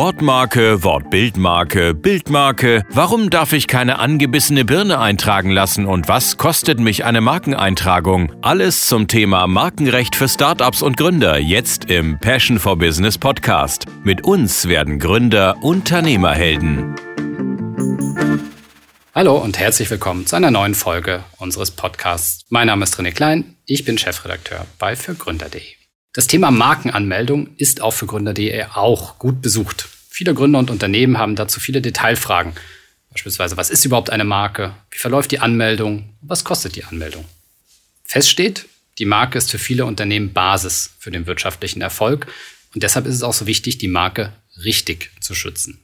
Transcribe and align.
Wortmarke, 0.00 0.82
Wortbildmarke, 0.82 1.92
Bildmarke. 1.92 2.84
Warum 2.88 3.28
darf 3.28 3.52
ich 3.52 3.66
keine 3.66 3.98
angebissene 3.98 4.64
Birne 4.64 4.98
eintragen 4.98 5.50
lassen 5.50 5.84
und 5.84 6.08
was 6.08 6.38
kostet 6.38 6.80
mich 6.80 7.04
eine 7.04 7.20
Markeneintragung? 7.20 8.32
Alles 8.40 8.86
zum 8.86 9.08
Thema 9.08 9.46
Markenrecht 9.46 10.16
für 10.16 10.26
Startups 10.26 10.80
und 10.80 10.96
Gründer 10.96 11.36
jetzt 11.38 11.90
im 11.90 12.18
Passion 12.18 12.58
for 12.58 12.78
Business 12.78 13.18
Podcast. 13.18 13.84
Mit 14.02 14.24
uns 14.24 14.68
werden 14.68 14.98
Gründer 14.98 15.62
Unternehmerhelden. 15.62 16.94
Hallo 19.14 19.36
und 19.36 19.58
herzlich 19.58 19.90
willkommen 19.90 20.26
zu 20.26 20.34
einer 20.34 20.50
neuen 20.50 20.74
Folge 20.74 21.24
unseres 21.36 21.72
Podcasts. 21.72 22.46
Mein 22.48 22.68
Name 22.68 22.84
ist 22.84 22.98
René 22.98 23.12
Klein, 23.12 23.56
ich 23.66 23.84
bin 23.84 23.98
Chefredakteur 23.98 24.64
bei 24.78 24.96
fürgründer.de. 24.96 25.79
Das 26.12 26.26
Thema 26.26 26.50
Markenanmeldung 26.50 27.54
ist 27.56 27.82
auch 27.82 27.92
für 27.92 28.06
Gründer.de 28.06 28.64
auch 28.74 29.20
gut 29.20 29.40
besucht. 29.40 29.88
Viele 30.08 30.34
Gründer 30.34 30.58
und 30.58 30.68
Unternehmen 30.68 31.18
haben 31.18 31.36
dazu 31.36 31.60
viele 31.60 31.80
Detailfragen. 31.80 32.52
Beispielsweise, 33.12 33.56
was 33.56 33.70
ist 33.70 33.84
überhaupt 33.84 34.10
eine 34.10 34.24
Marke? 34.24 34.74
Wie 34.90 34.98
verläuft 34.98 35.30
die 35.30 35.38
Anmeldung? 35.38 36.08
Was 36.20 36.42
kostet 36.42 36.74
die 36.74 36.82
Anmeldung? 36.82 37.26
Fest 38.02 38.28
steht, 38.28 38.66
die 38.98 39.04
Marke 39.04 39.38
ist 39.38 39.52
für 39.52 39.60
viele 39.60 39.86
Unternehmen 39.86 40.32
Basis 40.32 40.90
für 40.98 41.12
den 41.12 41.26
wirtschaftlichen 41.26 41.80
Erfolg 41.80 42.26
und 42.74 42.82
deshalb 42.82 43.06
ist 43.06 43.14
es 43.14 43.22
auch 43.22 43.32
so 43.32 43.46
wichtig, 43.46 43.78
die 43.78 43.86
Marke 43.86 44.32
richtig 44.64 45.12
zu 45.20 45.36
schützen. 45.36 45.78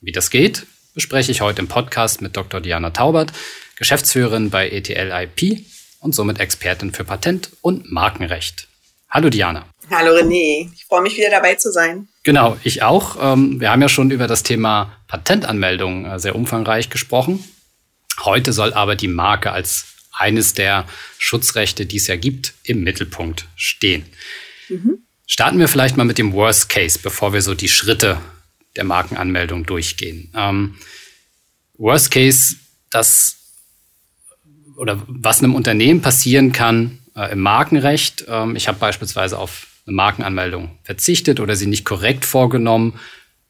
Wie 0.00 0.12
das 0.12 0.30
geht, 0.30 0.64
bespreche 0.94 1.32
ich 1.32 1.40
heute 1.40 1.60
im 1.60 1.66
Podcast 1.66 2.22
mit 2.22 2.36
Dr. 2.36 2.60
Diana 2.60 2.90
Taubert, 2.90 3.32
Geschäftsführerin 3.74 4.50
bei 4.50 4.70
ETL 4.70 5.10
IP 5.10 5.66
und 5.98 6.14
somit 6.14 6.38
Expertin 6.38 6.92
für 6.92 7.02
Patent- 7.02 7.50
und 7.62 7.90
Markenrecht. 7.90 8.68
Hallo 9.12 9.28
Diana. 9.28 9.66
Hallo 9.90 10.12
René, 10.12 10.70
ich 10.74 10.86
freue 10.86 11.02
mich 11.02 11.18
wieder 11.18 11.28
dabei 11.28 11.56
zu 11.56 11.70
sein. 11.70 12.08
Genau, 12.22 12.56
ich 12.64 12.82
auch. 12.82 13.18
Ähm, 13.20 13.60
wir 13.60 13.70
haben 13.70 13.82
ja 13.82 13.90
schon 13.90 14.10
über 14.10 14.26
das 14.26 14.42
Thema 14.42 14.96
Patentanmeldung 15.06 16.06
äh, 16.06 16.18
sehr 16.18 16.34
umfangreich 16.34 16.88
gesprochen. 16.88 17.44
Heute 18.20 18.54
soll 18.54 18.72
aber 18.72 18.96
die 18.96 19.08
Marke 19.08 19.52
als 19.52 19.84
eines 20.14 20.54
der 20.54 20.86
Schutzrechte, 21.18 21.84
die 21.84 21.98
es 21.98 22.06
ja 22.06 22.16
gibt, 22.16 22.54
im 22.64 22.84
Mittelpunkt 22.84 23.48
stehen. 23.54 24.06
Mhm. 24.70 25.04
Starten 25.26 25.58
wir 25.58 25.68
vielleicht 25.68 25.98
mal 25.98 26.04
mit 26.04 26.16
dem 26.16 26.32
Worst 26.32 26.70
Case, 26.70 26.98
bevor 27.02 27.34
wir 27.34 27.42
so 27.42 27.54
die 27.54 27.68
Schritte 27.68 28.18
der 28.76 28.84
Markenanmeldung 28.84 29.66
durchgehen. 29.66 30.32
Ähm, 30.34 30.76
Worst 31.74 32.10
Case, 32.10 32.56
das 32.88 33.36
oder 34.78 35.02
was 35.06 35.40
einem 35.40 35.54
Unternehmen 35.54 36.00
passieren 36.00 36.52
kann 36.52 37.01
äh, 37.16 37.32
im 37.32 37.40
Markenrecht. 37.40 38.24
Ähm, 38.28 38.56
ich 38.56 38.68
habe 38.68 38.78
beispielsweise 38.78 39.38
auf 39.38 39.66
eine 39.86 39.96
Markenanmeldung 39.96 40.78
verzichtet 40.84 41.40
oder 41.40 41.56
sie 41.56 41.66
nicht 41.66 41.84
korrekt 41.84 42.24
vorgenommen. 42.24 42.98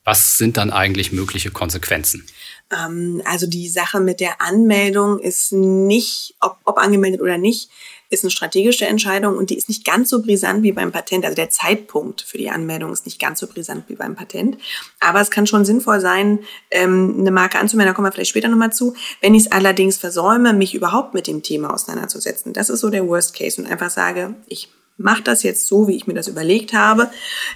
Was 0.05 0.37
sind 0.37 0.57
dann 0.57 0.73
eigentlich 0.73 1.13
mögliche 1.13 1.51
Konsequenzen? 1.51 2.27
Ähm, 2.73 3.23
also 3.25 3.47
die 3.47 3.69
Sache 3.69 4.01
mit 4.01 4.21
der 4.21 4.41
Anmeldung 4.41 5.19
ist 5.19 5.53
nicht, 5.53 6.35
ob, 6.41 6.59
ob 6.65 6.79
angemeldet 6.79 7.21
oder 7.21 7.39
nicht, 7.39 7.71
ist 8.13 8.25
eine 8.25 8.31
strategische 8.31 8.87
Entscheidung 8.87 9.37
und 9.37 9.51
die 9.51 9.57
ist 9.57 9.69
nicht 9.69 9.85
ganz 9.85 10.11
so 10.11 10.23
brisant 10.23 10.63
wie 10.63 10.73
beim 10.73 10.93
Patent. 10.93 11.25
Also 11.25 11.35
der 11.35 11.51
Zeitpunkt 11.51 12.23
für 12.23 12.39
die 12.39 12.51
Anmeldung 12.51 12.93
ist 12.93 13.07
nicht 13.07 13.19
ganz 13.19 13.41
so 13.41 13.47
brisant 13.47 13.85
wie 13.89 13.95
beim 13.95 14.15
Patent. 14.15 14.59
Aber 15.01 15.21
es 15.21 15.31
kann 15.31 15.47
schon 15.47 15.65
sinnvoll 15.65 16.01
sein, 16.01 16.41
ähm, 16.71 17.17
eine 17.19 17.31
Marke 17.31 17.59
anzumelden, 17.59 17.93
da 17.93 17.95
kommen 17.95 18.07
wir 18.07 18.13
vielleicht 18.13 18.31
später 18.31 18.49
nochmal 18.49 18.73
zu. 18.73 18.95
Wenn 19.21 19.35
ich 19.35 19.47
es 19.47 19.53
allerdings 19.53 19.97
versäume, 19.97 20.53
mich 20.53 20.75
überhaupt 20.75 21.15
mit 21.15 21.27
dem 21.27 21.43
Thema 21.43 21.73
auseinanderzusetzen, 21.73 22.53
das 22.53 22.69
ist 22.69 22.81
so 22.81 22.91
der 22.91 23.07
Worst 23.09 23.35
Case 23.35 23.61
und 23.61 23.67
einfach 23.67 23.91
sage, 23.91 24.35
ich 24.47 24.69
mache 24.99 25.23
das 25.23 25.43
jetzt 25.43 25.67
so, 25.67 25.89
wie 25.89 25.97
ich 25.97 26.07
mir 26.07 26.15
das 26.15 26.29
überlegt 26.29 26.73
habe 26.73 27.11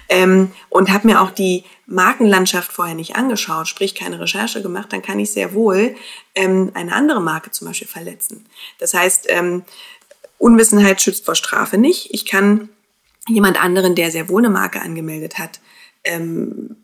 ähm, 0.09 0.51
und 0.69 0.91
habe 0.91 1.07
mir 1.07 1.21
auch 1.21 1.31
die 1.31 1.63
Markenlandschaft 1.85 2.71
vorher 2.71 2.95
nicht 2.95 3.15
angeschaut, 3.15 3.67
sprich 3.67 3.95
keine 3.95 4.19
Recherche 4.19 4.61
gemacht, 4.61 4.91
dann 4.91 5.01
kann 5.01 5.19
ich 5.19 5.31
sehr 5.31 5.53
wohl 5.53 5.95
ähm, 6.35 6.71
eine 6.73 6.93
andere 6.93 7.21
Marke 7.21 7.51
zum 7.51 7.67
Beispiel 7.67 7.87
verletzen. 7.87 8.45
Das 8.79 8.93
heißt, 8.93 9.27
ähm, 9.29 9.63
Unwissenheit 10.37 11.01
schützt 11.01 11.25
vor 11.25 11.35
Strafe 11.35 11.77
nicht. 11.77 12.13
Ich 12.13 12.25
kann 12.25 12.69
jemand 13.27 13.61
anderen, 13.61 13.95
der 13.95 14.11
sehr 14.11 14.29
wohl 14.29 14.41
eine 14.41 14.49
Marke 14.49 14.81
angemeldet 14.81 15.37
hat, 15.37 15.59
ähm, 16.03 16.77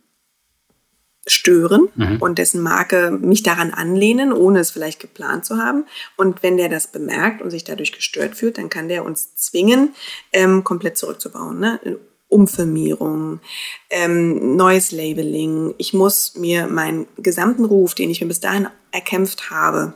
stören 1.26 1.88
mhm. 1.96 2.18
und 2.20 2.38
dessen 2.38 2.62
Marke 2.62 3.12
mich 3.12 3.44
daran 3.44 3.72
anlehnen, 3.72 4.34
ohne 4.34 4.60
es 4.60 4.72
vielleicht 4.72 5.00
geplant 5.00 5.46
zu 5.46 5.58
haben. 5.58 5.86
Und 6.18 6.44
wenn 6.44 6.58
der 6.58 6.68
das 6.68 6.88
bemerkt 6.88 7.42
und 7.42 7.50
sich 7.50 7.64
dadurch 7.64 7.94
gestört 7.94 8.36
fühlt, 8.36 8.58
dann 8.58 8.70
kann 8.70 8.90
der 8.90 9.06
uns 9.06 9.36
zwingen, 9.36 9.96
ähm, 10.34 10.64
komplett 10.64 10.98
zurückzubauen. 10.98 11.60
Ne? 11.60 11.80
Umfirmierung, 12.28 13.40
ähm, 13.90 14.56
neues 14.56 14.92
Labeling. 14.92 15.76
Ich 15.78 15.94
muss 15.94 16.36
mir 16.36 16.68
meinen 16.68 17.06
gesamten 17.18 17.64
Ruf, 17.64 17.94
den 17.94 18.10
ich 18.10 18.22
mir 18.22 18.28
bis 18.28 18.40
dahin 18.40 18.68
erkämpft 18.92 19.52
habe, 19.52 19.94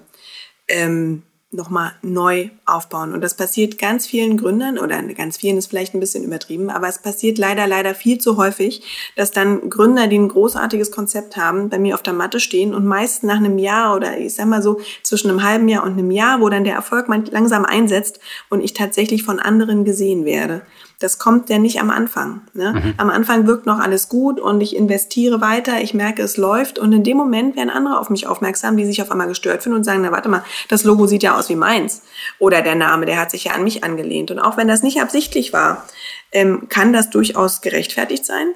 ähm, 0.67 1.23
nochmal 1.49 1.93
neu 2.01 2.49
aufbauen. 2.65 3.13
Und 3.13 3.21
das 3.21 3.35
passiert 3.35 3.77
ganz 3.77 4.05
vielen 4.05 4.35
Gründern 4.35 4.77
oder 4.77 5.01
ganz 5.01 5.37
vielen 5.37 5.57
ist 5.57 5.67
vielleicht 5.67 5.93
ein 5.93 6.01
bisschen 6.01 6.25
übertrieben, 6.25 6.69
aber 6.69 6.89
es 6.89 7.01
passiert 7.01 7.37
leider, 7.37 7.67
leider 7.67 7.95
viel 7.95 8.17
zu 8.17 8.35
häufig, 8.35 9.11
dass 9.15 9.31
dann 9.31 9.69
Gründer, 9.69 10.07
die 10.07 10.17
ein 10.17 10.27
großartiges 10.27 10.91
Konzept 10.91 11.37
haben, 11.37 11.69
bei 11.69 11.79
mir 11.79 11.95
auf 11.95 12.03
der 12.03 12.13
Matte 12.13 12.41
stehen 12.41 12.75
und 12.75 12.85
meist 12.85 13.23
nach 13.23 13.37
einem 13.37 13.57
Jahr 13.57 13.95
oder 13.95 14.17
ich 14.17 14.35
sag 14.35 14.47
mal 14.47 14.61
so 14.61 14.81
zwischen 15.03 15.29
einem 15.29 15.43
halben 15.43 15.69
Jahr 15.69 15.83
und 15.83 15.93
einem 15.93 16.11
Jahr, 16.11 16.41
wo 16.41 16.49
dann 16.49 16.65
der 16.65 16.75
Erfolg 16.75 17.07
langsam 17.07 17.63
einsetzt 17.63 18.19
und 18.49 18.61
ich 18.61 18.73
tatsächlich 18.73 19.23
von 19.23 19.39
anderen 19.39 19.85
gesehen 19.85 20.25
werde. 20.25 20.63
Das 20.99 21.19
kommt 21.19 21.49
ja 21.49 21.59
nicht 21.59 21.79
am 21.79 21.91
Anfang. 21.91 22.41
Ne? 22.53 22.73
Mhm. 22.73 22.93
Am 22.97 23.11
Anfang 23.11 23.45
wirkt 23.45 23.67
noch 23.67 23.77
alles 23.77 24.09
gut 24.09 24.39
und 24.39 24.61
ich 24.61 24.75
investiere 24.75 25.41
weiter, 25.41 25.79
ich 25.79 25.93
merke, 25.93 26.23
es 26.23 26.37
läuft 26.37 26.79
und 26.79 26.91
in 26.91 27.03
dem 27.03 27.17
Moment 27.17 27.55
werden 27.55 27.69
andere 27.69 27.99
auf 27.99 28.09
mich 28.09 28.25
aufmerksam, 28.25 28.77
die 28.77 28.85
sich 28.85 29.01
auf 29.03 29.11
einmal 29.11 29.27
gestört 29.27 29.61
finden 29.61 29.77
und 29.77 29.83
sagen, 29.83 30.01
na 30.01 30.11
warte 30.11 30.27
mal, 30.27 30.43
das 30.69 30.83
Logo 30.83 31.05
sieht 31.05 31.21
ja 31.21 31.37
aus 31.37 31.49
wie 31.49 31.55
meins. 31.55 32.01
Oder 32.39 32.63
der 32.63 32.73
Name, 32.73 33.05
der 33.05 33.19
hat 33.19 33.29
sich 33.29 33.43
ja 33.43 33.51
an 33.51 33.63
mich 33.63 33.83
angelehnt. 33.83 34.31
Und 34.31 34.39
auch 34.39 34.57
wenn 34.57 34.67
das 34.67 34.81
nicht 34.81 34.99
absichtlich 34.99 35.53
war, 35.53 35.85
ähm, 36.31 36.67
kann 36.67 36.93
das 36.93 37.11
durchaus 37.11 37.61
gerechtfertigt 37.61 38.25
sein. 38.25 38.47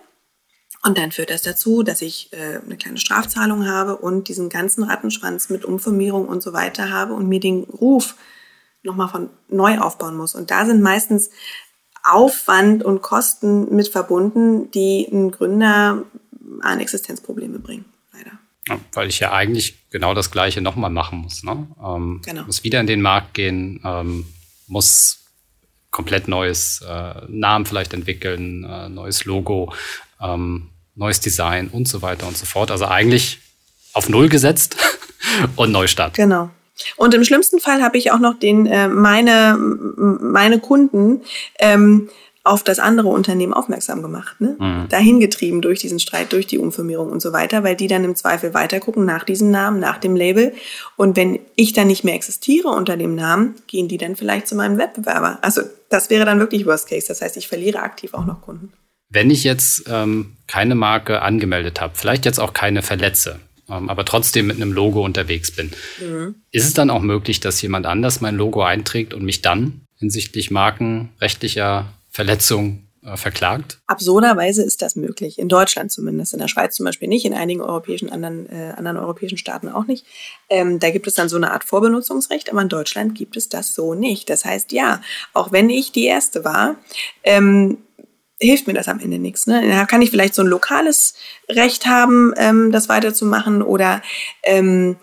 Und 0.84 0.98
dann 0.98 1.12
führt 1.12 1.30
das 1.30 1.44
dazu, 1.44 1.84
dass 1.84 2.02
ich 2.02 2.34
äh, 2.34 2.60
eine 2.66 2.76
kleine 2.76 2.98
Strafzahlung 2.98 3.68
habe 3.68 3.98
und 3.98 4.30
diesen 4.30 4.50
ganzen 4.50 4.84
Rattenschwanz 4.84 5.50
mit 5.50 5.64
Umformierung 5.64 6.28
und 6.28 6.42
so 6.42 6.54
weiter 6.54 6.90
habe 6.90 7.14
und 7.14 7.28
mir 7.28 7.40
den 7.40 7.66
Ruf 7.66 8.16
nochmal 8.82 9.10
von 9.10 9.30
neu 9.48 9.78
aufbauen 9.78 10.18
muss. 10.18 10.34
Und 10.34 10.50
da 10.50 10.66
sind 10.66 10.82
meistens 10.82 11.30
Aufwand 12.04 12.84
und 12.84 13.02
Kosten 13.02 13.74
mit 13.76 13.88
verbunden, 13.88 14.72
die 14.72 15.08
einen 15.12 15.32
Gründer 15.32 16.04
an 16.62 16.80
Existenzprobleme 16.80 17.60
bringen, 17.60 17.86
leider. 18.14 18.32
Ja, 18.68 18.80
weil 18.94 19.10
ich 19.10 19.20
ja 19.20 19.32
eigentlich 19.32 19.90
genau 19.90 20.14
das 20.14 20.32
Gleiche 20.32 20.62
nochmal 20.62 20.90
machen 20.90 21.20
muss. 21.20 21.44
Ne? 21.44 21.68
Ähm, 21.84 22.22
genau. 22.24 22.44
Muss 22.44 22.64
wieder 22.64 22.80
in 22.80 22.88
den 22.88 23.02
Markt 23.02 23.34
gehen, 23.34 23.82
ähm, 23.84 24.26
muss 24.68 25.20
komplett 25.92 26.28
neues 26.28 26.82
äh, 26.88 27.14
Namen 27.28 27.66
vielleicht 27.66 27.94
entwickeln, 27.94 28.64
äh, 28.64 28.90
neues 28.90 29.26
Logo, 29.26 29.74
ähm, 30.22 30.70
neues 30.96 31.20
Design 31.20 31.68
und 31.68 31.88
so 31.88 32.02
weiter 32.02 32.28
und 32.28 32.38
so 32.38 32.46
fort. 32.46 32.72
Also 32.72 32.86
eigentlich 32.86 33.40
auf 33.94 34.10
Null 34.10 34.30
gesetzt 34.30 34.78
und 35.56 35.72
Neustart. 35.72 36.16
Genau. 36.16 36.50
Und 36.96 37.14
im 37.14 37.24
schlimmsten 37.24 37.60
Fall 37.60 37.82
habe 37.82 37.98
ich 37.98 38.12
auch 38.12 38.20
noch 38.20 38.38
den, 38.38 38.66
äh, 38.66 38.88
meine, 38.88 39.58
meine 39.58 40.60
Kunden 40.60 41.22
ähm, 41.60 42.10
auf 42.44 42.64
das 42.64 42.80
andere 42.80 43.10
Unternehmen 43.10 43.54
aufmerksam 43.54 44.02
gemacht, 44.02 44.42
ne? 44.42 44.56
Mhm. 44.58 44.90
dahin 44.90 45.20
getrieben 45.20 45.62
durch 45.62 45.80
diesen 45.80 46.00
Streit, 46.00 46.34
durch 46.34 46.48
die 46.48 46.58
Umfirmierung 46.58 47.12
und 47.12 47.22
so 47.22 47.34
weiter, 47.34 47.64
weil 47.64 47.76
die 47.76 47.88
dann 47.88 48.04
im 48.04 48.16
Zweifel 48.16 48.56
weitergucken 48.56 49.06
nach 49.06 49.24
diesem 49.24 49.52
Namen, 49.52 49.80
nach 49.80 50.00
dem 50.00 50.16
Label. 50.16 50.54
Und 50.96 51.16
wenn 51.16 51.40
ich 51.56 51.74
dann 51.74 51.88
nicht 51.88 52.04
mehr 52.04 52.16
existiere 52.16 52.70
unter 52.70 52.98
dem 52.98 53.14
Namen, 53.14 53.56
gehen 53.68 53.88
die 53.88 53.98
dann 53.98 54.16
vielleicht 54.16 54.48
zu 54.48 54.56
meinem 54.56 54.80
Wettbewerber. 54.80 55.38
Also 55.44 55.62
das 55.90 56.10
wäre 56.10 56.26
dann 56.26 56.40
wirklich 56.40 56.66
Worst 56.66 56.90
Case. 56.90 57.08
Das 57.08 57.22
heißt, 57.22 57.38
ich 57.38 57.48
verliere 57.48 57.82
aktiv 57.82 58.16
auch 58.16 58.26
noch 58.26 58.42
Kunden. 58.42 58.74
Wenn 59.10 59.30
ich 59.30 59.44
jetzt 59.44 59.84
ähm, 59.88 60.38
keine 60.48 60.74
Marke 60.74 61.22
angemeldet 61.22 61.80
habe, 61.80 61.94
vielleicht 61.96 62.26
jetzt 62.26 62.40
auch 62.40 62.54
keine 62.54 62.82
verletze, 62.82 63.40
aber 63.72 64.06
trotzdem 64.06 64.48
mit 64.48 64.58
einem 64.58 64.74
Logo 64.74 65.04
unterwegs 65.04 65.52
bin. 65.52 65.72
Mhm. 66.00 66.36
Ist 66.52 66.66
es 66.66 66.74
dann 66.74 66.90
auch 66.90 67.02
möglich, 67.02 67.40
dass 67.40 67.62
jemand 67.62 67.86
anders 67.86 68.22
mein 68.22 68.36
Logo 68.36 68.62
einträgt 68.64 69.14
und 69.14 69.24
mich 69.24 69.42
dann 69.42 69.82
hinsichtlich 69.98 70.52
markenrechtlicher 70.52 71.94
Verletzung 72.10 72.84
äh, 73.04 73.18
verklagt? 73.18 73.80
Absurderweise 73.88 74.64
ist 74.64 74.82
das 74.82 74.96
möglich. 74.96 75.40
In 75.40 75.50
Deutschland 75.50 75.92
zumindest. 75.92 76.34
In 76.34 76.40
der 76.40 76.48
Schweiz 76.48 76.76
zum 76.76 76.86
Beispiel 76.86 77.08
nicht, 77.08 77.26
in 77.26 77.34
einigen 77.34 77.62
europäischen 77.62 78.12
anderen, 78.12 78.48
äh, 78.48 78.74
anderen 78.76 78.98
europäischen 78.98 79.38
Staaten 79.38 79.70
auch 79.70 79.88
nicht. 79.88 80.06
Ähm, 80.50 80.80
da 80.80 80.92
gibt 80.92 81.08
es 81.08 81.16
dann 81.16 81.30
so 81.30 81.36
eine 81.36 81.52
Art 81.52 81.64
Vorbenutzungsrecht, 81.64 82.52
aber 82.52 82.62
in 82.62 82.70
Deutschland 82.70 83.16
gibt 83.16 83.38
es 83.38 83.50
das 83.50 83.74
so 83.74 83.96
nicht. 83.96 84.30
Das 84.30 84.46
heißt, 84.46 84.72
ja, 84.72 85.02
auch 85.34 85.52
wenn 85.52 85.70
ich 85.70 85.92
die 85.92 86.06
erste 86.06 86.44
war, 86.44 86.76
ähm, 87.24 87.80
hilft 88.42 88.68
mir 88.68 88.74
das 88.74 88.88
am 88.88 89.00
Ende 89.00 89.20
nichts. 89.20 89.48
Ne? 89.48 89.68
Da 89.70 89.86
kann 89.86 90.02
ich 90.02 90.10
vielleicht 90.10 90.36
so 90.36 90.42
ein 90.42 90.48
lokales 90.48 91.14
Recht 91.50 91.86
haben, 91.86 92.34
ähm, 92.38 92.72
das 92.72 92.90
weiterzumachen 92.90 93.62
oder 93.62 94.02
ähm, 94.44 94.98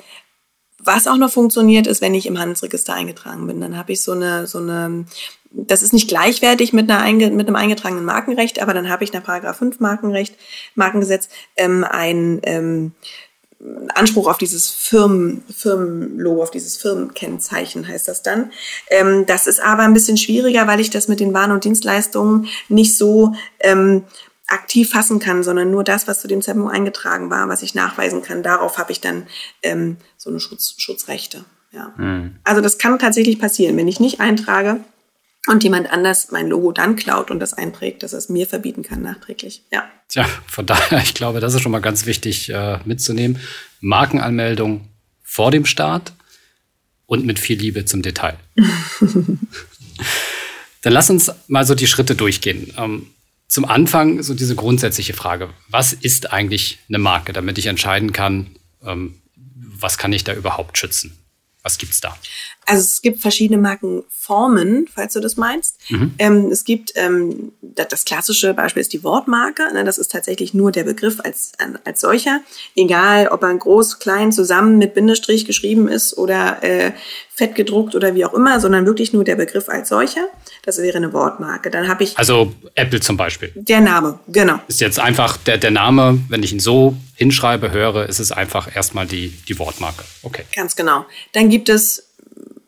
was 0.79 1.07
auch 1.07 1.17
noch 1.17 1.31
funktioniert, 1.31 1.87
ist, 1.87 2.01
wenn 2.01 2.15
ich 2.15 2.27
im 2.27 2.39
Handelsregister 2.39 2.95
eingetragen 2.95 3.47
bin. 3.47 3.61
Dann 3.61 3.77
habe 3.77 3.93
ich 3.93 4.01
so 4.01 4.13
eine, 4.13 4.47
so 4.47 4.59
eine 4.59 5.07
das 5.51 5.83
ist 5.83 5.93
nicht 5.93 6.09
gleichwertig 6.09 6.73
mit, 6.73 6.91
einer 6.91 7.31
mit 7.31 7.47
einem 7.47 7.57
eingetragenen 7.57 8.05
Markenrecht, 8.05 8.61
aber 8.61 8.75
dann 8.75 8.91
habe 8.91 9.05
ich 9.05 9.13
nach 9.13 9.23
Paragraph 9.23 9.57
5 9.57 9.81
Markenrecht, 9.81 10.35
Markengesetz 10.75 11.29
ähm, 11.57 11.85
ein 11.85 12.41
ähm, 12.43 12.93
Anspruch 13.95 14.29
auf 14.29 14.39
dieses 14.39 14.71
Firmen, 14.71 15.43
Firmenlogo, 15.55 16.43
auf 16.43 16.51
dieses 16.51 16.77
Firmenkennzeichen 16.77 17.89
heißt 17.89 18.07
das 18.07 18.23
dann. 18.23 18.53
Ähm, 18.89 19.27
das 19.27 19.47
ist 19.49 19.61
aber 19.61 19.83
ein 19.83 19.95
bisschen 19.95 20.17
schwieriger, 20.17 20.67
weil 20.69 20.79
ich 20.79 20.91
das 20.91 21.09
mit 21.09 21.19
den 21.19 21.35
Waren 21.35 21.51
und 21.51 21.65
Dienstleistungen 21.65 22.47
nicht 22.69 22.97
so 22.97 23.35
ähm, 23.59 24.05
aktiv 24.47 24.91
fassen 24.91 25.19
kann, 25.19 25.43
sondern 25.43 25.71
nur 25.71 25.83
das, 25.83 26.07
was 26.07 26.21
zu 26.21 26.29
dem 26.29 26.41
Zeitpunkt 26.41 26.73
eingetragen 26.73 27.31
war, 27.31 27.49
was 27.49 27.63
ich 27.63 27.75
nachweisen 27.75 28.23
kann. 28.23 28.43
Darauf 28.43 28.79
habe 28.79 28.93
ich 28.93 29.01
dann 29.01 29.27
ähm, 29.63 29.97
so 30.17 30.31
eine 30.31 30.39
Schutz, 30.39 30.75
Schutzrechte. 30.79 31.45
Ja. 31.73 31.93
Hm. 31.97 32.37
Also 32.45 32.61
das 32.61 32.79
kann 32.79 32.99
tatsächlich 32.99 33.41
passieren, 33.41 33.77
wenn 33.77 33.89
ich 33.89 34.01
nicht 34.01 34.21
eintrage 34.21 34.81
und 35.49 35.65
jemand 35.65 35.91
anders 35.91 36.31
mein 36.31 36.49
Logo 36.49 36.73
dann 36.73 36.97
klaut 36.97 37.31
und 37.31 37.41
das 37.41 37.55
einprägt, 37.55 38.03
dass 38.03 38.13
er 38.13 38.19
es 38.19 38.29
mir 38.29 38.47
verbieten 38.47 38.83
kann 38.83 39.03
nachträglich. 39.03 39.63
Ja. 39.73 39.85
Tja, 40.09 40.27
von 40.47 40.67
daher, 40.67 41.03
ich 41.03 41.15
glaube, 41.15 41.41
das 41.41 41.55
ist 41.55 41.63
schon 41.63 41.73
mal 41.73 41.81
ganz 41.81 42.07
wichtig 42.07 42.51
äh, 42.51 42.79
mitzunehmen. 42.85 43.41
Markenanmeldung 43.81 44.89
vor 45.23 45.51
dem 45.51 45.65
Start 45.65 46.13
und 47.07 47.25
mit 47.25 47.39
viel 47.39 47.59
Liebe 47.59 47.85
zum 47.85 48.03
Detail. 48.03 48.37
Dann 50.83 50.93
lass 50.93 51.11
uns 51.11 51.33
mal 51.49 51.67
so 51.67 51.75
die 51.75 51.87
Schritte 51.87 52.15
durchgehen. 52.15 52.73
Ähm, 52.77 53.07
zum 53.49 53.65
Anfang 53.65 54.23
so 54.23 54.35
diese 54.35 54.55
grundsätzliche 54.55 55.15
Frage. 55.15 55.51
Was 55.69 55.93
ist 55.93 56.33
eigentlich 56.33 56.79
eine 56.89 56.99
Marke, 56.99 57.33
damit 57.33 57.59
ich 57.59 57.67
entscheiden 57.67 58.13
kann, 58.13 58.57
ähm, 58.85 59.21
was 59.35 59.99
kann 59.99 60.13
ich 60.13 60.25
da 60.25 60.35
überhaupt 60.35 60.77
schützen? 60.79 61.18
Was 61.69 61.77
gibt's 61.77 62.01
da? 62.01 62.17
Also 62.65 62.81
es 62.81 63.03
gibt 63.03 63.21
verschiedene 63.21 63.61
Markenformen, 63.61 64.89
falls 64.91 65.13
du 65.13 65.21
das 65.21 65.37
meinst. 65.37 65.77
Mhm. 65.91 66.15
Ähm, 66.19 66.47
es 66.51 66.65
gibt 66.65 66.93
ähm, 66.95 67.53
das 67.61 68.07
klassische 68.07 68.55
Beispiel 68.55 68.81
ist 68.81 68.95
die 68.95 69.05
Wortmarke. 69.05 69.71
Ne, 69.75 69.85
das 69.85 69.99
ist 69.99 70.11
tatsächlich 70.11 70.55
nur 70.55 70.73
der 70.73 70.85
Begriff 70.85 71.21
als, 71.23 71.53
als 71.85 72.01
solcher. 72.01 72.41
Egal, 72.75 73.29
ob 73.29 73.43
er 73.43 73.55
groß, 73.55 73.99
klein, 73.99 74.33
zusammen 74.33 74.79
mit 74.79 74.95
Bindestrich 74.95 75.45
geschrieben 75.45 75.89
ist 75.89 76.17
oder 76.17 76.63
äh, 76.65 76.93
fett 77.39 77.55
gedruckt 77.55 77.95
oder 77.95 78.17
wie 78.17 78.25
auch 78.25 78.35
immer, 78.35 78.59
sondern 78.59 78.85
wirklich 78.85 79.13
nur 79.13 79.23
der 79.23 79.37
Begriff 79.37 79.69
als 79.69 79.91
solcher. 79.91 80.27
Das 80.65 80.79
wäre 80.79 80.97
eine 80.97 81.13
Wortmarke. 81.13 81.71
Dann 81.71 81.87
habe 81.87 82.03
ich. 82.03 82.19
Also 82.19 82.53
Apple 82.75 82.99
zum 82.99 83.17
Beispiel. 83.17 83.53
Der 83.55 83.81
Name, 83.81 84.19
genau. 84.27 84.59
Ist 84.67 84.81
jetzt 84.81 84.99
einfach 84.99 85.37
der, 85.37 85.57
der 85.57 85.71
Name, 85.71 86.19
wenn 86.29 86.43
ich 86.43 86.53
ihn 86.53 86.59
so 86.59 86.97
hinschreibe, 87.15 87.71
höre, 87.71 88.09
ist 88.09 88.19
es 88.19 88.33
einfach 88.33 88.75
erstmal 88.75 89.07
die, 89.07 89.29
die 89.49 89.57
Wortmarke. 89.57 90.03
Okay. 90.25 90.43
Ganz 90.55 90.75
genau. 90.75 91.07
Dann 91.33 91.49
gibt 91.49 91.69
es 91.69 92.09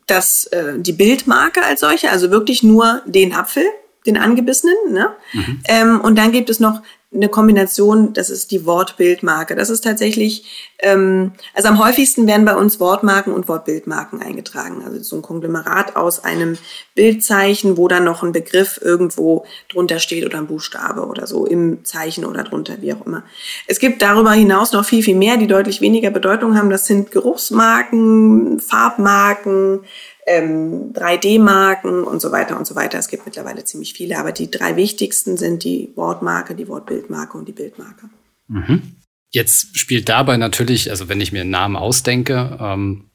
das, 0.07 0.45
äh, 0.47 0.79
die 0.79 0.93
Bildmarke 0.93 1.63
als 1.63 1.81
solche, 1.81 2.09
also 2.09 2.31
wirklich 2.31 2.63
nur 2.63 3.01
den 3.05 3.33
Apfel, 3.33 3.65
den 4.05 4.17
angebissenen. 4.17 4.75
Ne? 4.91 5.09
Mhm. 5.33 5.59
Ähm, 5.65 6.01
und 6.01 6.15
dann 6.15 6.31
gibt 6.31 6.49
es 6.49 6.61
noch 6.61 6.81
eine 7.13 7.27
Kombination, 7.27 8.13
das 8.13 8.29
ist 8.29 8.51
die 8.51 8.65
Wortbildmarke. 8.65 9.55
Das 9.55 9.69
ist 9.69 9.83
tatsächlich, 9.83 10.73
ähm, 10.79 11.33
also 11.53 11.67
am 11.67 11.83
häufigsten 11.83 12.25
werden 12.25 12.45
bei 12.45 12.55
uns 12.55 12.79
Wortmarken 12.79 13.33
und 13.33 13.49
Wortbildmarken 13.49 14.21
eingetragen. 14.21 14.81
Also 14.85 15.03
so 15.03 15.17
ein 15.17 15.21
Konglomerat 15.21 15.97
aus 15.97 16.23
einem 16.23 16.57
Bildzeichen, 16.95 17.75
wo 17.75 17.89
dann 17.89 18.05
noch 18.05 18.23
ein 18.23 18.31
Begriff 18.31 18.79
irgendwo 18.81 19.45
drunter 19.67 19.99
steht 19.99 20.25
oder 20.25 20.37
ein 20.37 20.47
Buchstabe 20.47 21.05
oder 21.05 21.27
so 21.27 21.45
im 21.45 21.83
Zeichen 21.83 22.23
oder 22.23 22.43
drunter, 22.43 22.75
wie 22.79 22.93
auch 22.93 23.05
immer. 23.05 23.23
Es 23.67 23.79
gibt 23.79 24.01
darüber 24.01 24.31
hinaus 24.31 24.71
noch 24.71 24.85
viel, 24.85 25.03
viel 25.03 25.17
mehr, 25.17 25.35
die 25.35 25.47
deutlich 25.47 25.81
weniger 25.81 26.11
Bedeutung 26.11 26.57
haben. 26.57 26.69
Das 26.69 26.85
sind 26.85 27.11
Geruchsmarken, 27.11 28.61
Farbmarken, 28.61 29.81
ähm, 30.27 30.93
3D-Marken 30.93 32.03
und 32.03 32.21
so 32.21 32.31
weiter 32.31 32.57
und 32.57 32.67
so 32.67 32.75
weiter. 32.75 32.99
Es 32.99 33.07
gibt 33.07 33.25
mittlerweile 33.25 33.63
ziemlich 33.63 33.93
viele, 33.93 34.17
aber 34.17 34.31
die 34.31 34.51
drei 34.51 34.75
wichtigsten 34.75 35.37
sind 35.37 35.63
die 35.63 35.91
Wortmarke, 35.95 36.55
die 36.55 36.67
Wortbildmarke 36.67 37.37
und 37.37 37.47
die 37.47 37.53
Bildmarke. 37.53 38.09
Mhm. 38.47 38.95
Jetzt 39.29 39.77
spielt 39.77 40.09
dabei 40.09 40.37
natürlich, 40.37 40.89
also 40.89 41.07
wenn 41.07 41.21
ich 41.21 41.31
mir 41.31 41.41
einen 41.41 41.49
Namen 41.49 41.75
ausdenke, 41.75 42.57
ähm, 42.59 43.09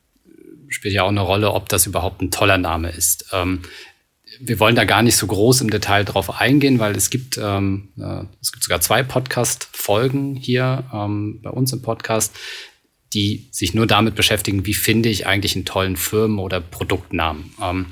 spielt 0.69 0.95
ja 0.95 1.03
auch 1.03 1.11
eine 1.11 1.21
Rolle, 1.21 1.53
ob 1.53 1.69
das 1.69 1.87
überhaupt 1.87 2.23
ein 2.23 2.31
toller 2.31 2.59
Name 2.59 2.91
ist. 2.91 3.27
Ähm, 3.33 3.63
wir 4.41 4.59
wollen 4.59 4.77
da 4.77 4.85
gar 4.85 5.03
nicht 5.03 5.17
so 5.17 5.27
groß 5.27 5.61
im 5.61 5.71
Detail 5.71 6.05
drauf 6.05 6.41
eingehen, 6.41 6.79
weil 6.79 6.97
es 6.97 7.11
gibt, 7.11 7.39
ähm, 7.39 7.91
äh, 7.99 8.25
es 8.41 8.53
gibt 8.53 8.65
sogar 8.65 8.81
zwei 8.81 9.03
Podcast-Folgen 9.03 10.35
hier 10.35 10.85
ähm, 10.93 11.41
bei 11.43 11.51
uns 11.51 11.73
im 11.73 11.83
Podcast, 11.83 12.35
die 13.17 13.49
sich 13.51 13.73
nur 13.73 13.87
damit 13.87 14.15
beschäftigen, 14.15 14.67
wie 14.67 14.75
finde 14.75 15.09
ich 15.09 15.27
eigentlich 15.27 15.57
einen 15.57 15.65
tollen 15.65 15.97
Firmen- 15.97 16.39
oder 16.39 16.61
Produktnamen. 16.61 17.55
Ähm, 17.63 17.87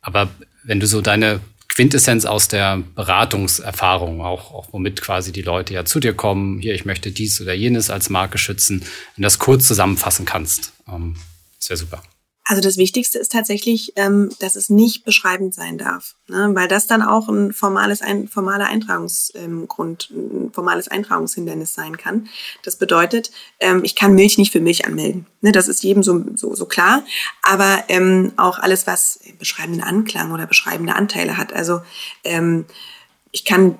aber 0.00 0.30
wenn 0.62 0.78
du 0.78 0.86
so 0.86 1.00
deine 1.00 1.40
Quintessenz 1.68 2.24
aus 2.24 2.46
der 2.46 2.82
Beratungserfahrung, 2.94 4.20
auch, 4.20 4.54
auch 4.54 4.72
womit 4.72 5.02
quasi 5.02 5.32
die 5.32 5.42
Leute 5.42 5.74
ja 5.74 5.84
zu 5.84 5.98
dir 5.98 6.14
kommen, 6.14 6.60
hier, 6.60 6.74
ich 6.74 6.84
möchte 6.84 7.10
dies 7.10 7.40
oder 7.40 7.54
jenes 7.54 7.90
als 7.90 8.08
Marke 8.08 8.38
schützen, 8.38 8.80
wenn 8.80 8.88
du 9.16 9.22
das 9.22 9.40
kurz 9.40 9.66
zusammenfassen 9.66 10.24
kannst, 10.24 10.72
ähm, 10.88 11.16
das 11.58 11.70
wäre 11.70 11.76
super. 11.76 12.02
Also 12.50 12.62
das 12.62 12.78
Wichtigste 12.78 13.18
ist 13.18 13.30
tatsächlich, 13.30 13.92
ähm, 13.96 14.30
dass 14.40 14.56
es 14.56 14.70
nicht 14.70 15.04
beschreibend 15.04 15.52
sein 15.54 15.76
darf, 15.76 16.14
ne? 16.28 16.48
weil 16.54 16.66
das 16.66 16.86
dann 16.86 17.02
auch 17.02 17.28
ein 17.28 17.52
formales, 17.52 18.00
ein 18.00 18.26
formaler 18.26 18.68
Eintragungsgrund, 18.68 20.10
ähm, 20.10 20.46
ein 20.46 20.52
formales 20.54 20.88
Eintragungshindernis 20.88 21.74
sein 21.74 21.98
kann. 21.98 22.30
Das 22.62 22.76
bedeutet, 22.76 23.32
ähm, 23.60 23.82
ich 23.84 23.94
kann 23.94 24.14
Milch 24.14 24.38
nicht 24.38 24.50
für 24.50 24.62
Milch 24.62 24.86
anmelden. 24.86 25.26
Ne? 25.42 25.52
Das 25.52 25.68
ist 25.68 25.82
jedem 25.82 26.02
so, 26.02 26.24
so, 26.36 26.54
so 26.54 26.64
klar. 26.64 27.04
Aber 27.42 27.84
ähm, 27.88 28.32
auch 28.38 28.58
alles, 28.58 28.86
was 28.86 29.20
beschreibenden 29.38 29.82
Anklang 29.82 30.32
oder 30.32 30.46
beschreibende 30.46 30.96
Anteile 30.96 31.36
hat. 31.36 31.52
Also 31.52 31.82
ähm, 32.24 32.64
ich 33.30 33.44
kann 33.44 33.78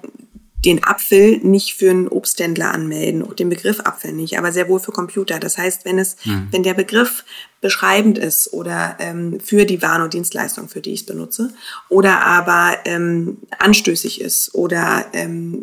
den 0.64 0.82
Apfel 0.82 1.38
nicht 1.38 1.75
für 1.75 1.90
einen 1.90 2.08
Obsthändler 2.08 2.72
anmelden, 2.72 3.25
den 3.37 3.49
Begriff 3.49 3.81
Apfel 3.81 4.12
nicht, 4.12 4.38
aber 4.38 4.50
sehr 4.50 4.69
wohl 4.69 4.81
für 4.81 4.90
Computer. 4.90 5.38
Das 5.38 5.56
heißt, 5.56 5.84
wenn 5.84 5.99
es, 5.99 6.16
mhm. 6.25 6.49
wenn 6.50 6.62
der 6.64 6.75
Begriff 6.75 7.25
beschreibend 7.60 8.19
ist 8.19 8.52
oder 8.52 8.96
ähm, 8.99 9.38
für 9.40 9.64
die 9.64 9.82
Waren 9.82 10.02
und 10.02 10.14
Dienstleistung, 10.14 10.69
für 10.69 10.81
die 10.81 10.93
ich 10.93 11.00
es 11.00 11.06
benutze, 11.06 11.52
oder 11.88 12.25
aber 12.25 12.76
ähm, 12.84 13.38
anstößig 13.58 14.20
ist 14.20 14.55
oder 14.55 15.06
ähm, 15.12 15.58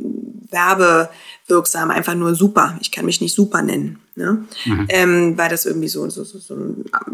werbewirksam, 0.50 1.92
einfach 1.92 2.15
nur 2.15 2.36
super. 2.36 2.77
Ich 2.81 2.92
kann 2.92 3.06
mich 3.06 3.21
nicht 3.21 3.36
super 3.36 3.62
nennen, 3.62 4.00
ne? 4.15 4.45
Mhm. 4.65 4.86
Ähm, 4.89 5.38
weil 5.38 5.50
das 5.50 5.65
irgendwie 5.65 5.88
so, 5.88 6.09
so, 6.09 6.24
so, 6.24 6.38
so 6.39 6.56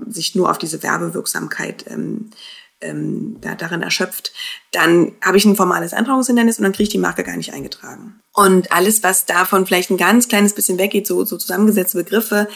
sich 0.07 0.36
nur 0.36 0.50
auf 0.50 0.57
diese 0.57 0.81
Werbewirksamkeit 0.83 1.86
ähm, 1.88 2.30
ähm, 2.81 3.38
da, 3.42 3.56
darin 3.56 3.81
erschöpft, 3.81 4.33
dann 4.72 5.13
habe 5.22 5.38
ich 5.38 5.45
ein 5.45 5.56
formales 5.56 5.94
Eintragungshindernis 5.94 6.57
und 6.57 6.63
dann 6.63 6.74
kriege 6.74 6.83
ich 6.83 6.90
die 6.90 6.97
Marke 6.97 7.23
gar 7.23 7.38
nicht 7.38 7.54
eingetragen. 7.54 8.19
Und 8.33 8.71
alles, 8.71 9.04
was 9.04 9.26
davon 9.26 9.66
vielleicht 9.66 9.92
ein 9.92 9.97
ganz 9.97 10.28
kleines 10.28 10.54
bisschen 10.54 10.78
weggeht, 10.78 11.07
so, 11.07 11.26
so 11.26 11.38
zusammengesetzte 11.38 11.97
Begriffe, 11.97 12.47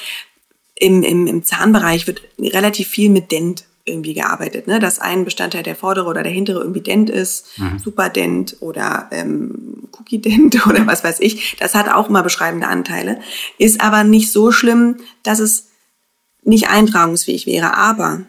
im, 0.77 1.03
im, 1.03 1.27
im 1.27 1.44
Zahnbereich 1.44 2.08
wird 2.08 2.22
relativ 2.39 2.89
viel 2.89 3.10
mit 3.10 3.32
Dent 3.32 3.65
irgendwie 3.86 4.15
gearbeitet, 4.15 4.67
ne? 4.67 4.79
dass 4.79 5.00
ein 5.00 5.25
Bestandteil 5.25 5.63
der 5.63 5.75
vordere 5.75 6.08
oder 6.08 6.24
der 6.24 6.32
hintere 6.32 6.60
irgendwie 6.60 6.82
Dent 6.82 7.10
ist, 7.10 7.58
mhm. 7.58 7.77
Superdent 7.77 8.58
oder 8.60 9.08
ähm, 9.12 9.88
Cookie 9.91 10.20
Dent 10.20 10.65
oder 10.67 10.88
was 10.88 11.03
weiß 11.03 11.20
ich. 11.20 11.55
Das 11.60 11.75
hat 11.75 11.88
auch 11.88 12.10
immer 12.10 12.24
beschreibende 12.24 12.67
Anteile, 12.67 13.20
ist 13.58 13.82
aber 13.82 14.03
nicht 14.03 14.32
so 14.32 14.51
schlimm, 14.51 14.98
dass 15.24 15.39
es 15.39 15.67
nicht 16.44 16.70
eintragungsfähig 16.70 17.46
wäre. 17.46 17.77
Aber 17.77 18.22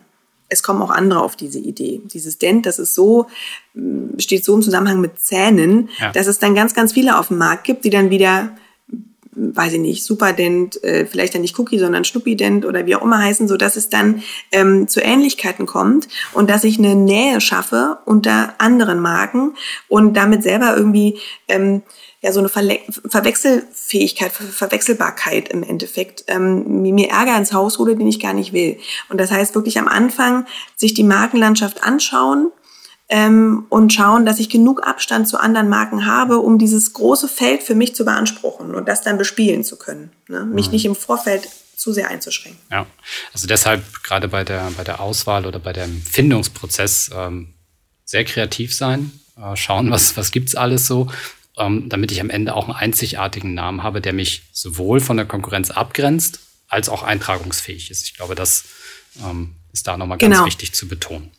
es 0.48 0.62
kommen 0.62 0.82
auch 0.82 0.90
andere 0.90 1.22
auf 1.22 1.36
diese 1.36 1.58
Idee. 1.58 2.00
Dieses 2.04 2.38
Dent, 2.38 2.66
das 2.66 2.78
ist 2.78 2.94
so, 2.94 3.26
mm, 3.74 4.18
steht 4.18 4.44
so 4.44 4.54
im 4.54 4.62
Zusammenhang 4.62 5.00
mit 5.00 5.20
Zähnen, 5.20 5.88
ja. 5.98 6.12
dass 6.12 6.26
es 6.26 6.38
dann 6.38 6.54
ganz, 6.54 6.74
ganz 6.74 6.92
viele 6.92 7.18
auf 7.18 7.28
dem 7.28 7.38
Markt 7.38 7.64
gibt, 7.64 7.84
die 7.84 7.90
dann 7.90 8.10
wieder, 8.10 8.56
weiß 9.32 9.74
ich 9.74 9.80
nicht, 9.80 10.04
Superdent, 10.04 10.82
äh, 10.84 11.06
vielleicht 11.06 11.34
dann 11.34 11.42
nicht 11.42 11.58
Cookie, 11.58 11.78
sondern 11.78 12.04
Schnuppident 12.04 12.64
oder 12.64 12.86
wie 12.86 12.94
auch 12.94 13.02
immer 13.02 13.18
heißen, 13.18 13.48
so 13.48 13.56
dass 13.56 13.76
es 13.76 13.88
dann 13.88 14.22
ähm, 14.52 14.88
zu 14.88 15.00
Ähnlichkeiten 15.00 15.66
kommt 15.66 16.08
und 16.32 16.48
dass 16.48 16.64
ich 16.64 16.78
eine 16.78 16.94
Nähe 16.94 17.40
schaffe 17.40 17.98
unter 18.04 18.54
anderen 18.58 19.00
Marken 19.00 19.54
und 19.88 20.16
damit 20.16 20.42
selber 20.42 20.76
irgendwie 20.76 21.18
ähm, 21.48 21.82
ja 22.22 22.32
so 22.32 22.40
eine 22.40 22.48
Verle 22.48 22.80
Verwechselfähigkeit, 23.08 24.32
Ver 24.32 24.46
Verwechselbarkeit 24.46 25.48
im 25.48 25.62
Endeffekt 25.62 26.24
ähm, 26.28 26.82
mir 26.82 27.08
Ärger 27.08 27.36
ins 27.36 27.52
Haus 27.52 27.78
hole, 27.78 27.96
den 27.96 28.08
ich 28.08 28.20
gar 28.20 28.32
nicht 28.32 28.52
will. 28.52 28.78
Und 29.08 29.18
das 29.18 29.30
heißt 29.30 29.54
wirklich 29.54 29.78
am 29.78 29.88
Anfang 29.88 30.46
sich 30.76 30.94
die 30.94 31.04
Markenlandschaft 31.04 31.82
anschauen 31.82 32.50
ähm, 33.08 33.66
und 33.68 33.92
schauen, 33.92 34.26
dass 34.26 34.40
ich 34.40 34.48
genug 34.48 34.86
Abstand 34.86 35.28
zu 35.28 35.38
anderen 35.38 35.68
Marken 35.68 36.06
habe, 36.06 36.38
um 36.38 36.58
dieses 36.58 36.92
große 36.92 37.28
Feld 37.28 37.62
für 37.62 37.74
mich 37.74 37.94
zu 37.94 38.04
beanspruchen 38.04 38.74
und 38.74 38.88
das 38.88 39.02
dann 39.02 39.18
bespielen 39.18 39.62
zu 39.62 39.76
können. 39.76 40.10
Ne? 40.28 40.44
Mich 40.44 40.66
mhm. 40.66 40.72
nicht 40.72 40.84
im 40.86 40.96
Vorfeld 40.96 41.48
zu 41.76 41.92
sehr 41.92 42.08
einzuschränken. 42.08 42.60
Ja, 42.70 42.86
also 43.32 43.46
deshalb 43.46 44.02
gerade 44.02 44.28
bei 44.28 44.44
der, 44.44 44.70
bei 44.76 44.82
der 44.82 45.00
Auswahl 45.00 45.46
oder 45.46 45.58
bei 45.58 45.72
dem 45.72 46.02
Findungsprozess 46.02 47.10
ähm, 47.14 47.54
sehr 48.04 48.24
kreativ 48.24 48.74
sein, 48.74 49.12
äh, 49.36 49.54
schauen, 49.56 49.90
was, 49.90 50.16
was 50.16 50.32
gibt's 50.32 50.54
alles 50.54 50.86
so 50.86 51.08
ähm, 51.56 51.88
damit 51.88 52.12
ich 52.12 52.20
am 52.20 52.30
Ende 52.30 52.54
auch 52.54 52.64
einen 52.64 52.76
einzigartigen 52.76 53.54
Namen 53.54 53.82
habe, 53.82 54.00
der 54.00 54.12
mich 54.12 54.42
sowohl 54.52 55.00
von 55.00 55.16
der 55.16 55.26
Konkurrenz 55.26 55.70
abgrenzt, 55.70 56.40
als 56.68 56.88
auch 56.88 57.02
eintragungsfähig 57.02 57.90
ist. 57.90 58.04
Ich 58.04 58.14
glaube, 58.14 58.34
das 58.34 58.64
ähm, 59.24 59.54
ist 59.72 59.86
da 59.86 59.96
nochmal 59.96 60.18
ganz 60.18 60.34
genau. 60.34 60.46
wichtig 60.46 60.74
zu 60.74 60.88
betonen. 60.88 61.30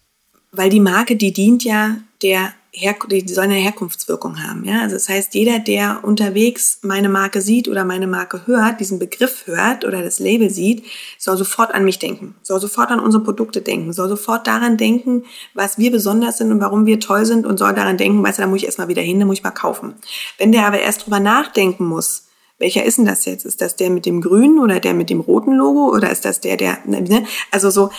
weil 0.52 0.70
die 0.70 0.80
Marke, 0.80 1.16
die 1.16 1.34
dient 1.34 1.64
ja 1.64 1.98
der 2.22 2.54
Her 2.80 2.96
die 3.10 3.34
soll 3.34 3.46
eine 3.46 3.56
Herkunftswirkung 3.56 4.44
haben. 4.44 4.64
Ja? 4.64 4.82
Also 4.82 4.96
das 4.96 5.10
heißt, 5.10 5.34
jeder, 5.34 5.58
der 5.58 6.02
unterwegs 6.04 6.78
meine 6.84 7.10
Marke 7.10 7.42
sieht 7.42 7.68
oder 7.68 7.84
meine 7.86 8.06
Marke 8.06 8.46
hört, 8.46 8.80
diesen 8.80 9.00
Begriff 9.00 9.48
hört 9.48 9.84
oder 9.84 10.04
das 10.04 10.20
Label 10.20 10.52
sieht, 10.52 10.86
soll 11.18 11.38
sofort 11.38 11.74
an 11.74 11.86
mich 11.86 11.98
denken, 11.98 12.36
soll 12.44 12.60
sofort 12.60 12.92
an 12.92 13.00
unsere 13.00 13.24
Produkte 13.24 13.62
denken, 13.62 13.94
soll 13.94 14.10
sofort 14.10 14.46
daran 14.46 14.78
denken, 14.78 15.24
was 15.56 15.80
wir 15.80 15.92
besonders 15.92 16.38
sind 16.38 16.52
und 16.52 16.62
warum 16.62 16.86
wir 16.86 17.00
toll 17.00 17.26
sind 17.26 17.48
und 17.48 17.58
soll 17.58 17.74
daran 17.74 17.98
denken, 17.98 18.24
weißt 18.24 18.38
du, 18.38 18.44
da 18.44 18.48
muss 18.48 18.60
ich 18.60 18.66
erstmal 18.66 18.90
wieder 18.90 19.02
hin, 19.02 19.20
da 19.20 19.26
muss 19.26 19.40
ich 19.40 19.44
mal 19.44 19.50
kaufen. 19.50 19.96
Wenn 20.38 20.52
der 20.52 20.68
aber 20.68 20.80
erst 20.80 21.06
drüber 21.06 21.20
nachdenken 21.20 21.86
muss, 21.86 22.28
welcher 22.60 22.84
ist 22.84 23.00
denn 23.00 23.06
das 23.06 23.26
jetzt? 23.26 23.46
Ist 23.46 23.62
das 23.62 23.76
der 23.76 23.90
mit 23.90 24.06
dem 24.06 24.22
grünen 24.22 24.60
oder 24.60 24.80
der 24.80 24.94
mit 24.94 25.10
dem 25.10 25.20
roten 25.20 25.54
Logo 25.54 25.92
oder 25.96 26.12
ist 26.12 26.26
das 26.26 26.42
der, 26.42 26.58
der, 26.58 26.78
ne? 26.86 27.26
Also 27.52 27.72
so, 27.72 27.90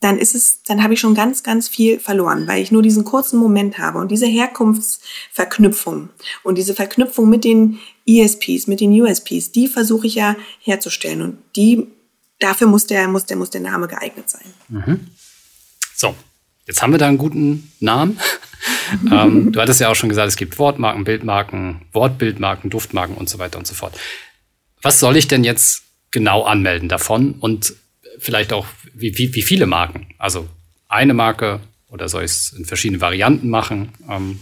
dann 0.00 0.18
ist 0.18 0.34
es, 0.34 0.62
dann 0.62 0.82
habe 0.82 0.94
ich 0.94 1.00
schon 1.00 1.14
ganz, 1.14 1.42
ganz 1.42 1.68
viel 1.68 2.00
verloren, 2.00 2.46
weil 2.46 2.62
ich 2.62 2.72
nur 2.72 2.82
diesen 2.82 3.04
kurzen 3.04 3.38
Moment 3.38 3.78
habe 3.78 3.98
und 3.98 4.10
diese 4.10 4.26
Herkunftsverknüpfung 4.26 6.08
und 6.42 6.56
diese 6.56 6.74
Verknüpfung 6.74 7.28
mit 7.28 7.44
den 7.44 7.78
ESPs, 8.06 8.66
mit 8.66 8.80
den 8.80 8.98
USPs, 8.98 9.52
die 9.52 9.68
versuche 9.68 10.06
ich 10.06 10.14
ja 10.14 10.36
herzustellen 10.60 11.22
und 11.22 11.38
die, 11.54 11.86
dafür 12.38 12.66
muss 12.66 12.86
der, 12.86 13.08
muss 13.08 13.26
der, 13.26 13.36
muss 13.36 13.50
der 13.50 13.60
Name 13.60 13.88
geeignet 13.88 14.28
sein. 14.30 14.46
Mhm. 14.68 15.08
So. 15.94 16.14
Jetzt 16.66 16.82
haben 16.82 16.92
wir 16.92 16.98
da 16.98 17.08
einen 17.08 17.18
guten 17.18 17.72
Namen. 17.80 18.20
ähm, 19.10 19.50
du 19.50 19.60
hattest 19.60 19.80
ja 19.80 19.88
auch 19.88 19.96
schon 19.96 20.08
gesagt, 20.08 20.28
es 20.28 20.36
gibt 20.36 20.58
Wortmarken, 20.58 21.02
Bildmarken, 21.02 21.82
Wortbildmarken, 21.92 22.70
Duftmarken 22.70 23.16
und 23.16 23.28
so 23.28 23.38
weiter 23.38 23.58
und 23.58 23.66
so 23.66 23.74
fort. 23.74 23.98
Was 24.80 25.00
soll 25.00 25.16
ich 25.16 25.26
denn 25.26 25.42
jetzt 25.42 25.82
genau 26.12 26.44
anmelden 26.44 26.88
davon 26.88 27.34
und 27.40 27.74
vielleicht 28.18 28.52
auch, 28.52 28.66
wie, 29.00 29.16
wie, 29.18 29.34
wie 29.34 29.42
viele 29.42 29.66
Marken? 29.66 30.06
Also 30.18 30.48
eine 30.88 31.14
Marke 31.14 31.60
oder 31.88 32.08
soll 32.08 32.24
ich 32.24 32.30
es 32.30 32.52
in 32.52 32.64
verschiedene 32.64 33.00
Varianten 33.00 33.50
machen? 33.50 33.92
Ähm, 34.08 34.40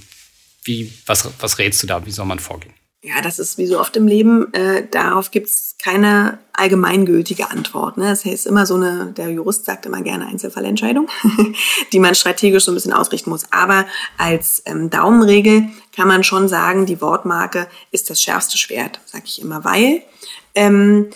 wie, 0.65 0.93
was, 1.07 1.29
was 1.41 1.59
rätst 1.59 1.83
du 1.83 1.87
da? 1.87 2.05
Wie 2.05 2.11
soll 2.11 2.27
man 2.27 2.39
vorgehen? 2.39 2.75
Ja, 3.01 3.21
das 3.23 3.39
ist 3.39 3.59
wie 3.59 3.67
so 3.67 3.79
oft 3.79 3.97
im 3.97 4.09
Leben, 4.09 4.53
äh, 4.53 4.85
darauf 4.91 5.31
gibt's 5.31 5.77
keine 5.81 6.41
allgemeingültige 6.53 7.49
Antwort. 7.49 7.97
Ne? 7.97 8.07
Das 8.07 8.25
heißt 8.25 8.45
immer 8.47 8.67
so 8.67 8.75
eine, 8.75 9.15
der 9.17 9.31
Jurist 9.31 9.67
sagt 9.67 9.87
immer 9.87 10.03
gerne 10.03 10.27
Einzelfallentscheidung, 10.27 11.09
die 11.93 12.01
man 12.01 12.17
strategisch 12.17 12.65
so 12.65 12.73
ein 12.73 12.75
bisschen 12.75 12.93
ausrichten 12.93 13.31
muss. 13.31 13.45
Aber 13.53 13.87
als 14.17 14.63
ähm, 14.67 14.91
Daumenregel 14.91 15.69
kann 15.95 16.09
man 16.09 16.25
schon 16.25 16.49
sagen, 16.49 16.87
die 16.87 17.01
Wortmarke 17.01 17.69
ist 17.93 18.11
das 18.11 18.21
schärfste 18.21 18.59
Schwert, 18.59 19.01
sage 19.07 19.25
ich 19.27 19.41
immer, 19.41 19.65
weil 19.65 20.03
ähm, 20.57 21.11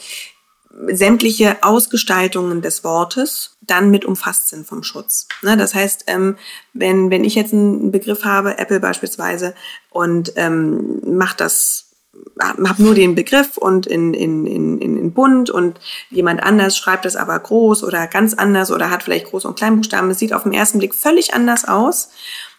sämtliche 0.88 1.62
Ausgestaltungen 1.62 2.62
des 2.62 2.84
Wortes 2.84 3.56
dann 3.60 3.90
mit 3.90 4.04
umfasst 4.04 4.48
sind 4.48 4.66
vom 4.66 4.82
Schutz. 4.82 5.28
Ne, 5.42 5.56
das 5.56 5.74
heißt, 5.74 6.04
ähm, 6.08 6.36
wenn, 6.72 7.10
wenn 7.10 7.24
ich 7.24 7.34
jetzt 7.34 7.52
einen 7.52 7.92
Begriff 7.92 8.24
habe, 8.24 8.58
Apple 8.58 8.80
beispielsweise, 8.80 9.54
und 9.90 10.32
ähm, 10.36 11.00
macht 11.16 11.40
das 11.40 11.92
habe 12.40 12.82
nur 12.82 12.94
den 12.94 13.14
Begriff 13.14 13.56
und 13.56 13.86
in, 13.86 14.14
in, 14.14 14.46
in, 14.46 14.78
in 14.80 15.12
bunt 15.12 15.50
und 15.50 15.80
jemand 16.10 16.42
anders 16.42 16.76
schreibt 16.76 17.04
das 17.04 17.16
aber 17.16 17.38
groß 17.38 17.84
oder 17.84 18.06
ganz 18.06 18.34
anders 18.34 18.70
oder 18.70 18.90
hat 18.90 19.02
vielleicht 19.02 19.26
Groß- 19.26 19.46
und 19.46 19.56
Kleinbuchstaben. 19.56 20.10
Es 20.10 20.18
sieht 20.18 20.32
auf 20.32 20.42
den 20.42 20.52
ersten 20.52 20.78
Blick 20.78 20.94
völlig 20.94 21.34
anders 21.34 21.66
aus. 21.66 22.10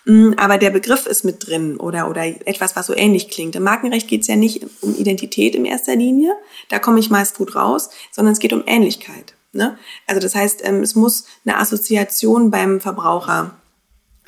Mm, 0.05 0.33
aber 0.37 0.57
der 0.57 0.69
Begriff 0.69 1.05
ist 1.05 1.23
mit 1.23 1.47
drin 1.47 1.77
oder, 1.77 2.09
oder 2.09 2.25
etwas, 2.25 2.75
was 2.75 2.87
so 2.87 2.95
ähnlich 2.95 3.29
klingt. 3.29 3.55
Im 3.55 3.63
Markenrecht 3.63 4.07
geht 4.07 4.21
es 4.21 4.27
ja 4.27 4.35
nicht 4.35 4.65
um 4.81 4.95
Identität 4.95 5.55
in 5.55 5.65
erster 5.65 5.95
Linie, 5.95 6.33
da 6.69 6.79
komme 6.79 6.99
ich 6.99 7.09
meist 7.09 7.37
gut 7.37 7.55
raus, 7.55 7.89
sondern 8.11 8.33
es 8.33 8.39
geht 8.39 8.53
um 8.53 8.63
Ähnlichkeit. 8.65 9.35
Ne? 9.53 9.77
Also 10.07 10.19
das 10.19 10.35
heißt, 10.35 10.65
ähm, 10.65 10.81
es 10.81 10.95
muss 10.95 11.25
eine 11.45 11.57
Assoziation 11.57 12.51
beim 12.51 12.81
Verbraucher 12.81 13.55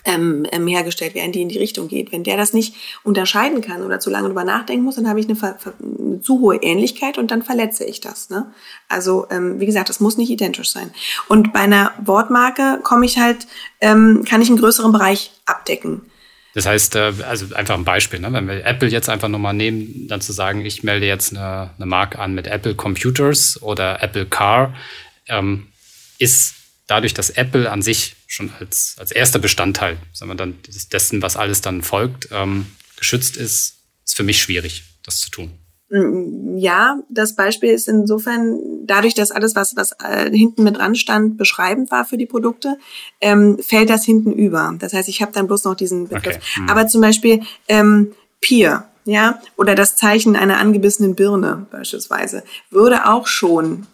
ähm, 0.05 0.45
ähm, 0.51 0.67
hergestellt 0.67 1.15
werden, 1.15 1.31
die 1.31 1.41
in 1.41 1.50
die 1.50 1.57
Richtung 1.57 1.88
geht. 1.88 2.12
Wenn 2.12 2.24
der 2.24 2.38
das 2.38 2.53
nicht 2.53 2.75
unterscheiden 3.03 3.62
kann 3.62 3.83
oder 3.83 4.00
zu 4.00 4.09
lange 4.09 4.27
drüber 4.27 4.43
nachdenken 4.43 4.85
muss, 4.85 4.95
dann 4.95 5.09
habe 5.09 5.19
ich 5.19 5.27
eine, 5.27 5.38
eine 5.39 6.21
zu 6.21 6.39
hohe 6.39 6.57
Ähnlichkeit 6.57 7.17
und 7.17 7.31
dann 7.31 7.43
verletze 7.43 7.83
ich 7.83 8.01
das. 8.01 8.29
Ne? 8.29 8.51
Also 8.88 9.27
ähm, 9.31 9.59
wie 9.59 9.65
gesagt, 9.65 9.89
das 9.89 10.00
muss 10.00 10.17
nicht 10.17 10.29
identisch 10.29 10.71
sein. 10.71 10.91
Und 11.27 11.53
bei 11.53 11.59
einer 11.59 11.93
Wortmarke 12.03 12.79
komme 12.83 13.05
ich 13.05 13.17
halt, 13.17 13.47
ähm, 13.81 14.24
kann 14.27 14.41
ich 14.41 14.50
einen 14.50 14.59
größeren 14.59 14.91
Bereich 14.91 15.31
abdecken. 15.45 16.01
Das 16.53 16.65
heißt, 16.65 16.95
äh, 16.95 17.13
also 17.27 17.53
einfach 17.53 17.75
ein 17.75 17.83
Beispiel, 17.83 18.19
ne? 18.19 18.31
wenn 18.31 18.47
wir 18.47 18.65
Apple 18.65 18.88
jetzt 18.88 19.09
einfach 19.09 19.27
nochmal 19.27 19.53
nehmen, 19.53 20.07
dann 20.07 20.21
zu 20.21 20.31
sagen, 20.31 20.65
ich 20.65 20.83
melde 20.83 21.05
jetzt 21.05 21.35
eine, 21.35 21.71
eine 21.75 21.85
Marke 21.85 22.17
an 22.19 22.33
mit 22.33 22.47
Apple 22.47 22.75
Computers 22.75 23.62
oder 23.62 24.01
Apple 24.01 24.25
Car, 24.25 24.74
ähm, 25.27 25.67
ist 26.17 26.55
dadurch, 26.88 27.13
dass 27.13 27.29
Apple 27.29 27.69
an 27.69 27.81
sich 27.81 28.15
schon 28.36 28.51
als, 28.60 28.96
als 29.00 29.12
erster 29.12 29.39
Bestandteil, 29.39 29.98
sagen 30.13 30.32
wir 30.32 30.36
dann, 30.36 30.56
dessen, 30.92 31.22
was 31.22 31.38
alles 31.38 31.62
dann 31.62 31.82
folgt, 31.82 32.30
ähm, 32.32 32.68
geschützt 32.98 33.38
ist, 33.38 33.77
ist 34.06 34.15
für 34.15 34.24
mich 34.24 34.42
schwierig, 34.42 34.84
das 35.04 35.20
zu 35.20 35.32
tun. 35.32 35.51
Mm, 35.89 36.58
ja, 36.58 37.00
das 37.10 37.36
Beispiel 37.36 37.70
ist 37.70 37.88
insofern 37.88 38.60
dadurch, 38.86 39.13
dass 39.13 39.32
alles, 39.32 39.56
was, 39.56 39.75
was 39.75 39.94
äh, 40.04 40.30
hinten 40.30 40.63
mit 40.63 40.77
dran 40.77 40.96
stand, 40.96 41.38
beschreibend 41.38 41.92
war 41.92 42.06
für 42.06 42.18
die 42.18 42.25
Produkte, 42.25 42.77
ähm, 43.22 43.58
fällt 43.60 43.89
das 43.89 44.06
hinten 44.06 44.34
über. 44.34 44.75
Das 44.80 44.94
heißt, 44.94 45.10
ich 45.10 45.22
habe 45.22 45.32
dann 45.32 45.48
bloß 45.48 45.63
noch 45.63 45.75
diesen 45.75 46.08
Begriff. 46.08 46.36
Okay. 46.36 46.46
Hm. 46.56 46.70
Aber 46.70 46.88
zum 46.88 47.01
Beispiel 47.01 47.42
ähm, 47.68 48.13
Peer, 48.42 48.89
ja, 49.06 49.39
oder 49.56 49.75
das 49.75 49.96
Zeichen 49.96 50.36
einer 50.36 50.58
angebissenen 50.58 51.15
Birne 51.15 51.68
beispielsweise, 51.72 52.44
würde 52.70 53.08
auch 53.08 53.27
schon 53.27 53.88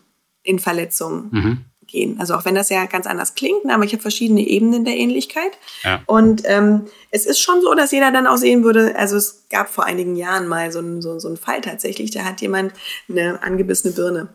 in 0.44 0.58
Verletzungen 0.60 1.30
mhm 1.32 1.66
gehen. 1.92 2.20
Also 2.20 2.36
auch 2.36 2.46
wenn 2.46 2.56
das 2.56 2.70
ja 2.70 2.86
ganz 2.86 3.06
anders 3.08 3.36
klingt, 3.36 3.66
ne, 3.66 3.74
aber 3.74 3.84
ich 3.84 3.94
habe 3.94 4.02
verschiedene 4.02 4.42
Ebenen 4.42 4.86
der 4.86 4.96
Ähnlichkeit. 4.96 5.52
Ja. 5.84 6.02
Und 6.06 6.44
ähm, 6.46 6.88
es 7.12 7.26
ist 7.26 7.40
schon 7.40 7.62
so, 7.62 7.74
dass 7.74 7.92
jeder 7.92 8.12
dann 8.12 8.28
auch 8.28 8.38
sehen 8.38 8.64
würde, 8.64 8.96
also 8.96 9.18
es 9.18 9.46
gab 9.50 9.70
vor 9.70 9.86
einigen 9.86 10.16
Jahren 10.16 10.48
mal 10.48 10.72
so 10.72 10.80
einen 10.80 11.02
so, 11.02 11.20
so 11.20 11.28
einen 11.28 11.38
Fall 11.38 11.62
tatsächlich, 11.62 12.12
da 12.12 12.24
hat 12.24 12.42
jemand 12.42 12.74
eine 13.10 13.44
angebissene 13.44 13.94
Birne 13.94 14.30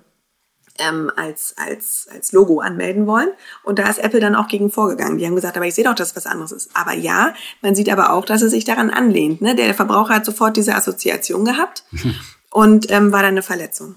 ähm, 0.79 1.11
als, 1.17 1.55
als, 1.57 2.09
als 2.13 2.33
Logo 2.33 2.61
anmelden 2.61 3.07
wollen. 3.07 3.31
Und 3.63 3.79
da 3.79 3.89
ist 3.89 3.99
Apple 3.99 4.21
dann 4.21 4.35
auch 4.35 4.49
gegen 4.49 4.71
vorgegangen. 4.71 5.19
Die 5.19 5.27
haben 5.27 5.35
gesagt, 5.35 5.57
aber 5.57 5.67
ich 5.67 5.75
sehe 5.75 5.85
doch, 5.85 5.95
dass 5.95 6.11
es 6.11 6.17
was 6.17 6.27
anderes 6.27 6.53
ist. 6.53 6.71
Aber 6.75 6.93
ja, 6.93 7.35
man 7.63 7.75
sieht 7.75 7.91
aber 7.91 8.13
auch, 8.13 8.25
dass 8.25 8.43
es 8.43 8.51
sich 8.51 8.65
daran 8.65 8.91
anlehnt. 8.91 9.41
Ne? 9.41 9.55
Der 9.55 9.75
Verbraucher 9.75 10.15
hat 10.15 10.25
sofort 10.25 10.57
diese 10.57 10.75
Assoziation 10.75 11.45
gehabt 11.45 11.85
und 12.51 12.91
ähm, 12.91 13.13
war 13.13 13.23
dann 13.23 13.33
eine 13.33 13.43
Verletzung. 13.43 13.97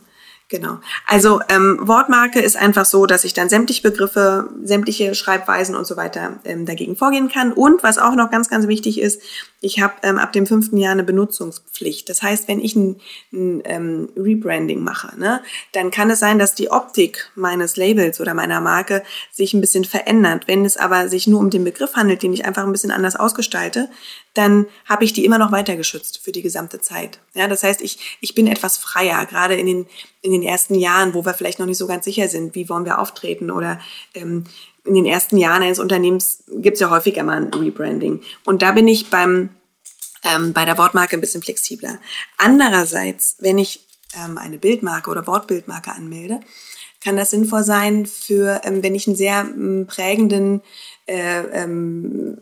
Genau. 0.50 0.80
Also 1.06 1.42
ähm, 1.48 1.78
Wortmarke 1.80 2.42
ist 2.42 2.58
einfach 2.58 2.86
so, 2.86 3.06
dass 3.06 3.24
ich 3.24 3.36
dann 3.36 3.50
sämtliche 3.50 3.84
Begriffe, 3.84 4.50
sämtliche 4.64 5.14
Schreibweisen 5.14 5.76
und 5.76 5.86
so 5.86 5.96
weiter 5.96 6.40
ähm, 6.44 6.66
dagegen 6.66 6.96
vorgehen 6.96 7.30
kann. 7.30 7.54
Und 7.54 7.84
was 7.84 8.00
auch 8.00 8.16
noch 8.16 8.32
ganz, 8.32 8.50
ganz 8.50 8.68
wichtig 8.68 9.00
ist, 9.00 9.22
ich 9.62 9.80
habe 9.80 9.94
ähm, 10.02 10.18
ab 10.18 10.34
dem 10.34 10.48
fünften 10.48 10.78
Jahr 10.78 10.94
eine 10.94 11.04
Benutzungspflicht. 11.04 12.10
Das 12.10 12.24
heißt, 12.24 12.48
wenn 12.48 12.62
ich 12.62 12.76
ein, 12.76 13.00
ein 13.32 13.62
ähm, 13.66 14.10
Rebranding 14.18 14.84
mache, 14.84 15.20
ne, 15.20 15.44
dann 15.74 15.92
kann 15.92 16.10
es 16.10 16.20
sein, 16.20 16.40
dass 16.40 16.56
die 16.56 16.72
Optik 16.72 17.30
meines 17.36 17.78
Labels 17.78 18.20
oder 18.20 18.34
meiner 18.34 18.60
Marke 18.60 19.04
sich 19.32 19.54
ein 19.54 19.62
bisschen 19.62 19.86
verändert. 19.86 20.48
Wenn 20.48 20.66
es 20.66 20.78
aber 20.78 21.10
sich 21.10 21.28
nur 21.28 21.42
um 21.42 21.52
den 21.52 21.64
Begriff 21.64 21.94
handelt, 21.94 22.24
den 22.24 22.34
ich 22.34 22.46
einfach 22.46 22.64
ein 22.64 22.72
bisschen 22.72 22.92
anders 22.92 23.16
ausgestalte, 23.16 23.88
dann 24.34 24.68
habe 24.86 25.04
ich 25.04 25.14
die 25.14 25.26
immer 25.26 25.38
noch 25.38 25.52
weiter 25.52 25.76
geschützt 25.76 26.20
für 26.20 26.32
die 26.32 26.42
gesamte 26.42 26.80
Zeit. 26.80 27.20
Ja, 27.34 27.48
das 27.48 27.64
heißt, 27.64 27.82
ich, 27.82 28.18
ich 28.22 28.36
bin 28.36 28.48
etwas 28.48 28.78
freier, 28.78 29.26
gerade 29.26 29.56
in 29.56 29.66
den, 29.66 29.88
in 30.22 30.32
den 30.32 30.44
ersten 30.44 30.76
Jahren, 30.76 31.14
wo 31.14 31.26
wir 31.26 31.34
vielleicht 31.34 31.60
noch 31.60 31.66
nicht 31.66 31.78
so 31.78 31.88
ganz 31.88 32.06
sicher 32.06 32.28
sind, 32.28 32.56
wie 32.56 32.70
wollen 32.70 32.86
wir 32.86 33.00
auftreten 33.00 33.52
oder 33.52 33.80
ähm, 34.14 34.46
in 34.86 34.96
den 34.96 35.06
ersten 35.06 35.38
Jahren 35.38 35.64
eines 35.64 35.80
Unternehmens 35.80 36.44
gibt 36.48 36.76
es 36.76 36.82
ja 36.82 36.90
häufiger 36.90 37.24
mal 37.24 37.38
ein 37.38 37.54
Rebranding. 37.54 38.22
Und 38.46 38.62
da 38.62 38.72
bin 38.72 38.88
ich 38.88 39.10
beim, 39.10 39.50
ähm, 40.24 40.54
bei 40.54 40.66
der 40.66 40.78
Wortmarke 40.78 41.18
ein 41.18 41.22
bisschen 41.22 41.44
flexibler. 41.44 42.00
Andererseits, 42.38 43.36
wenn 43.40 43.58
ich 43.58 43.86
ähm, 44.16 44.38
eine 44.38 44.58
Bildmarke 44.58 45.10
oder 45.10 45.28
Wortbildmarke 45.28 45.92
anmelde, 45.92 46.40
kann 47.04 47.18
das 47.18 47.32
sinnvoll 47.32 47.64
sein 47.64 48.06
für, 48.06 48.62
ähm, 48.64 48.84
wenn 48.84 48.96
ich 48.96 49.08
einen 49.08 49.16
sehr 49.16 49.42
ähm, 49.42 49.86
prägenden 49.88 50.62
äh, 51.06 51.42
ähm, 51.52 52.40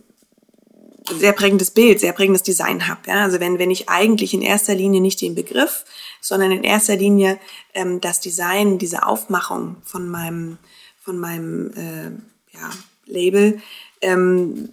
sehr 1.16 1.34
prägendes 1.34 1.72
Bild, 1.72 2.00
sehr 2.00 2.14
prägendes 2.14 2.44
Design 2.44 2.88
habe. 2.88 3.02
Ja? 3.08 3.24
Also 3.24 3.40
wenn, 3.40 3.60
wenn 3.60 3.72
ich 3.72 3.90
eigentlich 3.90 4.34
in 4.34 4.42
erster 4.42 4.76
Linie 4.76 5.02
nicht 5.02 5.22
den 5.22 5.36
Begriff, 5.36 5.86
sondern 6.22 6.52
in 6.52 6.64
erster 6.64 6.96
Linie 6.96 7.40
ähm, 7.74 8.02
das 8.02 8.20
Design, 8.20 8.78
diese 8.78 9.06
Aufmachung 9.06 9.78
von 9.84 10.08
meinem, 10.08 10.58
von 11.02 11.18
meinem 11.18 11.72
äh, 11.74 12.58
ja, 12.58 12.70
Label, 13.06 13.62
ähm, 14.02 14.70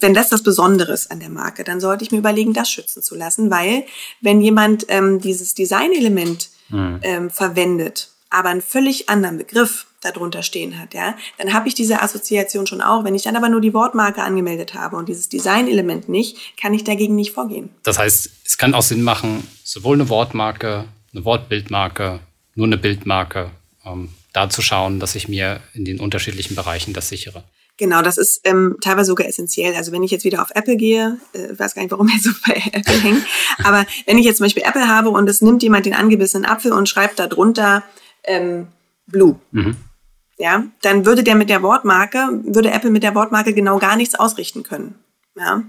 wenn 0.00 0.14
das 0.14 0.28
das 0.28 0.42
Besondere 0.42 0.92
ist 0.92 1.10
an 1.10 1.20
der 1.20 1.30
Marke, 1.30 1.64
dann 1.64 1.80
sollte 1.80 2.04
ich 2.04 2.12
mir 2.12 2.18
überlegen, 2.18 2.52
das 2.52 2.70
schützen 2.70 3.02
zu 3.02 3.14
lassen, 3.16 3.50
weil 3.50 3.84
wenn 4.20 4.40
jemand 4.40 4.86
ähm, 4.88 5.20
dieses 5.20 5.54
Designelement 5.54 6.50
mhm. 6.68 7.00
ähm, 7.02 7.30
verwendet, 7.30 8.10
aber 8.30 8.50
einen 8.50 8.62
völlig 8.62 9.08
anderen 9.08 9.38
Begriff 9.38 9.87
darunter 10.00 10.42
stehen 10.42 10.78
hat, 10.78 10.94
ja, 10.94 11.16
dann 11.38 11.52
habe 11.52 11.68
ich 11.68 11.74
diese 11.74 12.00
Assoziation 12.02 12.66
schon 12.66 12.80
auch. 12.80 13.04
Wenn 13.04 13.14
ich 13.14 13.22
dann 13.22 13.36
aber 13.36 13.48
nur 13.48 13.60
die 13.60 13.74
Wortmarke 13.74 14.22
angemeldet 14.22 14.74
habe 14.74 14.96
und 14.96 15.08
dieses 15.08 15.28
Designelement 15.28 16.08
nicht, 16.08 16.56
kann 16.60 16.74
ich 16.74 16.84
dagegen 16.84 17.16
nicht 17.16 17.32
vorgehen. 17.32 17.70
Das 17.82 17.98
heißt, 17.98 18.30
es 18.44 18.58
kann 18.58 18.74
auch 18.74 18.82
Sinn 18.82 19.02
machen, 19.02 19.46
sowohl 19.64 19.96
eine 19.96 20.08
Wortmarke, 20.08 20.84
eine 21.12 21.24
Wortbildmarke, 21.24 22.20
nur 22.54 22.66
eine 22.66 22.78
Bildmarke, 22.78 23.50
ähm, 23.84 24.10
da 24.32 24.48
zu 24.48 24.62
schauen, 24.62 25.00
dass 25.00 25.14
ich 25.14 25.28
mir 25.28 25.60
in 25.74 25.84
den 25.84 26.00
unterschiedlichen 26.00 26.54
Bereichen 26.54 26.92
das 26.92 27.08
sichere. 27.08 27.44
Genau, 27.78 28.02
das 28.02 28.18
ist 28.18 28.40
ähm, 28.42 28.76
teilweise 28.80 29.06
sogar 29.06 29.28
essentiell. 29.28 29.74
Also 29.76 29.92
wenn 29.92 30.02
ich 30.02 30.10
jetzt 30.10 30.24
wieder 30.24 30.42
auf 30.42 30.50
Apple 30.52 30.76
gehe, 30.76 31.18
äh, 31.32 31.56
weiß 31.56 31.74
gar 31.74 31.82
nicht, 31.82 31.92
warum 31.92 32.08
wir 32.08 32.20
so 32.20 32.30
bei 32.46 32.60
Apple 32.72 33.00
hängen, 33.00 33.24
aber 33.62 33.86
wenn 34.06 34.18
ich 34.18 34.26
jetzt 34.26 34.38
zum 34.38 34.44
Beispiel 34.44 34.64
Apple 34.64 34.88
habe 34.88 35.10
und 35.10 35.28
es 35.28 35.40
nimmt 35.40 35.62
jemand 35.62 35.86
den 35.86 35.94
angebissenen 35.94 36.44
Apfel 36.44 36.72
und 36.72 36.88
schreibt 36.88 37.20
da 37.20 37.28
drunter 37.28 37.84
ähm, 38.24 38.66
Blue, 39.06 39.38
mhm. 39.52 39.76
Ja, 40.38 40.64
dann 40.82 41.04
würde 41.04 41.24
der 41.24 41.34
mit 41.34 41.50
der 41.50 41.62
Wortmarke, 41.62 42.40
würde 42.44 42.70
Apple 42.70 42.90
mit 42.90 43.02
der 43.02 43.14
Wortmarke 43.14 43.52
genau 43.52 43.78
gar 43.78 43.96
nichts 43.96 44.14
ausrichten 44.14 44.62
können. 44.62 44.94
Ja, 45.36 45.62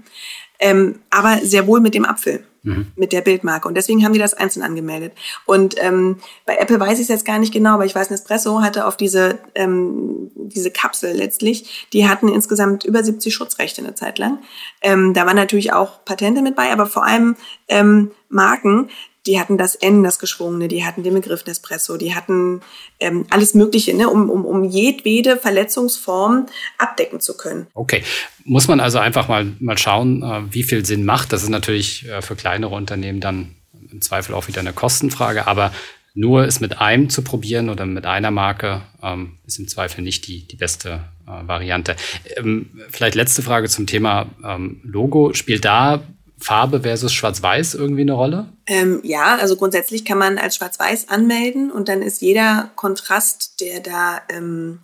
ähm, 0.58 1.00
aber 1.10 1.38
sehr 1.42 1.66
wohl 1.66 1.80
mit 1.80 1.94
dem 1.94 2.04
Apfel 2.04 2.44
mhm. 2.62 2.92
mit 2.96 3.12
der 3.12 3.20
Bildmarke. 3.20 3.66
Und 3.68 3.74
deswegen 3.74 4.04
haben 4.04 4.12
die 4.12 4.18
das 4.18 4.34
einzeln 4.34 4.62
angemeldet. 4.62 5.12
Und 5.46 5.74
ähm, 5.82 6.16
bei 6.46 6.56
Apple 6.56 6.78
weiß 6.78 6.98
ich 6.98 7.02
es 7.02 7.08
jetzt 7.08 7.24
gar 7.24 7.38
nicht 7.38 7.52
genau, 7.52 7.74
aber 7.74 7.84
ich 7.84 7.94
weiß, 7.94 8.10
Nespresso 8.10 8.62
hatte 8.62 8.86
auf 8.86 8.96
diese, 8.96 9.38
ähm, 9.54 10.30
diese 10.34 10.70
Kapsel 10.70 11.12
letztlich, 11.16 11.88
die 11.92 12.08
hatten 12.08 12.28
insgesamt 12.28 12.84
über 12.84 13.02
70 13.02 13.32
Schutzrechte 13.32 13.82
eine 13.82 13.94
Zeit 13.94 14.18
lang. 14.18 14.38
Ähm, 14.82 15.14
da 15.14 15.26
waren 15.26 15.36
natürlich 15.36 15.72
auch 15.72 16.04
Patente 16.04 16.42
mit 16.42 16.56
bei, 16.56 16.72
aber 16.72 16.86
vor 16.86 17.04
allem 17.04 17.36
ähm, 17.68 18.10
Marken, 18.28 18.90
die 19.26 19.38
hatten 19.38 19.58
das 19.58 19.74
N, 19.74 20.02
das 20.02 20.18
Geschwungene, 20.18 20.68
die 20.68 20.84
hatten 20.84 21.02
den 21.02 21.14
Begriff 21.14 21.44
Nespresso, 21.46 21.96
die 21.96 22.14
hatten 22.14 22.62
ähm, 23.00 23.26
alles 23.30 23.54
Mögliche, 23.54 23.94
ne, 23.94 24.08
um, 24.08 24.30
um, 24.30 24.44
um 24.44 24.64
jedwede 24.64 25.36
Verletzungsform 25.36 26.46
abdecken 26.78 27.20
zu 27.20 27.36
können. 27.36 27.66
Okay, 27.74 28.02
muss 28.44 28.68
man 28.68 28.80
also 28.80 28.98
einfach 28.98 29.28
mal, 29.28 29.52
mal 29.60 29.78
schauen, 29.78 30.22
äh, 30.22 30.54
wie 30.54 30.62
viel 30.62 30.84
Sinn 30.86 31.04
macht. 31.04 31.32
Das 31.32 31.42
ist 31.42 31.50
natürlich 31.50 32.08
äh, 32.08 32.22
für 32.22 32.36
kleinere 32.36 32.74
Unternehmen 32.74 33.20
dann 33.20 33.56
im 33.90 34.00
Zweifel 34.00 34.34
auch 34.34 34.48
wieder 34.48 34.60
eine 34.60 34.72
Kostenfrage, 34.72 35.46
aber 35.46 35.72
nur 36.14 36.44
es 36.44 36.60
mit 36.60 36.80
einem 36.80 37.08
zu 37.08 37.22
probieren 37.22 37.70
oder 37.70 37.86
mit 37.86 38.04
einer 38.04 38.30
Marke 38.30 38.82
ähm, 39.02 39.38
ist 39.46 39.58
im 39.58 39.68
Zweifel 39.68 40.02
nicht 40.02 40.26
die, 40.26 40.46
die 40.46 40.56
beste 40.56 41.04
äh, 41.26 41.46
Variante. 41.46 41.94
Ähm, 42.36 42.70
vielleicht 42.90 43.14
letzte 43.14 43.42
Frage 43.42 43.68
zum 43.68 43.86
Thema 43.86 44.26
ähm, 44.44 44.80
Logo. 44.82 45.34
Spielt 45.34 45.64
da 45.64 46.02
Farbe 46.40 46.80
versus 46.80 47.12
Schwarz-Weiß 47.12 47.74
irgendwie 47.74 48.02
eine 48.02 48.14
Rolle? 48.14 48.46
Ähm, 48.66 49.00
ja, 49.02 49.36
also 49.36 49.56
grundsätzlich 49.56 50.04
kann 50.04 50.18
man 50.18 50.38
als 50.38 50.56
Schwarz-Weiß 50.56 51.08
anmelden 51.08 51.70
und 51.70 51.88
dann 51.88 52.02
ist 52.02 52.22
jeder 52.22 52.70
Kontrast, 52.76 53.60
der 53.60 53.80
da, 53.80 54.22
ähm, 54.30 54.80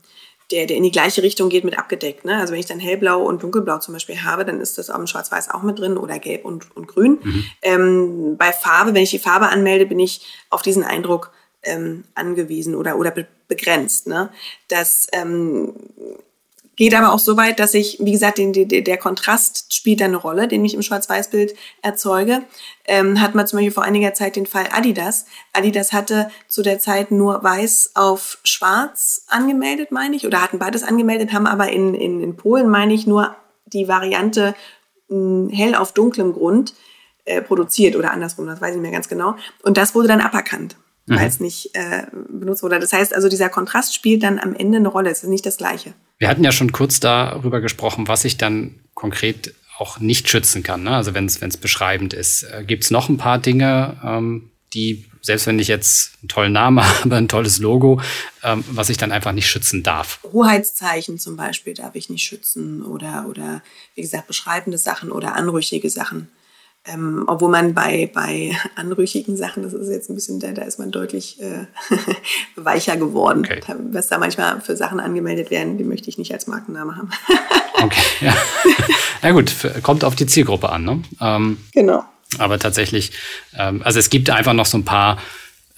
der, 0.51 0.67
der 0.67 0.77
in 0.77 0.83
die 0.83 0.93
gleiche 0.93 1.23
Richtung 1.23 1.49
geht, 1.49 1.65
mit 1.65 1.79
abgedeckt. 1.79 2.25
Ne? 2.25 2.37
Also 2.37 2.53
wenn 2.53 2.61
ich 2.61 2.67
dann 2.67 2.79
hellblau 2.79 3.23
und 3.23 3.43
dunkelblau 3.43 3.79
zum 3.79 3.95
Beispiel 3.95 4.23
habe, 4.23 4.45
dann 4.45 4.61
ist 4.61 4.77
das 4.79 4.91
auch 4.91 4.99
im 4.99 5.07
Schwarz-Weiß 5.07 5.51
auch 5.51 5.63
mit 5.63 5.79
drin 5.79 5.97
oder 5.97 6.19
gelb 6.19 6.45
und, 6.45 6.77
und 6.77 6.89
grün. 6.89 7.19
Mhm. 7.23 7.45
Ähm, 7.63 8.37
bei 8.37 8.53
Farbe, 8.53 8.95
wenn 8.95 9.03
ich 9.03 9.11
die 9.11 9.19
Farbe 9.19 9.49
anmelde, 9.49 9.87
bin 9.87 9.99
ich 9.99 10.27
auf 10.51 10.63
diesen 10.63 10.85
Eindruck 10.85 11.33
ähm, 11.63 12.05
angewiesen 12.15 12.75
oder, 12.75 12.97
oder 12.99 13.11
be 13.11 13.27
begrenzt. 13.49 14.09
Ne? 14.09 14.31
Das 14.67 15.07
ähm, 15.13 15.73
Geht 16.76 16.95
aber 16.95 17.12
auch 17.12 17.18
so 17.18 17.38
weit, 17.38 17.59
dass 17.59 17.73
ich, 17.73 17.97
wie 18.00 18.12
gesagt, 18.12 18.37
den, 18.37 18.52
den, 18.52 18.68
der 18.68 18.99
Kontrast 18.99 19.75
spielt 19.75 20.02
eine 20.02 20.18
Rolle, 20.18 20.47
den 20.47 20.62
ich 20.62 20.75
im 20.75 20.83
Schwarz-Weiß-Bild 20.83 21.54
erzeuge. 21.80 22.42
Ähm, 22.85 23.21
hat 23.23 23.35
man 23.35 23.47
zum 23.47 23.56
Beispiel 23.56 23.73
vor 23.73 23.83
einiger 23.83 24.12
Zeit 24.12 24.37
den 24.37 24.45
Fall 24.45 24.68
Adidas. 24.71 25.25
Adidas 25.54 25.95
hatte 25.95 26.30
zu 26.49 26.62
der 26.62 26.78
Zeit 26.78 27.11
nur 27.11 27.42
weiß 27.42 27.92
auf 27.95 28.38
schwarz 28.45 29.25
angemeldet, 29.28 29.90
meine 29.90 30.16
ich, 30.16 30.26
oder 30.26 30.42
hatten 30.42 30.59
beides 30.59 30.83
angemeldet, 30.83 31.33
haben 31.33 31.47
aber 31.47 31.71
in, 31.71 31.95
in, 31.95 32.23
in 32.23 32.37
Polen, 32.37 32.68
meine 32.68 32.92
ich, 32.92 33.06
nur 33.06 33.35
die 33.64 33.88
Variante 33.88 34.54
mh, 35.09 35.49
hm, 35.49 35.49
hell 35.49 35.75
auf 35.75 35.92
dunklem 35.92 36.35
Grund 36.35 36.75
äh, 37.25 37.40
produziert 37.40 37.97
oder 37.97 38.12
andersrum, 38.12 38.47
das 38.47 38.61
weiß 38.61 38.71
ich 38.71 38.76
nicht 38.76 38.83
mehr 38.83 38.92
ganz 38.92 39.09
genau. 39.09 39.35
Und 39.62 39.78
das 39.78 39.95
wurde 39.95 40.09
dann 40.09 40.21
aberkannt 40.21 40.76
mhm. 41.07 41.17
weil 41.17 41.29
es 41.29 41.41
nicht 41.41 41.71
äh, 41.75 42.07
benutzt 42.29 42.63
wurde. 42.63 42.79
Das 42.79 42.93
heißt 42.93 43.15
also, 43.15 43.29
dieser 43.29 43.49
Kontrast 43.49 43.95
spielt 43.95 44.23
dann 44.23 44.39
am 44.39 44.55
Ende 44.55 44.79
eine 44.79 44.89
Rolle. 44.89 45.11
Es 45.11 45.23
ist 45.23 45.29
nicht 45.29 45.47
das 45.47 45.57
Gleiche. 45.57 45.95
Wir 46.19 46.29
hatten 46.29 46.45
ja 46.45 46.53
schon 46.53 46.73
kurz 46.73 47.01
darüber 47.01 47.61
gesprochen, 47.61 48.09
was 48.09 48.25
ich 48.25 48.37
dann 48.37 48.81
konkret 48.95 49.55
auch 49.79 50.01
nicht 50.01 50.29
schützen 50.29 50.63
kann. 50.63 50.83
Ne? 50.85 50.91
Also 50.91 51.15
wenn 51.15 51.27
es 51.27 51.57
beschreibend 51.57 52.15
ist. 52.15 52.45
Äh, 52.45 52.65
Gibt 52.65 52.85
es 52.85 52.91
noch 52.91 53.09
ein 53.09 53.19
paar 53.19 53.39
Dinge, 53.39 54.01
ähm, 54.03 54.51
die, 54.73 55.05
selbst 55.23 55.47
wenn 55.47 55.59
ich 55.59 55.69
jetzt 55.69 56.14
einen 56.23 56.29
tollen 56.29 56.53
Namen 56.53 56.83
habe, 57.05 57.16
ein 57.16 57.29
tolles 57.29 57.59
Logo, 57.59 58.01
ähm, 58.42 58.64
was 58.71 58.88
ich 58.88 58.97
dann 58.97 59.12
einfach 59.12 59.33
nicht 59.33 59.49
schützen 59.49 59.83
darf? 59.83 60.21
Hoheitszeichen 60.33 61.19
zum 61.19 61.37
Beispiel 61.37 61.75
darf 61.75 61.95
ich 61.95 62.09
nicht 62.09 62.23
schützen 62.23 62.83
oder, 62.83 63.27
oder 63.29 63.62
wie 63.95 64.03
gesagt, 64.03 64.27
beschreibende 64.27 64.79
Sachen 64.79 65.12
oder 65.12 65.35
anrüchige 65.35 65.90
Sachen. 65.90 66.29
Ähm, 66.88 67.25
obwohl 67.27 67.51
man 67.51 67.75
bei, 67.75 68.09
bei 68.14 68.57
anrüchigen 68.77 69.37
Sachen, 69.37 69.64
das 69.64 69.72
ist 69.72 69.90
jetzt 69.90 70.09
ein 70.09 70.14
bisschen, 70.14 70.38
da, 70.38 70.53
da 70.53 70.62
ist 70.62 70.79
man 70.79 70.92
deutlich 70.92 71.40
äh, 71.40 71.66
weicher 72.57 72.96
geworden. 72.96 73.40
Okay. 73.40 73.61
Was 73.90 74.09
da 74.09 74.18
manchmal 74.18 74.61
für 74.61 74.77
Sachen 74.77 75.01
angemeldet 75.01 75.51
werden, 75.51 75.79
die 75.79 75.85
möchte 75.85 76.09
ich 76.09 76.18
nicht 76.18 76.33
als 76.33 76.46
Markenname 76.46 76.96
haben. 76.96 77.11
okay, 77.83 78.03
ja. 78.20 78.37
ja 79.22 79.31
gut, 79.33 79.53
kommt 79.83 80.05
auf 80.05 80.14
die 80.14 80.27
Zielgruppe 80.27 80.70
an. 80.70 80.85
Ne? 80.85 81.03
Ähm, 81.20 81.59
genau. 81.72 82.05
Aber 82.38 82.59
tatsächlich, 82.59 83.12
ähm, 83.57 83.83
also 83.83 83.99
es 83.99 84.09
gibt 84.09 84.31
einfach 84.31 84.53
noch 84.53 84.66
so 84.66 84.79
ein 84.79 84.85
paar 84.85 85.18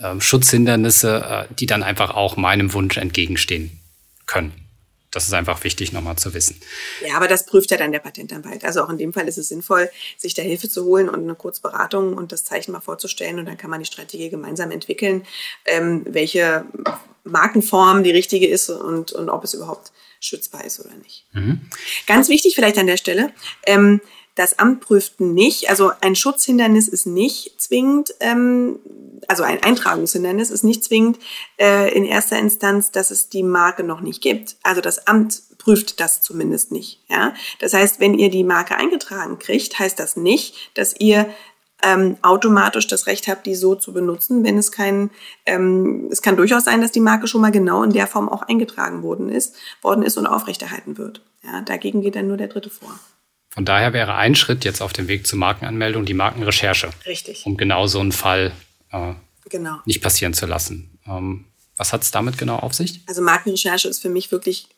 ähm, 0.00 0.20
Schutzhindernisse, 0.20 1.46
äh, 1.50 1.54
die 1.54 1.66
dann 1.66 1.82
einfach 1.82 2.10
auch 2.10 2.36
meinem 2.36 2.74
Wunsch 2.74 2.98
entgegenstehen 2.98 3.70
können 4.26 4.67
das 5.10 5.26
ist 5.26 5.32
einfach 5.32 5.64
wichtig, 5.64 5.92
nochmal 5.92 6.16
zu 6.16 6.34
wissen. 6.34 6.60
Ja, 7.06 7.16
aber 7.16 7.28
das 7.28 7.46
prüft 7.46 7.70
ja 7.70 7.76
dann 7.76 7.92
der 7.92 7.98
Patentanwalt. 8.00 8.64
Also 8.64 8.82
auch 8.82 8.90
in 8.90 8.98
dem 8.98 9.12
Fall 9.12 9.26
ist 9.28 9.38
es 9.38 9.48
sinnvoll, 9.48 9.90
sich 10.16 10.34
da 10.34 10.42
Hilfe 10.42 10.68
zu 10.68 10.84
holen 10.84 11.08
und 11.08 11.22
eine 11.22 11.34
Kurzberatung 11.34 12.14
und 12.14 12.32
das 12.32 12.44
Zeichen 12.44 12.72
mal 12.72 12.80
vorzustellen 12.80 13.38
und 13.38 13.46
dann 13.46 13.56
kann 13.56 13.70
man 13.70 13.80
die 13.80 13.86
Strategie 13.86 14.28
gemeinsam 14.28 14.70
entwickeln, 14.70 15.26
ähm, 15.64 16.04
welche 16.08 16.64
Markenform 17.24 18.02
die 18.02 18.10
richtige 18.10 18.46
ist 18.46 18.68
und, 18.70 19.12
und 19.12 19.28
ob 19.28 19.44
es 19.44 19.54
überhaupt 19.54 19.92
schützbar 20.20 20.64
ist 20.64 20.80
oder 20.80 20.94
nicht. 20.96 21.26
Mhm. 21.32 21.60
Ganz 22.06 22.28
wichtig 22.28 22.54
vielleicht 22.54 22.78
an 22.78 22.86
der 22.86 22.96
Stelle, 22.96 23.32
ähm, 23.66 24.00
das 24.38 24.60
Amt 24.60 24.80
prüft 24.80 25.18
nicht, 25.18 25.68
also 25.68 25.90
ein 26.00 26.14
Schutzhindernis 26.14 26.86
ist 26.86 27.06
nicht 27.06 27.60
zwingend, 27.60 28.14
ähm, 28.20 28.78
also 29.26 29.42
ein 29.42 29.60
Eintragungshindernis 29.64 30.50
ist 30.50 30.62
nicht 30.62 30.84
zwingend 30.84 31.18
äh, 31.60 31.92
in 31.92 32.04
erster 32.04 32.38
Instanz, 32.38 32.92
dass 32.92 33.10
es 33.10 33.28
die 33.28 33.42
Marke 33.42 33.82
noch 33.82 34.00
nicht 34.00 34.22
gibt. 34.22 34.56
Also 34.62 34.80
das 34.80 35.08
Amt 35.08 35.42
prüft 35.58 35.98
das 35.98 36.22
zumindest 36.22 36.70
nicht. 36.70 37.02
Ja? 37.08 37.34
Das 37.58 37.74
heißt, 37.74 37.98
wenn 37.98 38.14
ihr 38.14 38.30
die 38.30 38.44
Marke 38.44 38.76
eingetragen 38.76 39.40
kriegt, 39.40 39.76
heißt 39.76 39.98
das 39.98 40.16
nicht, 40.16 40.70
dass 40.74 40.94
ihr 41.00 41.28
ähm, 41.82 42.16
automatisch 42.22 42.86
das 42.86 43.08
Recht 43.08 43.26
habt, 43.26 43.44
die 43.44 43.56
so 43.56 43.74
zu 43.74 43.92
benutzen, 43.92 44.44
wenn 44.44 44.56
es 44.56 44.70
kein, 44.70 45.10
ähm, 45.46 46.08
es 46.12 46.22
kann 46.22 46.36
durchaus 46.36 46.64
sein, 46.64 46.80
dass 46.80 46.92
die 46.92 47.00
Marke 47.00 47.26
schon 47.26 47.40
mal 47.40 47.50
genau 47.50 47.82
in 47.82 47.92
der 47.92 48.06
Form 48.06 48.28
auch 48.28 48.42
eingetragen 48.42 49.02
worden 49.02 49.30
ist, 49.30 49.56
worden 49.82 50.04
ist 50.04 50.16
und 50.16 50.28
aufrechterhalten 50.28 50.96
wird. 50.96 51.22
Ja, 51.42 51.60
dagegen 51.62 52.02
geht 52.02 52.14
dann 52.14 52.28
nur 52.28 52.36
der 52.36 52.48
Dritte 52.48 52.70
vor. 52.70 52.98
Von 53.58 53.64
daher 53.64 53.92
wäre 53.92 54.14
ein 54.14 54.36
Schritt 54.36 54.64
jetzt 54.64 54.80
auf 54.80 54.92
dem 54.92 55.08
Weg 55.08 55.26
zur 55.26 55.36
Markenanmeldung 55.40 56.04
die 56.04 56.14
Markenrecherche. 56.14 56.90
Richtig. 57.06 57.44
Um 57.44 57.56
genau 57.56 57.88
so 57.88 57.98
einen 57.98 58.12
Fall 58.12 58.52
äh, 58.92 59.14
genau. 59.48 59.78
nicht 59.84 60.00
passieren 60.00 60.32
zu 60.32 60.46
lassen. 60.46 60.96
Ähm, 61.08 61.44
was 61.76 61.92
hat 61.92 62.04
es 62.04 62.12
damit 62.12 62.38
genau 62.38 62.54
auf 62.54 62.72
sich? 62.72 63.02
Also 63.08 63.20
Markenrecherche 63.20 63.88
ist 63.88 64.00
für 64.00 64.10
mich 64.10 64.30
wirklich 64.30 64.68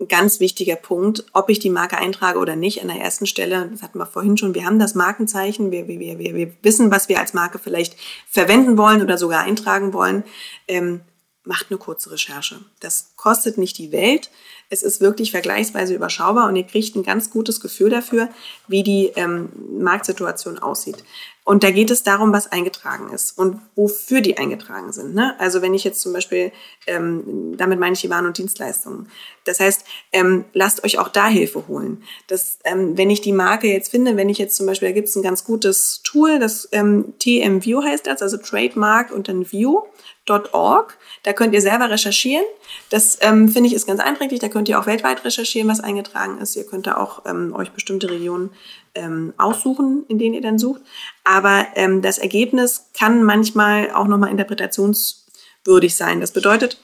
ein 0.00 0.06
ganz 0.06 0.38
wichtiger 0.38 0.76
Punkt, 0.76 1.24
ob 1.32 1.50
ich 1.50 1.58
die 1.58 1.68
Marke 1.68 1.98
eintrage 1.98 2.38
oder 2.38 2.54
nicht. 2.54 2.80
An 2.80 2.86
der 2.86 3.00
ersten 3.00 3.26
Stelle, 3.26 3.68
das 3.72 3.82
hatten 3.82 3.98
wir 3.98 4.06
vorhin 4.06 4.36
schon, 4.36 4.54
wir 4.54 4.66
haben 4.66 4.78
das 4.78 4.94
Markenzeichen, 4.94 5.72
wir, 5.72 5.88
wir, 5.88 5.98
wir, 5.98 6.16
wir 6.20 6.52
wissen, 6.62 6.92
was 6.92 7.08
wir 7.08 7.18
als 7.18 7.34
Marke 7.34 7.58
vielleicht 7.58 7.96
verwenden 8.28 8.78
wollen 8.78 9.02
oder 9.02 9.18
sogar 9.18 9.42
eintragen 9.42 9.92
wollen. 9.92 10.22
Ähm, 10.68 11.00
macht 11.44 11.66
eine 11.70 11.78
kurze 11.78 12.12
Recherche. 12.12 12.60
Das 12.78 13.16
kostet 13.16 13.58
nicht 13.58 13.78
die 13.78 13.90
Welt. 13.90 14.30
Es 14.72 14.82
ist 14.82 15.02
wirklich 15.02 15.32
vergleichsweise 15.32 15.94
überschaubar 15.94 16.48
und 16.48 16.56
ihr 16.56 16.64
kriegt 16.64 16.96
ein 16.96 17.02
ganz 17.02 17.28
gutes 17.28 17.60
Gefühl 17.60 17.90
dafür, 17.90 18.30
wie 18.68 18.82
die 18.82 19.12
ähm, 19.16 19.50
Marktsituation 19.78 20.58
aussieht. 20.58 21.04
Und 21.44 21.64
da 21.64 21.72
geht 21.72 21.90
es 21.90 22.04
darum, 22.04 22.32
was 22.32 22.52
eingetragen 22.52 23.12
ist 23.12 23.36
und 23.36 23.58
wofür 23.74 24.20
die 24.20 24.38
eingetragen 24.38 24.92
sind. 24.92 25.14
Ne? 25.14 25.34
Also 25.40 25.60
wenn 25.60 25.74
ich 25.74 25.82
jetzt 25.82 26.00
zum 26.00 26.12
Beispiel, 26.12 26.52
ähm, 26.86 27.56
damit 27.56 27.80
meine 27.80 27.94
ich 27.94 28.00
die 28.00 28.10
Waren 28.10 28.26
und 28.26 28.38
Dienstleistungen. 28.38 29.08
Das 29.44 29.58
heißt, 29.58 29.84
ähm, 30.12 30.44
lasst 30.52 30.84
euch 30.84 31.00
auch 31.00 31.08
da 31.08 31.26
Hilfe 31.26 31.66
holen. 31.66 32.04
Das, 32.28 32.58
ähm, 32.64 32.96
wenn 32.96 33.10
ich 33.10 33.22
die 33.22 33.32
Marke 33.32 33.66
jetzt 33.66 33.90
finde, 33.90 34.16
wenn 34.16 34.28
ich 34.28 34.38
jetzt 34.38 34.56
zum 34.56 34.66
Beispiel, 34.66 34.88
da 34.88 34.94
gibt 34.94 35.08
es 35.08 35.16
ein 35.16 35.22
ganz 35.22 35.42
gutes 35.42 36.02
Tool, 36.04 36.38
das 36.38 36.68
ähm, 36.70 37.14
TMView 37.18 37.82
heißt 37.82 38.06
das, 38.06 38.22
also 38.22 38.36
Trademark 38.36 39.10
und 39.10 39.26
dann 39.26 39.50
View.org. 39.50 40.96
Da 41.24 41.32
könnt 41.32 41.54
ihr 41.54 41.60
selber 41.60 41.90
recherchieren. 41.90 42.44
Das 42.88 43.18
ähm, 43.20 43.48
finde 43.48 43.68
ich 43.68 43.74
ist 43.74 43.86
ganz 43.86 44.00
einträglich. 44.00 44.38
Da 44.38 44.48
könnt 44.48 44.68
ihr 44.68 44.78
auch 44.78 44.86
weltweit 44.86 45.24
recherchieren, 45.24 45.68
was 45.68 45.80
eingetragen 45.80 46.38
ist. 46.38 46.54
Ihr 46.54 46.64
könnt 46.64 46.86
da 46.86 46.98
auch 46.98 47.24
ähm, 47.26 47.52
euch 47.54 47.72
bestimmte 47.72 48.10
Regionen 48.10 48.50
ähm, 48.94 49.32
aussuchen, 49.38 50.04
in 50.08 50.18
denen 50.18 50.34
ihr 50.34 50.42
dann 50.42 50.58
sucht. 50.58 50.82
Aber 51.24 51.66
ähm, 51.74 52.02
das 52.02 52.18
Ergebnis 52.18 52.90
kann 52.98 53.22
manchmal 53.22 53.90
auch 53.92 54.06
nochmal 54.06 54.30
interpretationswürdig 54.30 55.94
sein. 55.94 56.20
Das 56.20 56.32
bedeutet, 56.32 56.78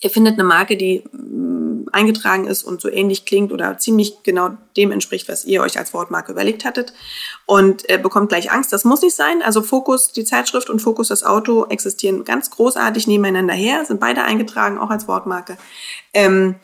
ihr 0.00 0.10
findet 0.10 0.34
eine 0.34 0.44
Marke, 0.44 0.76
die 0.76 1.04
eingetragen 1.92 2.46
ist 2.46 2.62
und 2.62 2.80
so 2.80 2.88
ähnlich 2.88 3.24
klingt 3.24 3.52
oder 3.52 3.78
ziemlich 3.78 4.22
genau 4.22 4.50
dem 4.76 4.92
entspricht, 4.92 5.28
was 5.28 5.44
ihr 5.44 5.62
euch 5.62 5.78
als 5.78 5.92
Wortmarke 5.92 6.32
überlegt 6.32 6.64
hattet 6.64 6.92
und 7.46 7.88
äh, 7.88 7.98
bekommt 7.98 8.28
gleich 8.28 8.50
Angst. 8.50 8.72
Das 8.72 8.84
muss 8.84 9.02
nicht 9.02 9.14
sein. 9.14 9.42
Also 9.42 9.62
Fokus, 9.62 10.12
die 10.12 10.24
Zeitschrift 10.24 10.70
und 10.70 10.80
Fokus, 10.80 11.08
das 11.08 11.24
Auto 11.24 11.66
existieren 11.66 12.24
ganz 12.24 12.50
großartig 12.50 13.06
nebeneinander 13.06 13.54
her, 13.54 13.84
sind 13.84 14.00
beide 14.00 14.22
eingetragen, 14.22 14.78
auch 14.78 14.90
als 14.90 15.08
Wortmarke. 15.08 15.56
Ähm, 16.14 16.56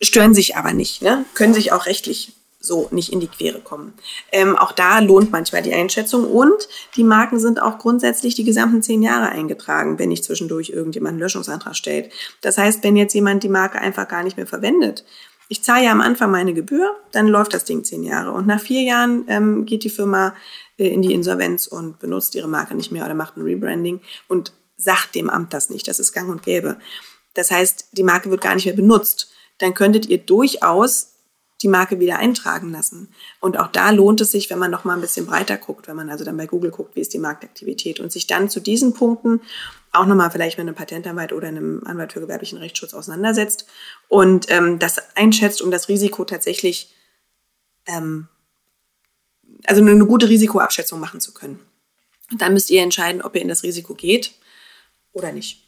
stören 0.00 0.34
sich 0.34 0.56
aber 0.56 0.72
nicht, 0.72 1.02
ne? 1.02 1.24
können 1.34 1.54
sich 1.54 1.72
auch 1.72 1.86
rechtlich 1.86 2.32
so 2.60 2.88
nicht 2.90 3.12
in 3.12 3.20
die 3.20 3.28
Quere 3.28 3.60
kommen. 3.60 3.94
Ähm, 4.32 4.56
auch 4.56 4.72
da 4.72 4.98
lohnt 4.98 5.30
manchmal 5.30 5.62
die 5.62 5.72
Einschätzung 5.72 6.24
und 6.24 6.68
die 6.96 7.04
Marken 7.04 7.38
sind 7.38 7.62
auch 7.62 7.78
grundsätzlich 7.78 8.34
die 8.34 8.44
gesamten 8.44 8.82
zehn 8.82 9.02
Jahre 9.02 9.28
eingetragen, 9.28 9.98
wenn 9.98 10.08
nicht 10.08 10.24
zwischendurch 10.24 10.70
irgendjemand 10.70 11.12
einen 11.12 11.20
Löschungsantrag 11.20 11.76
stellt. 11.76 12.12
Das 12.40 12.58
heißt, 12.58 12.82
wenn 12.82 12.96
jetzt 12.96 13.14
jemand 13.14 13.42
die 13.42 13.48
Marke 13.48 13.80
einfach 13.80 14.08
gar 14.08 14.24
nicht 14.24 14.36
mehr 14.36 14.46
verwendet, 14.46 15.04
ich 15.48 15.62
zahle 15.62 15.84
ja 15.86 15.92
am 15.92 16.02
Anfang 16.02 16.30
meine 16.30 16.52
Gebühr, 16.52 16.94
dann 17.12 17.26
läuft 17.26 17.54
das 17.54 17.64
Ding 17.64 17.82
zehn 17.82 18.02
Jahre 18.02 18.32
und 18.32 18.46
nach 18.46 18.60
vier 18.60 18.82
Jahren 18.82 19.24
ähm, 19.28 19.64
geht 19.64 19.82
die 19.82 19.90
Firma 19.90 20.34
äh, 20.76 20.88
in 20.88 21.00
die 21.00 21.14
Insolvenz 21.14 21.66
und 21.66 21.98
benutzt 21.98 22.34
ihre 22.34 22.48
Marke 22.48 22.74
nicht 22.74 22.92
mehr 22.92 23.04
oder 23.04 23.14
macht 23.14 23.36
ein 23.36 23.42
Rebranding 23.42 24.00
und 24.26 24.52
sagt 24.76 25.14
dem 25.14 25.30
Amt 25.30 25.54
das 25.54 25.70
nicht. 25.70 25.88
Das 25.88 25.98
ist 25.98 26.12
gang 26.12 26.28
und 26.28 26.42
gäbe. 26.42 26.76
Das 27.34 27.50
heißt, 27.50 27.88
die 27.92 28.02
Marke 28.02 28.30
wird 28.30 28.40
gar 28.40 28.54
nicht 28.54 28.66
mehr 28.66 28.74
benutzt. 28.74 29.30
Dann 29.58 29.74
könntet 29.74 30.06
ihr 30.06 30.18
durchaus 30.18 31.14
die 31.62 31.68
Marke 31.68 31.98
wieder 31.98 32.18
eintragen 32.18 32.70
lassen. 32.70 33.08
Und 33.40 33.58
auch 33.58 33.68
da 33.68 33.90
lohnt 33.90 34.20
es 34.20 34.30
sich, 34.30 34.48
wenn 34.50 34.58
man 34.58 34.70
noch 34.70 34.84
mal 34.84 34.94
ein 34.94 35.00
bisschen 35.00 35.26
breiter 35.26 35.56
guckt, 35.56 35.88
wenn 35.88 35.96
man 35.96 36.10
also 36.10 36.24
dann 36.24 36.36
bei 36.36 36.46
Google 36.46 36.70
guckt, 36.70 36.94
wie 36.94 37.00
ist 37.00 37.12
die 37.12 37.18
Marktaktivität 37.18 38.00
und 38.00 38.12
sich 38.12 38.26
dann 38.26 38.48
zu 38.48 38.60
diesen 38.60 38.94
Punkten 38.94 39.40
auch 39.92 40.06
noch 40.06 40.14
mal 40.14 40.30
vielleicht 40.30 40.58
mit 40.58 40.66
einem 40.66 40.76
Patentanwalt 40.76 41.32
oder 41.32 41.48
einem 41.48 41.82
Anwalt 41.84 42.12
für 42.12 42.20
gewerblichen 42.20 42.58
Rechtsschutz 42.58 42.94
auseinandersetzt 42.94 43.66
und 44.08 44.46
ähm, 44.50 44.78
das 44.78 44.98
einschätzt, 45.16 45.62
um 45.62 45.70
das 45.70 45.88
Risiko 45.88 46.24
tatsächlich, 46.24 46.94
ähm, 47.86 48.28
also 49.64 49.80
eine 49.80 50.06
gute 50.06 50.28
Risikoabschätzung 50.28 51.00
machen 51.00 51.20
zu 51.20 51.32
können. 51.32 51.58
Und 52.30 52.42
dann 52.42 52.52
müsst 52.52 52.70
ihr 52.70 52.82
entscheiden, 52.82 53.22
ob 53.22 53.34
ihr 53.34 53.42
in 53.42 53.48
das 53.48 53.62
Risiko 53.62 53.94
geht 53.94 54.34
oder 55.12 55.32
nicht. 55.32 55.67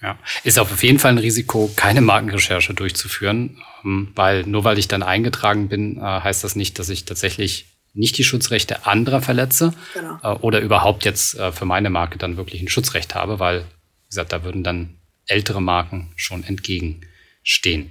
Ja, 0.00 0.16
ist 0.44 0.58
auf 0.58 0.82
jeden 0.82 0.98
Fall 1.00 1.12
ein 1.12 1.18
Risiko, 1.18 1.70
keine 1.74 2.00
Markenrecherche 2.00 2.72
durchzuführen, 2.72 3.58
ähm, 3.84 4.12
weil 4.14 4.44
nur 4.44 4.62
weil 4.62 4.78
ich 4.78 4.86
dann 4.86 5.02
eingetragen 5.02 5.68
bin, 5.68 5.98
äh, 5.98 6.00
heißt 6.00 6.44
das 6.44 6.54
nicht, 6.54 6.78
dass 6.78 6.88
ich 6.88 7.04
tatsächlich 7.04 7.66
nicht 7.94 8.16
die 8.16 8.24
Schutzrechte 8.24 8.86
anderer 8.86 9.20
verletze 9.22 9.74
genau. 9.94 10.18
Äh, 10.22 10.38
oder 10.38 10.60
überhaupt 10.60 11.04
jetzt 11.04 11.36
äh, 11.36 11.50
für 11.50 11.64
meine 11.64 11.90
Marke 11.90 12.16
dann 12.16 12.36
wirklich 12.36 12.62
ein 12.62 12.68
Schutzrecht 12.68 13.14
habe, 13.14 13.40
weil, 13.40 13.60
wie 13.60 14.08
gesagt, 14.10 14.32
da 14.32 14.44
würden 14.44 14.62
dann 14.62 14.94
ältere 15.26 15.60
Marken 15.60 16.12
schon 16.14 16.44
entgegenstehen. 16.44 17.90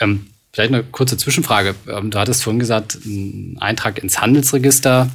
Ähm, 0.00 0.26
vielleicht 0.52 0.72
eine 0.72 0.82
kurze 0.82 1.16
Zwischenfrage. 1.16 1.74
Ähm, 1.88 2.10
du 2.10 2.18
hattest 2.18 2.42
vorhin 2.42 2.58
gesagt, 2.58 2.98
ein 3.04 3.58
Eintrag 3.60 4.02
ins 4.02 4.20
Handelsregister 4.20 5.10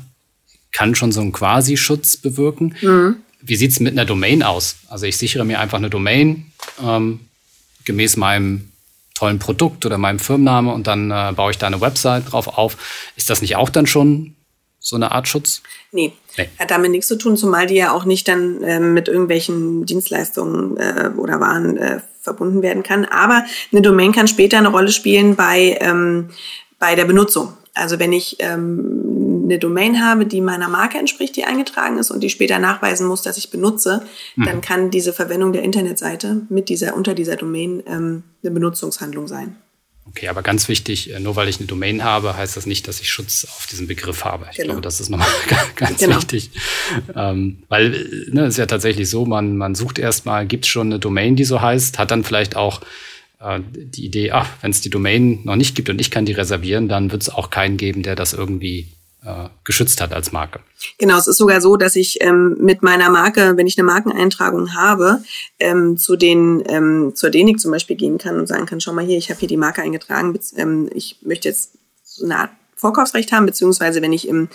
kann 0.71 0.95
schon 0.95 1.11
so 1.11 1.21
einen 1.21 1.31
Quasi-Schutz 1.31 2.17
bewirken. 2.17 2.75
Mhm. 2.81 3.17
Wie 3.41 3.55
sieht 3.55 3.71
es 3.71 3.79
mit 3.79 3.93
einer 3.93 4.05
Domain 4.05 4.43
aus? 4.43 4.77
Also 4.89 5.05
ich 5.05 5.17
sichere 5.17 5.45
mir 5.45 5.59
einfach 5.59 5.77
eine 5.77 5.89
Domain 5.89 6.51
ähm, 6.83 7.21
gemäß 7.85 8.17
meinem 8.17 8.71
tollen 9.13 9.39
Produkt 9.39 9.85
oder 9.85 9.97
meinem 9.97 10.19
Firmenname 10.19 10.71
und 10.71 10.87
dann 10.87 11.11
äh, 11.11 11.33
baue 11.35 11.51
ich 11.51 11.57
da 11.57 11.67
eine 11.67 11.81
Website 11.81 12.31
drauf 12.31 12.47
auf. 12.47 12.77
Ist 13.15 13.29
das 13.29 13.41
nicht 13.41 13.55
auch 13.55 13.69
dann 13.69 13.87
schon 13.87 14.35
so 14.79 14.95
eine 14.95 15.11
Art 15.11 15.27
Schutz? 15.27 15.63
Nee, 15.91 16.13
nee. 16.37 16.49
hat 16.59 16.71
damit 16.71 16.91
nichts 16.91 17.07
zu 17.07 17.17
tun, 17.17 17.35
zumal 17.35 17.65
die 17.67 17.75
ja 17.75 17.91
auch 17.91 18.05
nicht 18.05 18.27
dann 18.27 18.61
äh, 18.63 18.79
mit 18.79 19.07
irgendwelchen 19.07 19.85
Dienstleistungen 19.85 20.77
äh, 20.77 21.11
oder 21.17 21.39
Waren 21.39 21.77
äh, 21.77 22.01
verbunden 22.21 22.61
werden 22.61 22.83
kann. 22.83 23.05
Aber 23.05 23.43
eine 23.71 23.81
Domain 23.81 24.11
kann 24.11 24.27
später 24.27 24.57
eine 24.57 24.67
Rolle 24.67 24.91
spielen 24.91 25.35
bei, 25.35 25.77
ähm, 25.81 26.29
bei 26.77 26.95
der 26.95 27.05
Benutzung. 27.05 27.53
Also 27.77 27.99
wenn 27.99 28.13
ich 28.13 28.37
ähm, 28.39 29.43
eine 29.45 29.59
Domain 29.59 30.03
habe, 30.03 30.25
die 30.25 30.41
meiner 30.41 30.67
Marke 30.67 30.97
entspricht, 30.97 31.35
die 31.35 31.45
eingetragen 31.45 31.97
ist 31.97 32.11
und 32.11 32.21
die 32.21 32.29
später 32.29 32.59
nachweisen 32.59 33.07
muss, 33.07 33.21
dass 33.21 33.37
ich 33.37 33.49
benutze, 33.49 34.03
mhm. 34.35 34.45
dann 34.45 34.61
kann 34.61 34.91
diese 34.91 35.13
Verwendung 35.13 35.53
der 35.53 35.63
Internetseite 35.63 36.41
mit 36.49 36.69
dieser, 36.69 36.95
unter 36.95 37.13
dieser 37.13 37.35
Domain 37.35 37.81
ähm, 37.87 38.23
eine 38.43 38.51
Benutzungshandlung 38.51 39.27
sein. 39.27 39.55
Okay, 40.09 40.29
aber 40.29 40.41
ganz 40.41 40.69
wichtig, 40.69 41.13
äh, 41.13 41.19
nur 41.19 41.35
weil 41.35 41.49
ich 41.49 41.59
eine 41.59 41.67
Domain 41.67 42.03
habe, 42.03 42.37
heißt 42.37 42.55
das 42.55 42.65
nicht, 42.65 42.87
dass 42.87 43.01
ich 43.01 43.09
Schutz 43.09 43.45
auf 43.45 43.67
diesen 43.67 43.87
Begriff 43.87 44.23
habe. 44.23 44.47
Ich 44.51 44.57
genau. 44.57 44.69
glaube, 44.69 44.81
das 44.81 44.99
ist 44.99 45.09
nochmal 45.09 45.27
ganz 45.75 45.99
genau. 45.99 46.17
wichtig. 46.17 46.51
Ähm, 47.15 47.63
weil 47.67 47.93
äh, 47.93 48.33
ne, 48.33 48.45
es 48.45 48.55
ist 48.55 48.57
ja 48.57 48.65
tatsächlich 48.65 49.09
so, 49.09 49.25
man, 49.25 49.57
man 49.57 49.75
sucht 49.75 49.99
erstmal, 49.99 50.45
gibt 50.45 50.65
es 50.65 50.69
schon 50.69 50.87
eine 50.87 50.99
Domain, 50.99 51.35
die 51.35 51.43
so 51.43 51.61
heißt, 51.61 51.99
hat 51.99 52.11
dann 52.11 52.23
vielleicht 52.23 52.55
auch 52.55 52.81
äh, 53.39 53.59
die 53.73 54.05
Idee, 54.05 54.31
ach, 54.31 54.49
wenn 54.61 54.71
es 54.71 54.81
die 54.81 54.89
Domain 54.89 55.41
noch 55.43 55.55
nicht 55.55 55.75
gibt 55.75 55.89
und 55.89 56.01
ich 56.01 56.11
kann 56.11 56.25
die 56.25 56.33
reservieren, 56.33 56.87
dann 56.87 57.11
wird 57.11 57.21
es 57.21 57.29
auch 57.29 57.49
keinen 57.49 57.77
geben, 57.77 58.03
der 58.03 58.15
das 58.15 58.33
irgendwie 58.33 58.87
äh, 59.23 59.49
geschützt 59.63 60.01
hat 60.01 60.13
als 60.13 60.31
Marke. 60.31 60.59
Genau, 60.97 61.17
es 61.17 61.27
ist 61.27 61.37
sogar 61.37 61.59
so, 61.61 61.75
dass 61.75 61.95
ich 61.95 62.21
ähm, 62.21 62.55
mit 62.59 62.81
meiner 62.83 63.09
Marke, 63.09 63.57
wenn 63.57 63.67
ich 63.67 63.77
eine 63.77 63.85
Markeneintragung 63.85 64.73
habe, 64.73 65.21
ähm, 65.59 65.97
zu 65.97 66.15
den 66.15 66.63
ähm, 66.67 67.13
zur 67.15 67.29
DENIC 67.29 67.59
zum 67.59 67.71
Beispiel 67.71 67.95
gehen 67.95 68.17
kann 68.17 68.37
und 68.37 68.47
sagen 68.47 68.65
kann, 68.65 68.79
schau 68.79 68.93
mal 68.93 69.05
hier, 69.05 69.17
ich 69.17 69.29
habe 69.29 69.39
hier 69.39 69.49
die 69.49 69.57
Marke 69.57 69.81
eingetragen, 69.81 70.37
ähm, 70.55 70.89
ich 70.93 71.17
möchte 71.21 71.49
jetzt 71.49 71.73
so 72.03 72.25
eine 72.25 72.37
Art 72.37 72.51
Vorkaufsrecht 72.77 73.31
haben, 73.31 73.47
beziehungsweise 73.47 74.03
wenn 74.03 74.13
ich 74.13 74.27
im, 74.27 74.49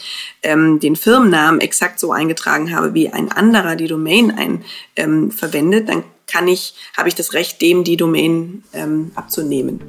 ähm, 0.44 0.78
den 0.78 0.94
Firmennamen 0.94 1.60
exakt 1.60 1.98
so 1.98 2.12
eingetragen 2.12 2.74
habe, 2.74 2.94
wie 2.94 3.10
ein 3.10 3.32
anderer 3.32 3.74
die 3.74 3.88
Domain 3.88 4.30
ein, 4.30 4.64
ähm, 4.94 5.32
verwendet, 5.32 5.88
dann 5.88 6.04
kann 6.26 6.48
ich, 6.48 6.74
habe 6.96 7.08
ich 7.08 7.14
das 7.14 7.32
Recht, 7.32 7.60
dem 7.60 7.84
die 7.84 7.96
Domain 7.96 8.62
ähm, 8.72 9.12
abzunehmen. 9.14 9.80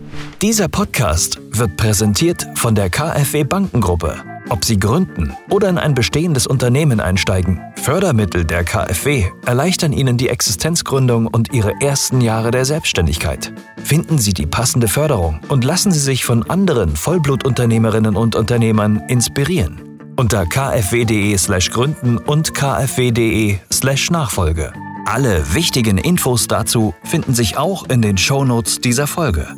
Dieser 0.41 0.67
Podcast 0.67 1.39
wird 1.52 1.78
präsentiert 1.78 2.46
von 2.56 2.76
der 2.76 2.89
KfW 2.89 3.43
Bankengruppe. 3.43 4.24
Ob 4.50 4.65
Sie 4.65 4.78
gründen 4.78 5.36
oder 5.50 5.69
in 5.69 5.78
ein 5.78 5.93
bestehendes 5.93 6.48
Unternehmen 6.48 7.00
einsteigen, 7.00 7.62
Fördermittel 7.82 8.43
der 8.43 8.63
KfW 8.63 9.26
erleichtern 9.46 9.93
Ihnen 9.93 10.17
die 10.17 10.30
Existenzgründung 10.30 11.28
und 11.28 11.54
Ihre 11.54 11.74
ersten 11.82 12.22
Jahre 12.22 12.52
der 12.52 12.65
Selbstständigkeit. 12.65 13.54
Finden 13.84 14.17
Sie 14.17 14.34
die 14.34 14.46
passende 14.46 14.88
Förderung 14.88 15.39
und 15.48 15.63
lassen 15.63 15.91
Sie 15.91 16.00
sich 16.00 16.26
von 16.26 16.50
anderen 16.50 16.96
Vollblutunternehmerinnen 16.96 18.15
und 18.15 18.36
Unternehmern 18.36 19.04
inspirieren. 19.08 19.82
Unter 20.17 20.46
kfw.de/slash 20.46 21.72
gründen 21.72 22.17
und 22.17 22.54
kfw.de/slash 22.54 24.12
Nachfolge. 24.12 24.74
Alle 25.06 25.54
wichtigen 25.54 25.98
Infos 25.98 26.48
dazu 26.48 26.94
finden 27.04 27.34
sich 27.34 27.58
auch 27.58 27.89
in 27.89 28.02
den 28.02 28.18
Shownotes 28.18 28.80
dieser 28.80 29.08
Folge. 29.08 29.56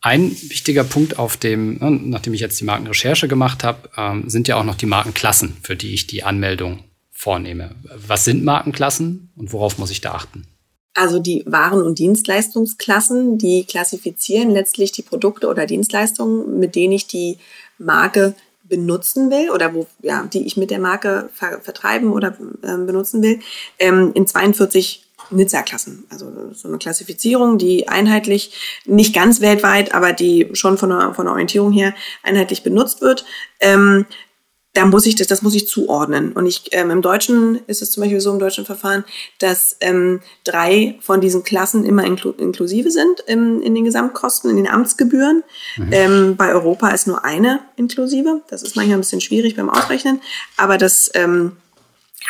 Ein 0.00 0.32
wichtiger 0.32 0.84
Punkt 0.84 1.18
auf 1.18 1.38
dem, 1.38 1.78
ne, 1.78 1.90
nachdem 1.90 2.34
ich 2.34 2.40
jetzt 2.40 2.60
die 2.60 2.64
Markenrecherche 2.64 3.26
gemacht 3.26 3.64
habe, 3.64 3.88
ähm, 3.96 4.28
sind 4.28 4.48
ja 4.48 4.56
auch 4.56 4.64
noch 4.64 4.74
die 4.74 4.84
Markenklassen, 4.84 5.56
für 5.62 5.76
die 5.76 5.94
ich 5.94 6.06
die 6.06 6.24
Anmeldung 6.24 6.84
vornehme. 7.10 7.74
Was 7.96 8.26
sind 8.26 8.44
Markenklassen 8.44 9.30
und 9.34 9.54
worauf 9.54 9.78
muss 9.78 9.90
ich 9.90 10.02
da 10.02 10.12
achten? 10.12 10.46
Also 10.92 11.20
die 11.20 11.42
Waren- 11.46 11.80
und 11.80 11.98
Dienstleistungsklassen, 11.98 13.38
die 13.38 13.64
klassifizieren 13.64 14.50
letztlich 14.50 14.92
die 14.92 15.00
Produkte 15.00 15.48
oder 15.48 15.64
Dienstleistungen, 15.64 16.58
mit 16.58 16.74
denen 16.74 16.92
ich 16.92 17.06
die 17.06 17.38
Marke 17.78 18.34
benutzen 18.64 19.30
will 19.30 19.50
oder 19.50 19.74
wo, 19.74 19.86
ja, 20.00 20.26
die 20.32 20.46
ich 20.46 20.56
mit 20.56 20.70
der 20.70 20.78
Marke 20.78 21.28
ver 21.32 21.60
vertreiben 21.60 22.12
oder 22.12 22.36
äh, 22.62 22.76
benutzen 22.78 23.22
will, 23.22 23.40
ähm, 23.78 24.12
in 24.14 24.26
42 24.26 25.04
Nizza-Klassen. 25.30 26.04
Also 26.10 26.30
so 26.52 26.68
eine 26.68 26.78
Klassifizierung, 26.78 27.58
die 27.58 27.88
einheitlich, 27.88 28.82
nicht 28.84 29.14
ganz 29.14 29.40
weltweit, 29.40 29.94
aber 29.94 30.12
die 30.12 30.50
schon 30.52 30.78
von 30.78 30.90
der, 30.90 31.14
von 31.14 31.26
der 31.26 31.32
Orientierung 31.32 31.72
her 31.72 31.94
einheitlich 32.22 32.62
benutzt 32.62 33.00
wird. 33.00 33.24
Ähm, 33.60 34.06
da 34.74 34.86
muss 34.86 35.06
ich 35.06 35.14
das, 35.14 35.28
das 35.28 35.42
muss 35.42 35.54
ich 35.54 35.68
zuordnen. 35.68 36.32
Und 36.32 36.46
ich, 36.46 36.64
ähm, 36.72 36.90
im 36.90 37.00
Deutschen 37.00 37.60
ist 37.68 37.80
es 37.80 37.92
zum 37.92 38.02
Beispiel 38.02 38.20
so 38.20 38.32
im 38.32 38.40
deutschen 38.40 38.66
Verfahren, 38.66 39.04
dass 39.38 39.76
ähm, 39.80 40.20
drei 40.42 40.98
von 41.00 41.20
diesen 41.20 41.44
Klassen 41.44 41.84
immer 41.84 42.04
inklu 42.04 42.32
inklusive 42.32 42.90
sind 42.90 43.20
im, 43.26 43.62
in 43.62 43.74
den 43.74 43.84
Gesamtkosten, 43.84 44.50
in 44.50 44.56
den 44.56 44.68
Amtsgebühren. 44.68 45.44
Mhm. 45.76 45.88
Ähm, 45.92 46.36
bei 46.36 46.52
Europa 46.52 46.88
ist 46.88 47.06
nur 47.06 47.24
eine 47.24 47.60
inklusive. 47.76 48.42
Das 48.48 48.62
ist 48.62 48.74
manchmal 48.74 48.98
ein 48.98 49.02
bisschen 49.02 49.20
schwierig 49.20 49.54
beim 49.54 49.70
Ausrechnen, 49.70 50.20
aber 50.56 50.76
das 50.76 51.10
ähm, 51.14 51.52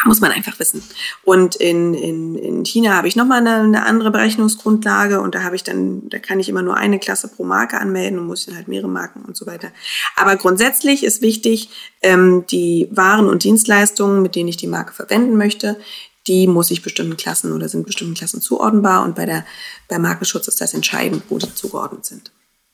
muss 0.05 0.21
man 0.21 0.33
einfach 0.33 0.59
wissen. 0.59 0.83
Und 1.23 1.57
in, 1.57 1.95
in, 1.95 2.35
in 2.35 2.65
China 2.65 2.95
habe 2.95 3.09
ich 3.09 3.17
nochmal 3.17 3.39
eine, 3.39 3.61
eine 3.61 3.87
andere 3.87 4.11
Berechnungsgrundlage 4.11 5.21
und 5.21 5.35
da 5.35 5.43
habe 5.43 5.57
ich 5.57 5.63
dann, 5.63 6.09
da 6.09 6.19
kann 6.19 6.41
ich 6.41 6.49
immer 6.49 6.63
nur 6.63 6.77
eine 6.77 6.99
Klasse 6.99 7.29
pro 7.29 7.45
Marke 7.45 7.79
anmelden 7.81 8.19
und 8.19 8.27
muss 8.27 8.47
dann 8.47 8.57
halt 8.57 8.69
mehrere 8.69 8.89
Marken 8.89 9.25
und 9.25 9.37
so 9.37 9.47
weiter. 9.47 9.69
Aber 10.17 10.37
grundsätzlich 10.37 11.05
ist 11.05 11.23
wichtig, 11.23 11.71
ähm, 12.03 12.45
die 12.51 12.89
Waren 12.91 13.27
und 13.27 13.45
Dienstleistungen, 13.45 14.21
mit 14.21 14.35
denen 14.35 14.49
ich 14.49 14.57
die 14.57 14.67
Marke 14.67 14.93
verwenden 14.93 15.37
möchte, 15.37 15.79
die 16.27 16.47
muss 16.47 16.71
ich 16.71 16.83
bestimmten 16.83 17.17
Klassen 17.17 17.53
oder 17.53 17.69
sind 17.69 17.87
bestimmten 17.87 18.15
Klassen 18.15 18.41
zuordnenbar 18.41 19.05
und 19.05 19.15
bei 19.15 19.27
der, 19.27 19.45
bei 19.89 19.99
Markenschutz 19.99 20.49
ist 20.49 20.61
das 20.61 20.75
entscheidend, 20.75 21.23
wo 21.29 21.39
die 21.39 21.55
zugeordnet 21.55 22.05
sind. 22.05 22.33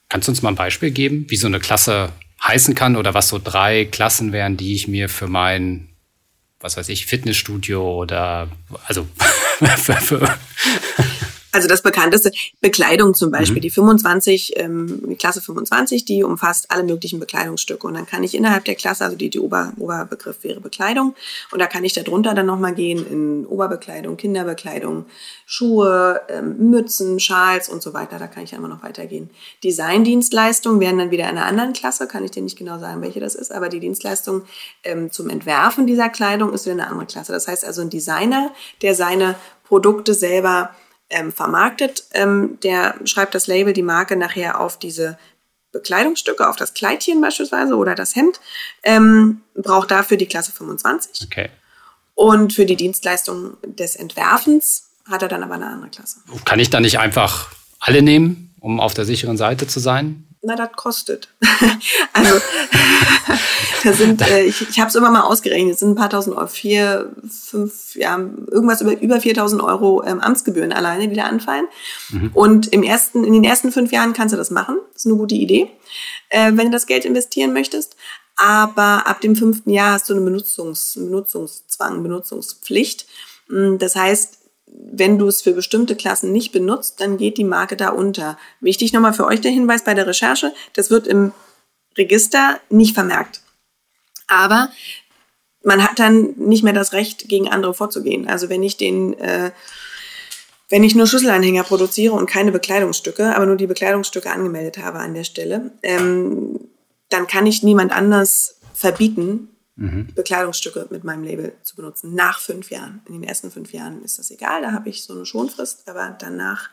Kannst 0.09 0.29
du 0.29 0.33
uns 0.33 0.43
mal 0.43 0.51
ein 0.51 0.57
Beispiel 0.57 0.91
geben, 0.91 1.27
wie 1.29 1.37
so 1.37 1.47
eine 1.47 1.61
Klasse 1.61 2.13
heißen 2.43 2.75
kann 2.75 2.97
oder 2.97 3.13
was 3.13 3.29
so 3.29 3.41
drei 3.43 3.85
Klassen 3.85 4.33
wären, 4.33 4.57
die 4.57 4.75
ich 4.75 4.89
mir 4.89 5.09
für 5.09 5.27
mein 5.27 5.90
was 6.61 6.77
weiß 6.77 6.89
ich, 6.91 7.07
Fitnessstudio 7.07 7.83
oder 7.97 8.49
also 8.87 9.07
für, 9.77 9.97
für 9.97 10.39
Also 11.53 11.67
das 11.67 11.83
bekannteste, 11.83 12.31
Bekleidung 12.61 13.15
zum 13.15 13.31
Beispiel, 13.31 13.59
mhm. 13.59 13.63
die 13.63 13.71
25, 13.71 14.53
ähm, 14.57 15.03
die 15.09 15.17
Klasse 15.17 15.41
25, 15.41 16.05
die 16.05 16.23
umfasst 16.23 16.71
alle 16.71 16.85
möglichen 16.85 17.19
Bekleidungsstücke. 17.19 17.87
Und 17.87 17.95
dann 17.95 18.07
kann 18.07 18.23
ich 18.23 18.35
innerhalb 18.35 18.65
der 18.65 18.77
Klasse, 18.77 19.05
also 19.05 19.17
die, 19.17 19.31
die 19.31 19.41
Ober, 19.41 19.73
Oberbegriff 19.79 20.45
wäre 20.45 20.61
Bekleidung, 20.61 21.15
und 21.51 21.59
da 21.59 21.67
kann 21.67 21.85
ich 21.85 21.93
darunter 21.93 22.35
dann 22.35 22.47
nochmal 22.47 22.75
gehen 22.75 23.05
in 23.11 23.47
Oberbekleidung, 23.47 24.17
Kinderbekleidung, 24.17 25.07
Schuhe, 25.45 26.21
ähm, 26.29 26.71
Mützen, 26.71 27.19
Schals 27.19 27.69
und 27.69 27.83
so 27.83 27.95
weiter. 27.95 28.19
Da 28.19 28.29
kann 28.29 28.45
ich 28.45 28.53
immer 28.53 28.69
noch 28.69 28.83
weitergehen. 28.83 29.31
Designdienstleistungen 29.65 30.81
wären 30.81 30.99
dann 30.99 31.11
wieder 31.11 31.25
in 31.25 31.37
einer 31.37 31.47
anderen 31.47 31.73
Klasse, 31.73 32.07
kann 32.07 32.25
ich 32.25 32.31
dir 32.31 32.43
nicht 32.43 32.59
genau 32.59 32.79
sagen, 32.79 33.03
welche 33.03 33.21
das 33.21 33.35
ist, 33.35 33.53
aber 33.53 33.69
die 33.69 33.81
Dienstleistung 33.81 34.43
ähm, 34.85 35.11
zum 35.11 35.29
Entwerfen 35.29 35.87
dieser 35.87 36.09
Kleidung 36.09 36.53
ist 36.53 36.67
wieder 36.67 36.75
eine 36.75 36.87
andere 36.87 37.07
Klasse. 37.07 37.33
Das 37.33 37.49
heißt 37.49 37.65
also 37.65 37.81
ein 37.83 37.91
Designer, 37.91 38.53
der 38.83 38.95
seine 38.95 39.35
Produkte 39.65 40.15
selber 40.15 40.71
ähm, 41.11 41.33
vermarktet. 41.33 42.05
Ähm, 42.13 42.59
der 42.63 42.95
schreibt 43.05 43.35
das 43.35 43.47
Label, 43.47 43.73
die 43.73 43.83
Marke 43.83 44.17
nachher 44.17 44.61
auf 44.61 44.79
diese 44.79 45.19
Bekleidungsstücke, 45.73 46.49
auf 46.49 46.57
das 46.57 46.75
Kleidchen 46.75 47.21
beispielsweise 47.21 47.77
oder 47.77 47.95
das 47.95 48.17
Hemd, 48.17 48.41
ähm, 48.83 49.43
braucht 49.55 49.91
dafür 49.91 50.17
die 50.17 50.27
Klasse 50.27 50.53
25. 50.53 51.27
Okay. 51.27 51.51
Und 52.15 52.53
für 52.53 52.67
die 52.67 52.77
Dienstleistung 52.77 53.57
des 53.65 53.97
Entwerfens 53.97 54.91
hat 55.09 55.23
er 55.23 55.29
dann 55.29 55.43
aber 55.43 55.55
eine 55.55 55.67
andere 55.67 55.91
Klasse. 55.91 56.19
Kann 56.45 56.61
ich 56.61 56.71
da 56.71 56.81
nicht 56.81 56.99
einfach 56.99 57.51
alle 57.79 58.03
nehmen, 58.03 58.55
um 58.61 58.81
auf 58.81 58.95
der 58.95 59.05
sicheren 59.05 59.37
Seite 59.37 59.67
zu 59.67 59.81
sein? 59.81 60.27
Na, 60.43 60.57
das 60.57 60.73
kostet. 60.73 61.29
also, 62.15 62.41
da 63.85 63.93
sind, 63.93 64.23
äh, 64.23 64.45
ich, 64.45 64.67
ich 64.69 64.81
habe 64.81 64.89
es 64.89 64.95
immer 64.95 65.11
mal 65.11 65.23
ausgerechnet, 65.23 65.75
es 65.75 65.81
sind 65.81 65.91
ein 65.91 65.95
paar 65.97 66.09
tausend 66.09 66.35
Euro, 66.35 66.47
vier, 66.47 67.15
fünf, 67.29 67.95
ja, 67.95 68.17
irgendwas 68.17 68.81
über, 68.81 68.99
über 68.99 69.21
4000 69.21 69.63
Euro 69.63 70.03
ähm, 70.03 70.21
Amtsgebühren 70.21 70.73
alleine, 70.73 71.09
die 71.09 71.17
da 71.17 71.25
anfallen. 71.25 71.67
Mhm. 72.09 72.31
Und 72.33 72.69
im 72.69 72.83
ersten, 72.83 73.25
in 73.25 73.35
den 73.35 73.45
ersten 73.45 73.71
fünf 73.71 73.93
Jahren 73.93 74.15
kannst 74.15 74.33
du 74.33 74.39
das 74.39 74.51
machen. 74.51 74.79
Das 74.95 75.05
ist 75.05 75.11
eine 75.11 75.19
gute 75.19 75.35
Idee, 75.35 75.71
äh, 76.31 76.53
wenn 76.55 76.67
du 76.67 76.73
das 76.73 76.87
Geld 76.87 77.05
investieren 77.05 77.53
möchtest. 77.53 77.97
Aber 78.37 79.07
ab 79.07 79.21
dem 79.21 79.37
fünften 79.37 79.69
Jahr 79.69 79.93
hast 79.93 80.09
du 80.09 80.15
eine 80.15 80.23
Benutzungs, 80.23 80.95
Benutzungszwang, 80.95 82.03
Benutzungspflicht. 82.03 83.07
Mm, 83.49 83.77
das 83.77 83.95
heißt, 83.95 84.39
wenn 84.73 85.19
du 85.19 85.27
es 85.27 85.43
für 85.43 85.53
bestimmte 85.53 85.97
Klassen 85.97 86.33
nicht 86.33 86.53
benutzt, 86.53 87.01
dann 87.01 87.17
geht 87.17 87.39
die 87.39 87.45
Marke 87.45 87.77
da 87.77 87.91
unter. 87.91 88.39
Wichtig 88.61 88.93
nochmal 88.93 89.15
für 89.15 89.27
euch 89.27 89.41
der 89.41 89.51
Hinweis 89.51 89.85
bei 89.85 89.95
der 89.95 90.07
Recherche, 90.07 90.53
das 90.75 90.91
wird 90.91 91.07
im 91.07 91.33
Register 91.97 92.61
nicht 92.69 92.95
vermerkt. 92.95 93.43
Aber 94.27 94.71
man 95.63 95.83
hat 95.83 95.99
dann 95.99 96.35
nicht 96.37 96.63
mehr 96.63 96.73
das 96.73 96.93
Recht, 96.93 97.29
gegen 97.29 97.49
andere 97.49 97.75
vorzugehen. 97.75 98.29
Also 98.29 98.49
wenn 98.49 98.63
ich 98.63 98.77
den, 98.77 99.19
äh, 99.19 99.51
wenn 100.69 100.85
ich 100.85 100.95
nur 100.95 101.07
Schlüsselanhänger 101.07 101.65
produziere 101.65 102.15
und 102.15 102.31
keine 102.31 102.53
Bekleidungsstücke, 102.53 103.35
aber 103.35 103.47
nur 103.47 103.57
die 103.57 103.67
Bekleidungsstücke 103.67 104.31
angemeldet 104.31 104.79
habe 104.79 105.01
an 105.01 105.15
der 105.15 105.25
Stelle, 105.25 105.73
ähm, 105.83 106.61
dann 107.09 107.27
kann 107.27 107.47
ich 107.47 107.63
niemand 107.63 107.93
anders 107.93 108.61
verbieten, 108.73 109.49
mhm. 109.77 110.09
Bekleidungsstücke 110.15 110.87
mit 110.91 111.05
meinem 111.05 111.25
Label 111.25 111.53
zu 111.63 111.77
benutzen. 111.77 112.15
Nach 112.15 112.41
fünf 112.41 112.71
Jahren. 112.71 113.03
In 113.07 113.15
den 113.15 113.25
ersten 113.25 113.51
fünf 113.51 113.73
Jahren 113.73 114.03
ist 114.03 114.19
das 114.19 114.31
egal, 114.31 114.63
da 114.63 114.73
habe 114.73 114.89
ich 114.89 115.05
so 115.05 115.15
eine 115.15 115.27
Schonfrist, 115.27 115.89
aber 115.89 116.17
danach 116.19 116.71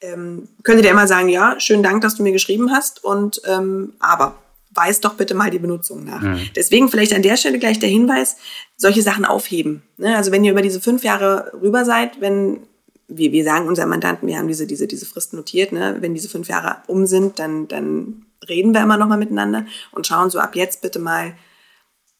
ähm, 0.00 0.48
könntet 0.62 0.86
ihr 0.86 0.92
immer 0.92 1.06
sagen, 1.06 1.28
ja, 1.28 1.58
schönen 1.60 1.82
Dank, 1.82 2.02
dass 2.02 2.16
du 2.16 2.22
mir 2.22 2.32
geschrieben 2.32 2.70
hast 2.70 3.04
und 3.04 3.42
ähm, 3.46 3.94
aber 3.98 4.38
weiß 4.72 5.00
doch 5.00 5.14
bitte 5.14 5.34
mal 5.34 5.50
die 5.50 5.58
Benutzung 5.58 6.04
nach. 6.04 6.22
Mhm. 6.22 6.40
Deswegen 6.54 6.88
vielleicht 6.88 7.12
an 7.12 7.22
der 7.22 7.36
Stelle 7.36 7.58
gleich 7.58 7.78
der 7.78 7.88
Hinweis, 7.88 8.36
solche 8.76 9.02
Sachen 9.02 9.24
aufheben. 9.24 9.82
Ne? 9.96 10.16
Also 10.16 10.30
wenn 10.32 10.44
ihr 10.44 10.52
über 10.52 10.62
diese 10.62 10.80
fünf 10.80 11.02
Jahre 11.02 11.52
rüber 11.60 11.84
seid, 11.84 12.20
wenn 12.20 12.60
wir, 13.08 13.32
wir 13.32 13.44
sagen 13.44 13.66
unseren 13.66 13.88
Mandanten, 13.88 14.28
wir 14.28 14.38
haben 14.38 14.46
diese, 14.48 14.66
diese, 14.66 14.86
diese 14.86 15.06
Frist 15.06 15.32
notiert, 15.32 15.72
ne? 15.72 15.96
wenn 16.00 16.14
diese 16.14 16.28
fünf 16.28 16.48
Jahre 16.48 16.76
um 16.86 17.06
sind, 17.06 17.40
dann, 17.40 17.66
dann 17.66 18.26
reden 18.48 18.72
wir 18.72 18.80
immer 18.80 18.96
noch 18.96 19.08
mal 19.08 19.18
miteinander 19.18 19.66
und 19.90 20.06
schauen 20.06 20.30
so 20.30 20.38
ab 20.38 20.54
jetzt 20.54 20.82
bitte 20.82 21.00
mal, 21.00 21.34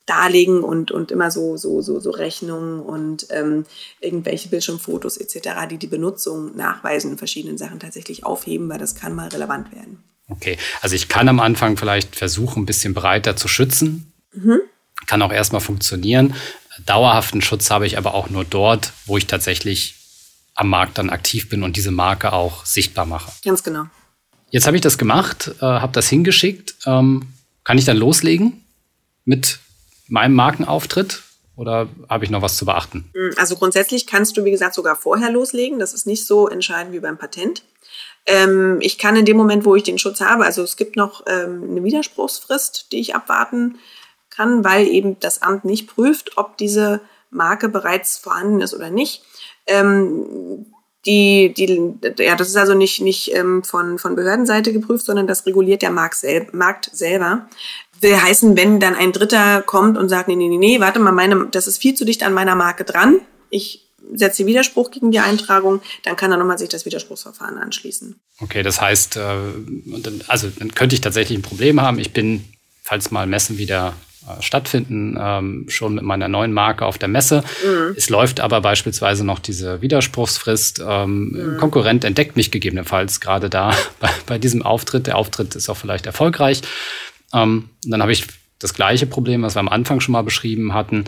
darlegen 0.06 0.62
und, 0.64 0.90
und 0.90 1.10
immer 1.10 1.30
so, 1.30 1.56
so, 1.56 1.82
so, 1.82 2.00
so 2.00 2.10
Rechnungen 2.10 2.80
und 2.80 3.26
ähm, 3.30 3.64
irgendwelche 4.00 4.48
Bildschirmfotos 4.48 5.16
etc., 5.16 5.50
die 5.70 5.78
die 5.78 5.86
Benutzung 5.86 6.56
nachweisen 6.56 7.12
in 7.12 7.18
verschiedenen 7.18 7.58
Sachen 7.58 7.78
tatsächlich 7.78 8.24
aufheben, 8.24 8.68
weil 8.68 8.78
das 8.78 8.94
kann 8.94 9.14
mal 9.14 9.28
relevant 9.28 9.72
werden. 9.72 10.02
Okay, 10.28 10.58
also 10.80 10.94
ich 10.94 11.08
kann 11.08 11.28
am 11.28 11.40
Anfang 11.40 11.76
vielleicht 11.76 12.16
versuchen, 12.16 12.62
ein 12.62 12.66
bisschen 12.66 12.94
breiter 12.94 13.36
zu 13.36 13.48
schützen. 13.48 14.12
Mhm. 14.32 14.60
Kann 15.06 15.22
auch 15.22 15.32
erstmal 15.32 15.60
funktionieren. 15.60 16.34
Dauerhaften 16.86 17.42
Schutz 17.42 17.70
habe 17.70 17.86
ich 17.86 17.98
aber 17.98 18.14
auch 18.14 18.30
nur 18.30 18.44
dort, 18.44 18.92
wo 19.06 19.16
ich 19.16 19.26
tatsächlich 19.26 19.96
am 20.54 20.68
Markt 20.68 20.98
dann 20.98 21.10
aktiv 21.10 21.48
bin 21.48 21.62
und 21.62 21.76
diese 21.76 21.90
Marke 21.90 22.32
auch 22.32 22.64
sichtbar 22.64 23.06
mache. 23.06 23.32
Ganz 23.44 23.62
genau. 23.62 23.86
Jetzt 24.50 24.66
habe 24.66 24.76
ich 24.76 24.82
das 24.82 24.98
gemacht, 24.98 25.52
äh, 25.60 25.64
habe 25.64 25.92
das 25.92 26.08
hingeschickt. 26.08 26.74
Ähm, 26.86 27.26
kann 27.64 27.78
ich 27.78 27.84
dann 27.84 27.96
loslegen 27.96 28.64
mit 29.24 29.60
meinem 30.10 30.34
Markenauftritt? 30.34 31.22
Oder 31.56 31.88
habe 32.08 32.24
ich 32.24 32.30
noch 32.30 32.40
was 32.40 32.56
zu 32.56 32.64
beachten? 32.64 33.10
Mm, 33.14 33.36
also 33.36 33.56
grundsätzlich 33.56 34.06
kannst 34.06 34.36
du, 34.36 34.44
wie 34.44 34.50
gesagt, 34.50 34.74
sogar 34.74 34.96
vorher 34.96 35.30
loslegen. 35.30 35.78
Das 35.78 35.92
ist 35.92 36.06
nicht 36.06 36.26
so 36.26 36.48
entscheidend 36.48 36.94
wie 36.94 37.00
beim 37.00 37.18
Patent. 37.18 37.64
Ähm, 38.26 38.78
ich 38.80 38.98
kann 38.98 39.16
in 39.16 39.24
dem 39.24 39.36
Moment, 39.36 39.64
wo 39.64 39.74
ich 39.74 39.82
den 39.82 39.98
Schutz 39.98 40.20
habe, 40.20 40.44
also 40.44 40.62
es 40.62 40.76
gibt 40.76 40.96
noch 40.96 41.24
ähm, 41.26 41.66
eine 41.70 41.84
Widerspruchsfrist, 41.84 42.92
die 42.92 43.00
ich 43.00 43.14
abwarten 43.14 43.78
kann, 44.30 44.64
weil 44.64 44.86
eben 44.86 45.18
das 45.20 45.42
Amt 45.42 45.64
nicht 45.64 45.86
prüft, 45.88 46.38
ob 46.38 46.56
diese 46.56 47.00
Marke 47.30 47.68
bereits 47.68 48.16
vorhanden 48.16 48.60
ist 48.60 48.74
oder 48.74 48.90
nicht. 48.90 49.22
Ähm, 49.66 50.66
die, 51.06 51.54
die, 51.54 51.94
ja, 52.18 52.36
das 52.36 52.48
ist 52.48 52.56
also 52.56 52.74
nicht, 52.74 53.00
nicht 53.00 53.34
ähm, 53.34 53.64
von, 53.64 53.98
von 53.98 54.16
Behördenseite 54.16 54.72
geprüft, 54.72 55.06
sondern 55.06 55.26
das 55.26 55.46
reguliert 55.46 55.80
der 55.80 55.90
Markt, 55.90 56.16
sel 56.16 56.46
Markt 56.52 56.90
selber 56.92 57.48
will 58.00 58.20
heißen, 58.20 58.56
wenn 58.56 58.80
dann 58.80 58.94
ein 58.94 59.12
Dritter 59.12 59.62
kommt 59.62 59.98
und 59.98 60.08
sagt, 60.08 60.28
nee, 60.28 60.36
nee, 60.36 60.48
nee, 60.48 60.58
nee, 60.58 60.80
warte 60.80 60.98
mal, 60.98 61.12
meine, 61.12 61.46
das 61.50 61.66
ist 61.66 61.78
viel 61.78 61.94
zu 61.94 62.04
dicht 62.04 62.22
an 62.22 62.32
meiner 62.32 62.54
Marke 62.54 62.84
dran. 62.84 63.20
Ich 63.50 63.86
setze 64.14 64.46
Widerspruch 64.46 64.90
gegen 64.90 65.12
die 65.12 65.20
Eintragung, 65.20 65.80
dann 66.04 66.16
kann 66.16 66.32
er 66.32 66.38
nochmal 66.38 66.58
sich 66.58 66.68
das 66.68 66.84
Widerspruchsverfahren 66.84 67.58
anschließen. 67.58 68.18
Okay, 68.40 68.62
das 68.62 68.80
heißt, 68.80 69.16
äh, 69.16 69.20
also 70.26 70.48
dann 70.58 70.74
könnte 70.74 70.94
ich 70.94 71.00
tatsächlich 71.00 71.38
ein 71.38 71.42
Problem 71.42 71.80
haben. 71.80 71.98
Ich 71.98 72.12
bin, 72.12 72.44
falls 72.82 73.10
mal 73.10 73.26
Messen 73.26 73.58
wieder 73.58 73.94
äh, 74.26 74.42
stattfinden, 74.42 75.16
ähm, 75.20 75.66
schon 75.68 75.94
mit 75.94 76.04
meiner 76.04 76.28
neuen 76.28 76.52
Marke 76.52 76.86
auf 76.86 76.98
der 76.98 77.08
Messe. 77.08 77.42
Mhm. 77.64 77.94
Es 77.96 78.10
läuft 78.10 78.40
aber 78.40 78.60
beispielsweise 78.60 79.24
noch 79.24 79.38
diese 79.38 79.80
Widerspruchsfrist. 79.80 80.82
Ähm, 80.86 81.30
mhm. 81.30 81.56
Konkurrent 81.58 82.04
entdeckt 82.04 82.36
mich 82.36 82.50
gegebenenfalls 82.50 83.20
gerade 83.20 83.48
da 83.48 83.74
bei, 84.00 84.10
bei 84.26 84.38
diesem 84.38 84.62
Auftritt. 84.62 85.06
Der 85.06 85.16
Auftritt 85.16 85.54
ist 85.54 85.68
auch 85.68 85.76
vielleicht 85.76 86.06
erfolgreich. 86.06 86.62
Ähm, 87.32 87.70
dann 87.84 88.02
habe 88.02 88.12
ich 88.12 88.26
das 88.58 88.74
gleiche 88.74 89.06
Problem, 89.06 89.42
was 89.42 89.56
wir 89.56 89.60
am 89.60 89.68
Anfang 89.68 90.00
schon 90.00 90.12
mal 90.12 90.22
beschrieben 90.22 90.74
hatten. 90.74 91.04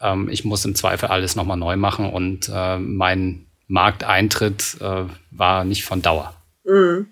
Ähm, 0.00 0.28
ich 0.28 0.44
muss 0.44 0.64
im 0.64 0.74
Zweifel 0.74 1.08
alles 1.08 1.36
nochmal 1.36 1.56
neu 1.56 1.76
machen 1.76 2.10
und 2.10 2.50
äh, 2.52 2.78
mein 2.78 3.46
Markteintritt 3.68 4.76
äh, 4.80 5.04
war 5.30 5.64
nicht 5.64 5.84
von 5.84 6.02
Dauer. 6.02 6.34
Mhm. 6.64 7.06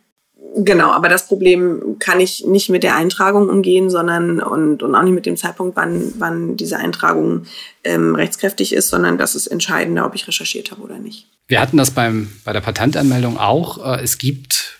Genau, 0.55 0.91
aber 0.91 1.09
das 1.09 1.29
Problem 1.29 1.97
kann 1.99 2.21
ich 2.21 2.45
nicht 2.47 2.69
mit 2.69 2.83
der 2.83 2.97
Eintragung 2.97 3.49
umgehen, 3.49 3.89
sondern 3.89 4.41
und, 4.41 4.83
und 4.83 4.95
auch 4.95 5.03
nicht 5.03 5.15
mit 5.15 5.25
dem 5.25 5.37
Zeitpunkt, 5.37 5.77
wann, 5.77 6.13
wann 6.19 6.57
diese 6.57 6.77
Eintragung 6.77 7.45
ähm, 7.85 8.15
rechtskräftig 8.15 8.75
ist, 8.75 8.89
sondern 8.89 9.17
das 9.17 9.35
ist 9.35 9.47
entscheidender, 9.47 10.05
ob 10.05 10.15
ich 10.15 10.29
recherchiert 10.29 10.71
habe 10.71 10.83
oder 10.83 10.99
nicht. 10.99 11.27
Wir 11.49 11.61
hatten 11.61 11.79
das 11.79 11.91
beim, 11.91 12.31
bei 12.45 12.53
der 12.53 12.61
Patentanmeldung 12.61 13.39
auch. 13.39 13.97
Äh, 13.97 14.03
es 14.03 14.19
gibt 14.19 14.79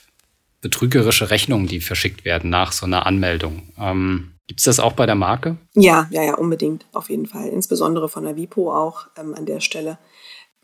betrügerische 0.63 1.29
Rechnungen, 1.29 1.67
die 1.67 1.81
verschickt 1.81 2.25
werden 2.25 2.49
nach 2.49 2.73
so 2.73 2.87
einer 2.87 3.05
Anmeldung. 3.05 3.75
Ähm, 3.79 4.33
Gibt 4.47 4.61
es 4.61 4.65
das 4.65 4.81
auch 4.81 4.93
bei 4.93 5.07
der 5.07 5.15
Marke? 5.15 5.57
Ja, 5.75 6.09
ja, 6.11 6.23
ja, 6.23 6.35
unbedingt, 6.35 6.87
auf 6.93 7.11
jeden 7.11 7.27
Fall. 7.27 7.49
Insbesondere 7.49 8.09
von 8.09 8.25
der 8.25 8.37
Vipo 8.37 8.73
auch 8.73 9.07
ähm, 9.19 9.35
an 9.35 9.45
der 9.45 9.61
Stelle. 9.61 9.99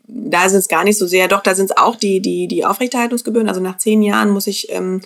Da 0.07 0.49
sind 0.49 0.59
es 0.59 0.67
gar 0.67 0.83
nicht 0.83 0.97
so 0.97 1.05
sehr, 1.05 1.27
doch, 1.27 1.43
da 1.43 1.53
sind 1.53 1.69
es 1.69 1.77
auch 1.77 1.95
die, 1.95 2.19
die, 2.19 2.47
die 2.47 2.65
Aufrechterhaltungsgebühren. 2.65 3.47
Also 3.47 3.61
nach 3.61 3.77
zehn 3.77 4.01
Jahren 4.01 4.31
muss 4.31 4.47
ich 4.47 4.71
ähm, 4.71 5.01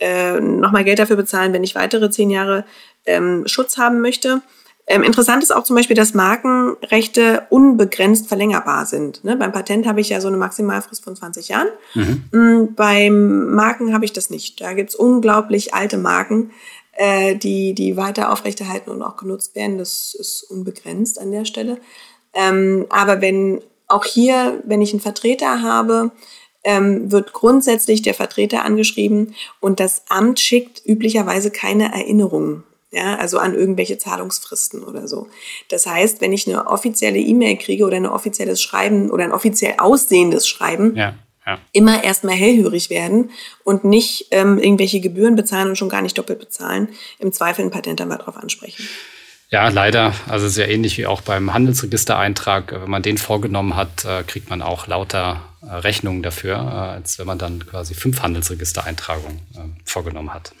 äh, 0.00 0.40
nochmal 0.40 0.84
Geld 0.84 0.98
dafür 0.98 1.16
bezahlen, 1.16 1.52
wenn 1.52 1.62
ich 1.62 1.74
weitere 1.74 2.10
zehn 2.10 2.30
Jahre 2.30 2.64
ähm, 3.06 3.44
Schutz 3.46 3.78
haben 3.78 4.00
möchte. 4.00 4.42
Ähm, 4.90 5.02
interessant 5.02 5.42
ist 5.42 5.54
auch 5.54 5.64
zum 5.64 5.76
Beispiel, 5.76 5.96
dass 5.96 6.14
Markenrechte 6.14 7.46
unbegrenzt 7.50 8.26
verlängerbar 8.26 8.86
sind. 8.86 9.22
Ne? 9.22 9.36
Beim 9.36 9.52
Patent 9.52 9.86
habe 9.86 10.00
ich 10.00 10.08
ja 10.08 10.20
so 10.22 10.28
eine 10.28 10.38
Maximalfrist 10.38 11.04
von 11.04 11.14
20 11.14 11.48
Jahren. 11.48 11.68
Mhm. 11.94 12.24
Mm, 12.32 12.74
beim 12.74 13.54
Marken 13.54 13.92
habe 13.92 14.06
ich 14.06 14.14
das 14.14 14.30
nicht. 14.30 14.62
Da 14.62 14.72
gibt 14.72 14.90
es 14.90 14.96
unglaublich 14.96 15.74
alte 15.74 15.98
Marken, 15.98 16.52
äh, 16.92 17.36
die, 17.36 17.74
die 17.74 17.98
weiter 17.98 18.32
aufrechterhalten 18.32 18.90
und 18.90 19.02
auch 19.02 19.18
genutzt 19.18 19.54
werden. 19.54 19.76
Das 19.76 20.16
ist 20.18 20.42
unbegrenzt 20.44 21.20
an 21.20 21.32
der 21.32 21.44
Stelle. 21.44 21.78
Ähm, 22.32 22.86
aber 22.88 23.20
wenn 23.20 23.60
auch 23.88 24.06
hier, 24.06 24.62
wenn 24.64 24.80
ich 24.80 24.92
einen 24.92 25.00
Vertreter 25.00 25.60
habe, 25.60 26.12
ähm, 26.64 27.12
wird 27.12 27.34
grundsätzlich 27.34 28.00
der 28.00 28.14
Vertreter 28.14 28.64
angeschrieben 28.64 29.34
und 29.60 29.80
das 29.80 30.02
Amt 30.08 30.40
schickt 30.40 30.82
üblicherweise 30.86 31.50
keine 31.50 31.92
Erinnerungen 31.92 32.64
ja, 32.90 33.16
also 33.16 33.38
an 33.38 33.54
irgendwelche 33.54 33.98
Zahlungsfristen 33.98 34.82
oder 34.82 35.08
so. 35.08 35.28
Das 35.68 35.86
heißt, 35.86 36.20
wenn 36.20 36.32
ich 36.32 36.46
eine 36.46 36.66
offizielle 36.66 37.18
E-Mail 37.18 37.56
kriege 37.56 37.84
oder 37.84 37.96
ein 37.96 38.06
offizielles 38.06 38.62
Schreiben 38.62 39.10
oder 39.10 39.24
ein 39.24 39.32
offiziell 39.32 39.74
aussehendes 39.78 40.48
Schreiben, 40.48 40.96
ja, 40.96 41.14
ja. 41.46 41.58
immer 41.72 42.02
erstmal 42.04 42.34
hellhörig 42.34 42.90
werden 42.90 43.30
und 43.64 43.84
nicht 43.84 44.28
ähm, 44.30 44.58
irgendwelche 44.58 45.00
Gebühren 45.00 45.36
bezahlen 45.36 45.68
und 45.68 45.76
schon 45.76 45.88
gar 45.88 46.02
nicht 46.02 46.16
doppelt 46.16 46.38
bezahlen. 46.38 46.88
Im 47.18 47.32
Zweifel 47.32 47.64
ein 47.64 47.70
Patent 47.70 48.00
dann 48.00 48.08
mal 48.08 48.16
drauf 48.16 48.36
ansprechen. 48.36 48.88
Ja, 49.50 49.68
leider. 49.68 50.14
Also 50.28 50.48
sehr 50.48 50.68
ähnlich 50.68 50.98
wie 50.98 51.06
auch 51.06 51.22
beim 51.22 51.54
Handelsregistereintrag. 51.54 52.72
Wenn 52.72 52.90
man 52.90 53.02
den 53.02 53.16
vorgenommen 53.16 53.76
hat, 53.76 54.04
äh, 54.04 54.22
kriegt 54.24 54.50
man 54.50 54.60
auch 54.60 54.86
lauter 54.86 55.42
äh, 55.62 55.72
Rechnungen 55.72 56.22
dafür, 56.22 56.56
äh, 56.56 56.94
als 56.96 57.18
wenn 57.18 57.26
man 57.26 57.38
dann 57.38 57.66
quasi 57.66 57.94
fünf 57.94 58.20
Handelsregistereintragungen 58.20 59.40
vorgenommen 59.84 60.34
hat. 60.34 60.52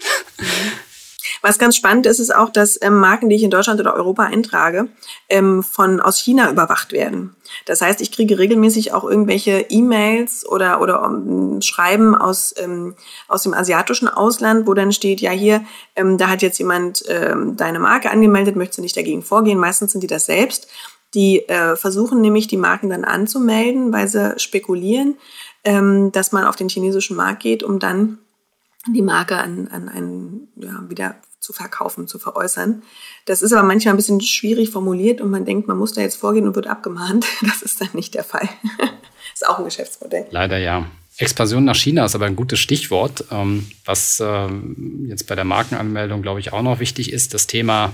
Was 1.42 1.58
ganz 1.58 1.76
spannend 1.76 2.06
ist, 2.06 2.18
ist 2.18 2.34
auch, 2.34 2.50
dass 2.50 2.80
ähm, 2.82 2.98
Marken, 2.98 3.28
die 3.28 3.36
ich 3.36 3.42
in 3.42 3.50
Deutschland 3.50 3.80
oder 3.80 3.94
Europa 3.94 4.24
eintrage, 4.24 4.88
ähm, 5.28 5.62
von 5.62 6.00
aus 6.00 6.18
China 6.18 6.50
überwacht 6.50 6.92
werden. 6.92 7.36
Das 7.66 7.80
heißt, 7.80 8.00
ich 8.00 8.12
kriege 8.12 8.38
regelmäßig 8.38 8.92
auch 8.92 9.04
irgendwelche 9.04 9.66
E-Mails 9.68 10.46
oder 10.46 10.80
oder 10.80 11.04
um, 11.04 11.54
ähm, 11.54 11.62
Schreiben 11.62 12.14
aus 12.14 12.54
ähm, 12.58 12.94
aus 13.28 13.42
dem 13.42 13.54
asiatischen 13.54 14.08
Ausland, 14.08 14.66
wo 14.66 14.74
dann 14.74 14.92
steht, 14.92 15.20
ja 15.20 15.30
hier, 15.30 15.64
ähm, 15.96 16.18
da 16.18 16.28
hat 16.28 16.42
jetzt 16.42 16.58
jemand 16.58 17.04
ähm, 17.08 17.56
deine 17.56 17.78
Marke 17.78 18.10
angemeldet, 18.10 18.56
möchtest 18.56 18.78
du 18.78 18.82
nicht 18.82 18.96
dagegen 18.96 19.22
vorgehen? 19.22 19.58
Meistens 19.58 19.92
sind 19.92 20.02
die 20.02 20.08
das 20.08 20.26
selbst. 20.26 20.68
Die 21.14 21.48
äh, 21.48 21.74
versuchen 21.76 22.20
nämlich 22.20 22.48
die 22.48 22.58
Marken 22.58 22.90
dann 22.90 23.04
anzumelden, 23.04 23.92
weil 23.92 24.08
sie 24.08 24.38
spekulieren, 24.38 25.16
ähm, 25.64 26.12
dass 26.12 26.32
man 26.32 26.44
auf 26.44 26.56
den 26.56 26.68
chinesischen 26.68 27.16
Markt 27.16 27.42
geht, 27.42 27.62
um 27.62 27.78
dann 27.78 28.18
die 28.86 29.02
Marke 29.02 29.38
an, 29.38 29.68
an 29.68 29.88
einen 29.88 30.48
ja, 30.56 30.82
wieder 30.88 31.16
zu 31.40 31.52
verkaufen, 31.52 32.08
zu 32.08 32.18
veräußern. 32.18 32.82
Das 33.24 33.42
ist 33.42 33.52
aber 33.52 33.66
manchmal 33.66 33.94
ein 33.94 33.96
bisschen 33.96 34.20
schwierig 34.20 34.70
formuliert 34.70 35.20
und 35.20 35.30
man 35.30 35.44
denkt, 35.44 35.68
man 35.68 35.78
muss 35.78 35.92
da 35.92 36.00
jetzt 36.00 36.16
vorgehen 36.16 36.46
und 36.46 36.54
wird 36.54 36.66
abgemahnt. 36.66 37.26
Das 37.42 37.62
ist 37.62 37.80
dann 37.80 37.90
nicht 37.92 38.14
der 38.14 38.24
Fall. 38.24 38.48
ist 39.34 39.46
auch 39.46 39.58
ein 39.58 39.64
Geschäftsmodell. 39.64 40.26
Leider 40.30 40.58
ja. 40.58 40.90
Expansion 41.16 41.64
nach 41.64 41.76
China 41.76 42.04
ist 42.04 42.14
aber 42.14 42.26
ein 42.26 42.36
gutes 42.36 42.60
Stichwort. 42.60 43.24
Ähm, 43.30 43.70
was 43.84 44.20
ähm, 44.24 45.06
jetzt 45.08 45.26
bei 45.26 45.34
der 45.34 45.44
Markenanmeldung, 45.44 46.22
glaube 46.22 46.40
ich, 46.40 46.52
auch 46.52 46.62
noch 46.62 46.78
wichtig 46.78 47.12
ist, 47.12 47.34
das 47.34 47.46
Thema 47.46 47.92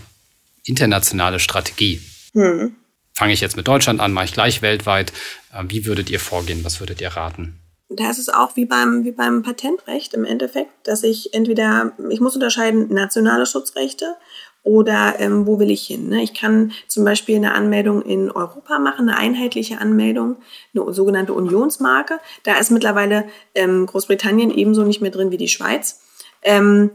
internationale 0.64 1.40
Strategie. 1.40 2.00
Hm. 2.32 2.74
Fange 3.14 3.32
ich 3.32 3.40
jetzt 3.40 3.56
mit 3.56 3.68
Deutschland 3.68 4.00
an, 4.00 4.12
mache 4.12 4.26
ich 4.26 4.32
gleich 4.32 4.60
weltweit. 4.60 5.12
Äh, 5.52 5.64
wie 5.68 5.86
würdet 5.86 6.10
ihr 6.10 6.20
vorgehen? 6.20 6.64
Was 6.64 6.80
würdet 6.80 7.00
ihr 7.00 7.08
raten? 7.08 7.60
Da 7.96 8.10
ist 8.10 8.18
es 8.18 8.28
auch 8.28 8.56
wie 8.56 8.64
beim, 8.64 9.04
wie 9.04 9.12
beim 9.12 9.42
Patentrecht 9.42 10.14
im 10.14 10.24
Endeffekt, 10.24 10.70
dass 10.86 11.02
ich 11.02 11.34
entweder, 11.34 11.92
ich 12.10 12.20
muss 12.20 12.34
unterscheiden 12.34 12.92
nationale 12.92 13.46
Schutzrechte 13.46 14.16
oder 14.62 15.16
ähm, 15.18 15.46
wo 15.46 15.58
will 15.58 15.70
ich 15.70 15.86
hin. 15.86 16.08
Ne? 16.08 16.22
Ich 16.22 16.32
kann 16.32 16.72
zum 16.88 17.04
Beispiel 17.04 17.36
eine 17.36 17.52
Anmeldung 17.52 18.02
in 18.02 18.30
Europa 18.30 18.78
machen, 18.78 19.08
eine 19.08 19.18
einheitliche 19.18 19.78
Anmeldung, 19.78 20.36
eine 20.74 20.92
sogenannte 20.92 21.34
Unionsmarke. 21.34 22.18
Da 22.44 22.58
ist 22.58 22.70
mittlerweile 22.70 23.24
ähm, 23.54 23.86
Großbritannien 23.86 24.50
ebenso 24.50 24.82
nicht 24.82 25.02
mehr 25.02 25.10
drin 25.10 25.30
wie 25.30 25.36
die 25.36 25.48
Schweiz. 25.48 26.00
Ähm, 26.42 26.90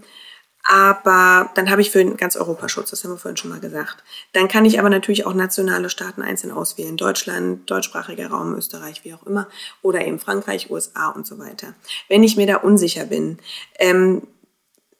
aber 0.64 1.50
dann 1.56 1.70
habe 1.70 1.82
ich 1.82 1.90
für 1.90 2.04
ganz 2.16 2.36
Europa 2.36 2.70
Schutz, 2.70 2.90
das 2.92 3.04
haben 3.04 3.12
wir 3.12 3.18
vorhin 3.18 3.38
schon 3.38 3.50
mal 3.50 3.60
gesagt. 3.60 4.04
Dann 4.34 4.48
kann 4.48 4.66
ich 4.66 4.80
aber 4.80 4.90
natürlich 4.90 5.26
auch 5.26 5.34
nationale 5.34 5.90
Staaten 5.90 6.22
einzeln 6.22 6.52
auswählen. 6.52 6.98
Deutschland, 6.98 7.70
deutschsprachiger 7.70 8.28
Raum, 8.28 8.54
Österreich, 8.54 9.04
wie 9.04 9.14
auch 9.14 9.26
immer. 9.26 9.48
Oder 9.82 10.06
eben 10.06 10.20
Frankreich, 10.20 10.70
USA 10.70 11.10
und 11.10 11.26
so 11.26 11.40
weiter. 11.40 11.74
Wenn 12.08 12.24
ich 12.24 12.36
mir 12.36 12.46
da 12.46 12.58
unsicher 12.58 13.06
bin, 13.06 13.40
ähm, 13.80 14.22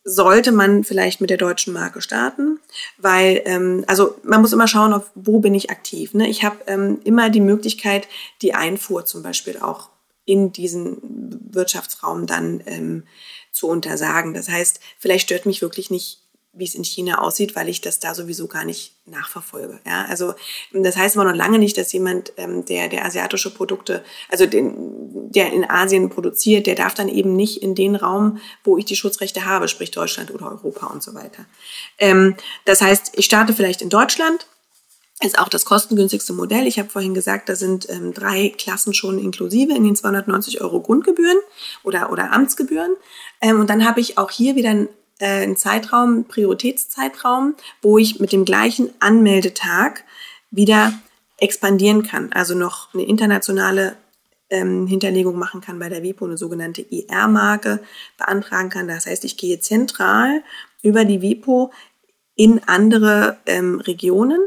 sollte 0.04 0.52
man 0.52 0.84
vielleicht 0.84 1.22
mit 1.22 1.30
der 1.30 1.38
deutschen 1.38 1.74
Marke 1.74 2.02
starten, 2.02 2.60
weil 2.98 3.42
ähm, 3.46 3.84
also 3.88 4.16
man 4.24 4.42
muss 4.42 4.54
immer 4.54 4.68
schauen, 4.68 4.94
auf 4.94 5.12
wo 5.14 5.40
bin 5.40 5.54
ich 5.54 5.70
aktiv. 5.70 6.14
Ne? 6.14 6.30
Ich 6.30 6.44
habe 6.44 6.58
ähm, 6.68 7.00
immer 7.04 7.30
die 7.30 7.42
Möglichkeit, 7.42 8.08
die 8.42 8.54
Einfuhr 8.54 9.06
zum 9.06 9.22
Beispiel 9.24 9.60
auch 9.60 9.90
in 10.26 10.52
diesen 10.52 10.98
Wirtschaftsraum 11.52 12.28
dann 12.28 12.62
ähm, 12.66 13.04
zu 13.52 13.68
untersagen. 13.68 14.34
Das 14.34 14.50
heißt, 14.50 14.80
vielleicht 14.98 15.26
stört 15.26 15.46
mich 15.46 15.62
wirklich 15.62 15.90
nicht, 15.90 16.20
wie 16.54 16.66
es 16.66 16.76
in 16.76 16.84
China 16.84 17.20
aussieht, 17.20 17.56
weil 17.56 17.70
ich 17.70 17.82
das 17.82 18.00
da 18.00 18.16
sowieso 18.16 18.48
gar 18.48 18.66
nicht 18.66 18.94
nachverfolge. 19.06 19.80
Ja, 19.86 20.06
also 20.10 20.34
das 20.74 20.98
heißt 20.98 21.16
aber 21.16 21.30
noch 21.30 21.38
lange 21.38 21.60
nicht, 21.60 21.78
dass 21.78 21.94
jemand, 21.94 22.34
ähm, 22.38 22.66
der 22.66 22.90
der 22.90 23.06
asiatische 23.06 23.54
Produkte, 23.54 24.04
also 24.30 24.46
den, 24.46 25.32
der 25.32 25.54
in 25.54 25.70
Asien 25.70 26.10
produziert, 26.10 26.66
der 26.66 26.76
darf 26.76 26.96
dann 26.96 27.08
eben 27.08 27.36
nicht 27.36 27.62
in 27.62 27.76
den 27.76 27.96
Raum, 27.96 28.40
wo 28.64 28.78
ich 28.78 28.86
die 28.86 28.96
Schutzrechte 28.96 29.46
habe, 29.46 29.68
sprich 29.68 29.92
Deutschland 29.92 30.32
oder 30.32 30.52
Europa 30.52 30.88
und 30.88 31.04
so 31.04 31.14
weiter. 31.14 31.46
Ähm, 32.00 32.36
das 32.66 32.82
heißt, 32.82 33.12
ich 33.14 33.26
starte 33.26 33.54
vielleicht 33.54 33.82
in 33.82 33.90
Deutschland, 33.90 34.48
ist 35.22 35.38
auch 35.38 35.50
das 35.50 35.66
kostengünstigste 35.66 36.34
Modell. 36.34 36.66
Ich 36.66 36.80
habe 36.80 36.90
vorhin 36.90 37.14
gesagt, 37.14 37.50
da 37.50 37.56
sind 37.56 37.90
ähm, 37.90 38.14
drei 38.14 38.54
Klassen 38.58 38.94
schon 38.94 39.20
inklusive 39.20 39.74
in 39.74 39.84
den 39.84 39.96
290 39.96 40.62
Euro 40.62 40.82
Grundgebühren 40.82 41.38
oder, 41.84 42.12
oder 42.12 42.32
Amtsgebühren. 42.32 42.96
Ähm, 43.42 43.60
und 43.60 43.70
dann 43.70 43.86
habe 43.86 44.00
ich 44.00 44.18
auch 44.18 44.32
hier 44.32 44.56
wieder 44.56 44.70
einen, 44.70 44.90
äh, 45.20 45.44
einen 45.44 45.58
Zeitraum, 45.58 46.10
einen 46.10 46.26
Prioritätszeitraum, 46.26 47.56
wo 47.82 47.98
ich 47.98 48.20
mit 48.20 48.32
dem 48.32 48.46
gleichen 48.46 48.92
Anmeldetag 49.00 50.04
wieder 50.52 50.94
expandieren 51.38 52.04
kann. 52.04 52.32
Also 52.32 52.56
noch 52.56 52.94
eine 52.94 53.04
internationale 53.04 53.98
ähm, 54.50 54.88
Hinterlegung 54.88 55.38
machen 55.38 55.60
kann 55.60 55.80
bei 55.80 55.90
der 55.90 56.02
WIPO, 56.02 56.26
eine 56.26 56.38
sogenannte 56.38 56.82
IR-Marke 56.82 57.82
beantragen 58.18 58.70
kann. 58.70 58.88
Das 58.88 59.06
heißt, 59.06 59.26
ich 59.26 59.36
gehe 59.36 59.60
zentral 59.60 60.44
über 60.82 61.04
die 61.04 61.22
WIPO 61.22 61.72
in 62.36 62.62
andere 62.68 63.38
ähm, 63.46 63.82
Regionen 63.82 64.40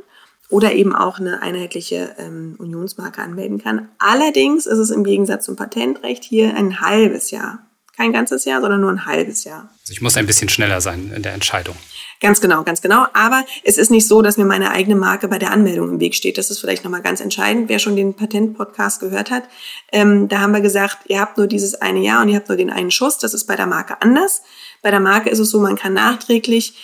oder 0.52 0.72
eben 0.74 0.94
auch 0.94 1.18
eine 1.18 1.40
einheitliche 1.40 2.14
ähm, 2.18 2.56
Unionsmarke 2.58 3.22
anmelden 3.22 3.58
kann. 3.58 3.88
Allerdings 3.98 4.66
ist 4.66 4.78
es 4.78 4.90
im 4.90 5.02
Gegensatz 5.02 5.46
zum 5.46 5.56
Patentrecht 5.56 6.24
hier 6.24 6.54
ein 6.54 6.80
halbes 6.80 7.30
Jahr. 7.30 7.66
Kein 7.96 8.12
ganzes 8.12 8.44
Jahr, 8.44 8.60
sondern 8.60 8.82
nur 8.82 8.90
ein 8.90 9.06
halbes 9.06 9.44
Jahr. 9.44 9.70
Also 9.80 9.92
ich 9.92 10.02
muss 10.02 10.16
ein 10.16 10.26
bisschen 10.26 10.48
schneller 10.48 10.80
sein 10.80 11.10
in 11.14 11.22
der 11.22 11.32
Entscheidung. 11.32 11.76
Ganz 12.20 12.40
genau, 12.40 12.64
ganz 12.64 12.82
genau. 12.82 13.06
Aber 13.14 13.44
es 13.64 13.78
ist 13.78 13.90
nicht 13.90 14.06
so, 14.06 14.20
dass 14.22 14.36
mir 14.36 14.44
meine 14.44 14.70
eigene 14.70 14.94
Marke 14.94 15.26
bei 15.26 15.38
der 15.38 15.52
Anmeldung 15.52 15.88
im 15.88 16.00
Weg 16.00 16.14
steht. 16.14 16.38
Das 16.38 16.50
ist 16.50 16.60
vielleicht 16.60 16.84
nochmal 16.84 17.02
ganz 17.02 17.20
entscheidend. 17.20 17.68
Wer 17.68 17.78
schon 17.78 17.96
den 17.96 18.14
Patent-Podcast 18.14 19.00
gehört 19.00 19.30
hat, 19.30 19.44
ähm, 19.90 20.28
da 20.28 20.40
haben 20.40 20.52
wir 20.52 20.60
gesagt, 20.60 20.98
ihr 21.08 21.20
habt 21.20 21.38
nur 21.38 21.46
dieses 21.46 21.74
eine 21.74 22.00
Jahr 22.00 22.22
und 22.22 22.28
ihr 22.28 22.36
habt 22.36 22.48
nur 22.48 22.58
den 22.58 22.70
einen 22.70 22.90
Schuss. 22.90 23.18
Das 23.18 23.34
ist 23.34 23.46
bei 23.46 23.56
der 23.56 23.66
Marke 23.66 24.00
anders. 24.02 24.42
Bei 24.82 24.90
der 24.90 25.00
Marke 25.00 25.30
ist 25.30 25.38
es 25.38 25.50
so, 25.50 25.60
man 25.60 25.76
kann 25.76 25.94
nachträglich 25.94 26.74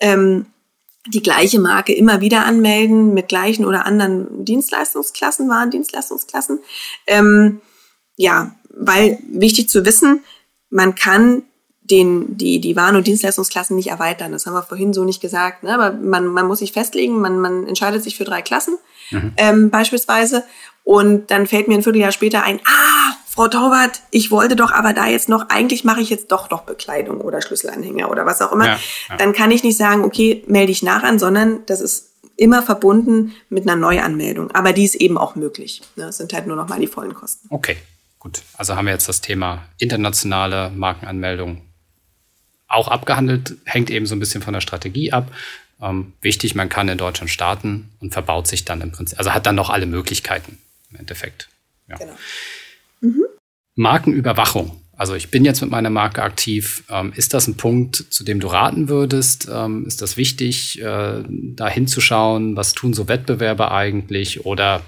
ähm, 0.00 0.46
die 1.06 1.22
gleiche 1.22 1.60
Marke 1.60 1.92
immer 1.92 2.20
wieder 2.20 2.46
anmelden 2.46 3.12
mit 3.12 3.28
gleichen 3.28 3.64
oder 3.64 3.86
anderen 3.86 4.44
Dienstleistungsklassen, 4.44 5.48
Warendienstleistungsklassen. 5.48 6.60
Ähm, 7.06 7.60
ja, 8.16 8.54
weil 8.70 9.18
wichtig 9.28 9.68
zu 9.68 9.84
wissen, 9.84 10.24
man 10.70 10.94
kann 10.94 11.42
den, 11.82 12.38
die, 12.38 12.60
die 12.60 12.76
Waren- 12.76 12.96
und 12.96 13.06
Dienstleistungsklassen 13.06 13.76
nicht 13.76 13.88
erweitern. 13.88 14.32
Das 14.32 14.46
haben 14.46 14.54
wir 14.54 14.62
vorhin 14.62 14.94
so 14.94 15.04
nicht 15.04 15.20
gesagt. 15.20 15.62
Ne? 15.62 15.74
Aber 15.74 15.92
man, 15.92 16.26
man 16.26 16.46
muss 16.46 16.60
sich 16.60 16.72
festlegen, 16.72 17.20
man, 17.20 17.38
man 17.38 17.66
entscheidet 17.66 18.02
sich 18.02 18.16
für 18.16 18.24
drei 18.24 18.40
Klassen 18.40 18.78
mhm. 19.10 19.32
ähm, 19.36 19.70
beispielsweise. 19.70 20.44
Und 20.82 21.30
dann 21.30 21.46
fällt 21.46 21.68
mir 21.68 21.74
ein 21.74 21.82
Vierteljahr 21.82 22.12
später 22.12 22.42
ein, 22.42 22.58
ah, 22.64 23.13
Frau 23.34 23.48
Torwart, 23.48 24.00
ich 24.12 24.30
wollte 24.30 24.54
doch 24.54 24.70
aber 24.70 24.92
da 24.92 25.08
jetzt 25.08 25.28
noch, 25.28 25.48
eigentlich 25.48 25.82
mache 25.82 26.00
ich 26.00 26.08
jetzt 26.08 26.30
doch 26.30 26.50
noch 26.50 26.62
Bekleidung 26.62 27.20
oder 27.20 27.42
Schlüsselanhänger 27.42 28.08
oder 28.08 28.26
was 28.26 28.40
auch 28.40 28.52
immer. 28.52 28.66
Ja, 28.66 28.80
ja. 29.08 29.16
Dann 29.16 29.32
kann 29.32 29.50
ich 29.50 29.64
nicht 29.64 29.76
sagen, 29.76 30.04
okay, 30.04 30.44
melde 30.46 30.70
ich 30.70 30.84
nach 30.84 31.02
an, 31.02 31.18
sondern 31.18 31.66
das 31.66 31.80
ist 31.80 32.12
immer 32.36 32.62
verbunden 32.62 33.34
mit 33.48 33.64
einer 33.64 33.74
Neuanmeldung. 33.74 34.52
Aber 34.52 34.72
die 34.72 34.84
ist 34.84 34.94
eben 34.94 35.18
auch 35.18 35.34
möglich. 35.34 35.82
Ne? 35.96 36.04
Das 36.04 36.18
sind 36.18 36.32
halt 36.32 36.46
nur 36.46 36.54
noch 36.54 36.68
mal 36.68 36.78
die 36.78 36.86
vollen 36.86 37.12
Kosten. 37.12 37.48
Okay, 37.50 37.76
gut. 38.20 38.42
Also 38.56 38.76
haben 38.76 38.84
wir 38.84 38.92
jetzt 38.92 39.08
das 39.08 39.20
Thema 39.20 39.66
internationale 39.78 40.70
Markenanmeldung 40.70 41.62
auch 42.68 42.86
abgehandelt, 42.86 43.56
hängt 43.64 43.90
eben 43.90 44.06
so 44.06 44.14
ein 44.14 44.20
bisschen 44.20 44.42
von 44.42 44.54
der 44.54 44.60
Strategie 44.60 45.12
ab. 45.12 45.28
Ähm, 45.82 46.12
wichtig, 46.20 46.54
man 46.54 46.68
kann 46.68 46.88
in 46.88 46.98
Deutschland 46.98 47.30
starten 47.30 47.90
und 47.98 48.12
verbaut 48.12 48.46
sich 48.46 48.64
dann 48.64 48.80
im 48.80 48.92
Prinzip, 48.92 49.18
also 49.18 49.34
hat 49.34 49.44
dann 49.44 49.56
noch 49.56 49.70
alle 49.70 49.86
Möglichkeiten 49.86 50.58
im 50.90 51.00
Endeffekt. 51.00 51.48
Ja. 51.88 51.96
Genau. 51.96 52.14
Mhm. 53.04 53.24
Markenüberwachung. 53.76 54.80
Also 54.96 55.14
ich 55.14 55.30
bin 55.30 55.44
jetzt 55.44 55.60
mit 55.60 55.70
meiner 55.70 55.90
Marke 55.90 56.22
aktiv. 56.22 56.84
Ähm, 56.88 57.12
ist 57.16 57.34
das 57.34 57.48
ein 57.48 57.56
Punkt, 57.56 57.96
zu 57.96 58.24
dem 58.24 58.38
du 58.40 58.46
raten 58.46 58.88
würdest? 58.88 59.48
Ähm, 59.52 59.86
ist 59.86 60.02
das 60.02 60.16
wichtig, 60.16 60.80
äh, 60.80 61.22
da 61.26 61.68
hinzuschauen? 61.68 62.56
Was 62.56 62.72
tun 62.72 62.94
so 62.94 63.08
Wettbewerber 63.08 63.72
eigentlich? 63.72 64.46
Oder 64.46 64.82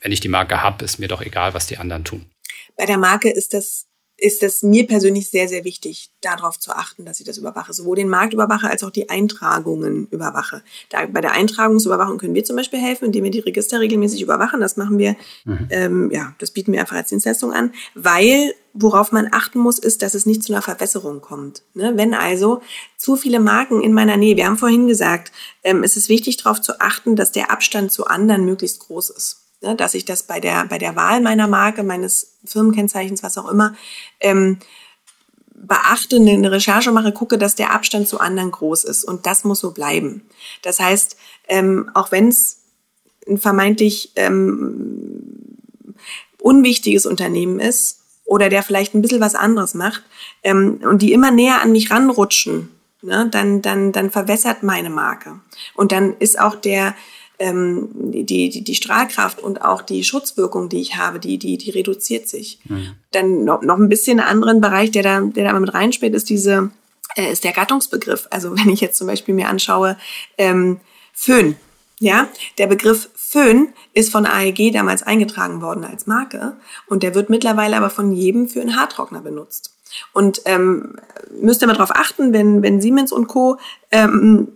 wenn 0.00 0.12
ich 0.12 0.20
die 0.20 0.28
Marke 0.28 0.62
habe, 0.62 0.84
ist 0.84 0.98
mir 0.98 1.08
doch 1.08 1.20
egal, 1.20 1.54
was 1.54 1.66
die 1.66 1.78
anderen 1.78 2.04
tun. 2.04 2.26
Bei 2.76 2.86
der 2.86 2.98
Marke 2.98 3.30
ist 3.30 3.54
das 3.54 3.86
ist 4.22 4.44
es 4.44 4.62
mir 4.62 4.86
persönlich 4.86 5.28
sehr, 5.28 5.48
sehr 5.48 5.64
wichtig, 5.64 6.10
darauf 6.20 6.58
zu 6.58 6.70
achten, 6.70 7.04
dass 7.04 7.18
ich 7.18 7.26
das 7.26 7.38
überwache. 7.38 7.72
Sowohl 7.72 7.96
den 7.96 8.08
Markt 8.08 8.32
überwache 8.32 8.70
als 8.70 8.84
auch 8.84 8.90
die 8.90 9.10
Eintragungen 9.10 10.06
überwache. 10.12 10.62
Da, 10.90 11.06
bei 11.06 11.20
der 11.20 11.32
Eintragungsüberwachung 11.32 12.18
können 12.18 12.34
wir 12.34 12.44
zum 12.44 12.54
Beispiel 12.54 12.78
helfen, 12.78 13.06
indem 13.06 13.24
wir 13.24 13.32
die 13.32 13.40
Register 13.40 13.80
regelmäßig 13.80 14.22
überwachen. 14.22 14.60
Das 14.60 14.76
machen 14.76 14.98
wir, 14.98 15.16
mhm. 15.44 15.66
ähm, 15.70 16.10
ja, 16.12 16.36
das 16.38 16.52
bieten 16.52 16.72
wir 16.72 16.80
einfach 16.80 16.96
als 16.96 17.08
Dienstleistung 17.08 17.52
an, 17.52 17.72
weil 17.94 18.54
worauf 18.74 19.10
man 19.10 19.28
achten 19.32 19.58
muss, 19.58 19.80
ist, 19.80 20.02
dass 20.02 20.14
es 20.14 20.24
nicht 20.24 20.44
zu 20.44 20.52
einer 20.52 20.62
Verwässerung 20.62 21.20
kommt. 21.20 21.62
Ne? 21.74 21.92
Wenn 21.96 22.14
also 22.14 22.62
zu 22.96 23.16
viele 23.16 23.40
Marken 23.40 23.82
in 23.82 23.92
meiner 23.92 24.16
Nähe, 24.16 24.36
wir 24.36 24.46
haben 24.46 24.56
vorhin 24.56 24.86
gesagt, 24.86 25.32
ähm, 25.64 25.82
es 25.82 25.96
ist 25.96 26.08
wichtig 26.08 26.36
darauf 26.36 26.60
zu 26.60 26.80
achten, 26.80 27.16
dass 27.16 27.32
der 27.32 27.50
Abstand 27.50 27.90
zu 27.90 28.06
anderen 28.06 28.44
möglichst 28.44 28.78
groß 28.78 29.10
ist. 29.10 29.41
Ne, 29.62 29.76
dass 29.76 29.94
ich 29.94 30.04
das 30.04 30.24
bei 30.24 30.40
der, 30.40 30.66
bei 30.66 30.78
der 30.78 30.96
Wahl 30.96 31.20
meiner 31.20 31.48
Marke, 31.48 31.82
meines 31.82 32.38
Firmenkennzeichens, 32.44 33.22
was 33.22 33.38
auch 33.38 33.48
immer, 33.50 33.74
ähm, 34.20 34.58
beachte, 35.54 36.16
eine 36.16 36.50
Recherche 36.50 36.90
mache, 36.90 37.12
gucke, 37.12 37.38
dass 37.38 37.54
der 37.54 37.72
Abstand 37.72 38.08
zu 38.08 38.18
anderen 38.18 38.50
groß 38.50 38.84
ist. 38.84 39.04
Und 39.04 39.26
das 39.26 39.44
muss 39.44 39.60
so 39.60 39.70
bleiben. 39.72 40.22
Das 40.62 40.80
heißt, 40.80 41.16
ähm, 41.48 41.90
auch 41.94 42.10
wenn 42.10 42.28
es 42.28 42.62
ein 43.28 43.38
vermeintlich 43.38 44.12
ähm, 44.16 45.58
unwichtiges 46.40 47.06
Unternehmen 47.06 47.60
ist 47.60 48.00
oder 48.24 48.48
der 48.48 48.64
vielleicht 48.64 48.94
ein 48.94 49.02
bisschen 49.02 49.20
was 49.20 49.36
anderes 49.36 49.74
macht 49.74 50.02
ähm, 50.42 50.80
und 50.82 51.02
die 51.02 51.12
immer 51.12 51.30
näher 51.30 51.62
an 51.62 51.70
mich 51.70 51.90
ranrutschen, 51.90 52.68
ne, 53.02 53.28
dann, 53.30 53.62
dann, 53.62 53.92
dann 53.92 54.10
verwässert 54.10 54.64
meine 54.64 54.90
Marke. 54.90 55.40
Und 55.74 55.92
dann 55.92 56.16
ist 56.18 56.40
auch 56.40 56.56
der, 56.56 56.94
ähm, 57.42 57.88
die, 57.92 58.48
die, 58.48 58.62
die 58.62 58.74
Strahlkraft 58.74 59.40
und 59.40 59.62
auch 59.62 59.82
die 59.82 60.04
Schutzwirkung, 60.04 60.68
die 60.68 60.80
ich 60.80 60.96
habe, 60.96 61.18
die, 61.18 61.38
die, 61.38 61.58
die 61.58 61.70
reduziert 61.70 62.28
sich. 62.28 62.60
Mhm. 62.64 62.94
Dann 63.10 63.44
noch, 63.44 63.62
noch 63.62 63.78
ein 63.78 63.88
bisschen 63.88 64.20
einen 64.20 64.28
anderen 64.28 64.60
Bereich, 64.60 64.92
der 64.92 65.02
da, 65.02 65.20
der 65.20 65.50
da 65.50 65.58
mit 65.58 65.74
reinspielt, 65.74 66.14
ist 66.14 66.30
diese, 66.30 66.70
äh, 67.16 67.32
ist 67.32 67.42
der 67.42 67.52
Gattungsbegriff. 67.52 68.28
Also 68.30 68.56
wenn 68.56 68.70
ich 68.70 68.80
jetzt 68.80 68.96
zum 68.96 69.08
Beispiel 69.08 69.34
mir 69.34 69.48
anschaue, 69.48 69.96
ähm, 70.38 70.78
Föhn. 71.12 71.56
Ja, 71.98 72.28
der 72.58 72.68
Begriff 72.68 73.10
Föhn 73.14 73.72
ist 73.92 74.12
von 74.12 74.24
AEG 74.24 74.72
damals 74.72 75.02
eingetragen 75.02 75.62
worden 75.62 75.84
als 75.84 76.06
Marke 76.06 76.56
und 76.86 77.02
der 77.02 77.14
wird 77.14 77.28
mittlerweile 77.28 77.76
aber 77.76 77.90
von 77.90 78.12
jedem 78.12 78.48
für 78.48 78.60
einen 78.60 78.76
Haartrockner 78.76 79.20
benutzt. 79.20 79.74
Und 80.12 80.42
ähm, 80.44 80.96
müsst 81.40 81.60
ihr 81.62 81.66
mal 81.66 81.74
darauf 81.74 81.94
achten, 81.94 82.32
wenn, 82.32 82.62
wenn 82.62 82.80
Siemens 82.80 83.12
und 83.12 83.26
Co. 83.26 83.58
Ähm, 83.90 84.48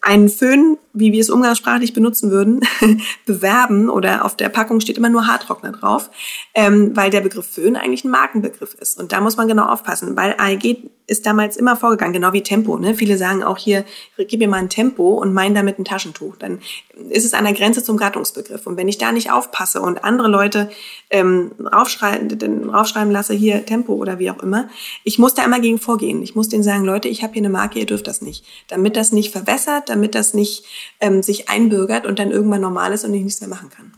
einen 0.00 0.28
Föhn, 0.28 0.78
wie 0.92 1.12
wir 1.12 1.20
es 1.20 1.30
umgangssprachlich 1.30 1.92
benutzen 1.92 2.30
würden, 2.30 2.60
bewerben 3.26 3.88
oder 3.88 4.24
auf 4.24 4.36
der 4.36 4.48
Packung 4.48 4.80
steht 4.80 4.98
immer 4.98 5.08
nur 5.08 5.26
Haartrockner 5.26 5.72
drauf, 5.72 6.10
ähm, 6.54 6.96
weil 6.96 7.10
der 7.10 7.20
Begriff 7.20 7.46
Föhn 7.46 7.76
eigentlich 7.76 8.04
ein 8.04 8.10
Markenbegriff 8.10 8.74
ist. 8.74 8.98
Und 8.98 9.12
da 9.12 9.20
muss 9.20 9.36
man 9.36 9.48
genau 9.48 9.66
aufpassen, 9.66 10.16
weil 10.16 10.34
AEG 10.38 10.90
ist 11.10 11.26
damals 11.26 11.56
immer 11.56 11.74
vorgegangen, 11.74 12.12
genau 12.12 12.32
wie 12.32 12.42
Tempo. 12.42 12.78
Ne? 12.78 12.94
Viele 12.94 13.18
sagen 13.18 13.42
auch 13.42 13.58
hier, 13.58 13.84
gib 14.16 14.38
mir 14.38 14.46
mal 14.46 14.58
ein 14.58 14.68
Tempo 14.68 15.14
und 15.14 15.34
mein 15.34 15.56
damit 15.56 15.76
ein 15.80 15.84
Taschentuch. 15.84 16.36
Dann 16.36 16.60
ist 17.08 17.24
es 17.24 17.34
an 17.34 17.42
der 17.42 17.52
Grenze 17.52 17.82
zum 17.82 17.96
Gattungsbegriff. 17.96 18.64
Und 18.68 18.76
wenn 18.76 18.86
ich 18.86 18.96
da 18.96 19.10
nicht 19.10 19.32
aufpasse 19.32 19.80
und 19.80 20.04
andere 20.04 20.28
Leute 20.28 20.70
ähm, 21.10 21.50
raufschreiben, 21.60 22.70
raufschreiben 22.70 23.10
lasse, 23.10 23.34
hier 23.34 23.66
Tempo 23.66 23.94
oder 23.94 24.20
wie 24.20 24.30
auch 24.30 24.40
immer, 24.40 24.68
ich 25.02 25.18
muss 25.18 25.34
da 25.34 25.44
immer 25.44 25.58
gegen 25.58 25.80
vorgehen. 25.80 26.22
Ich 26.22 26.36
muss 26.36 26.48
denen 26.48 26.62
sagen, 26.62 26.84
Leute, 26.84 27.08
ich 27.08 27.24
habe 27.24 27.32
hier 27.32 27.42
eine 27.42 27.50
Marke, 27.50 27.80
ihr 27.80 27.86
dürft 27.86 28.06
das 28.06 28.22
nicht. 28.22 28.44
Damit 28.68 28.94
das 28.94 29.10
nicht 29.10 29.32
verwässert, 29.32 29.88
damit 29.88 30.14
das 30.14 30.32
nicht 30.32 30.64
ähm, 31.00 31.22
sich 31.22 31.48
einbürgert 31.48 32.06
und 32.06 32.18
dann 32.18 32.30
irgendwann 32.30 32.60
normal 32.60 32.92
ist 32.92 33.04
und 33.04 33.14
ich 33.14 33.22
nichts 33.22 33.40
mehr 33.40 33.50
machen 33.50 33.70
kann. 33.70 33.92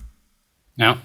Ja, 0.76 0.96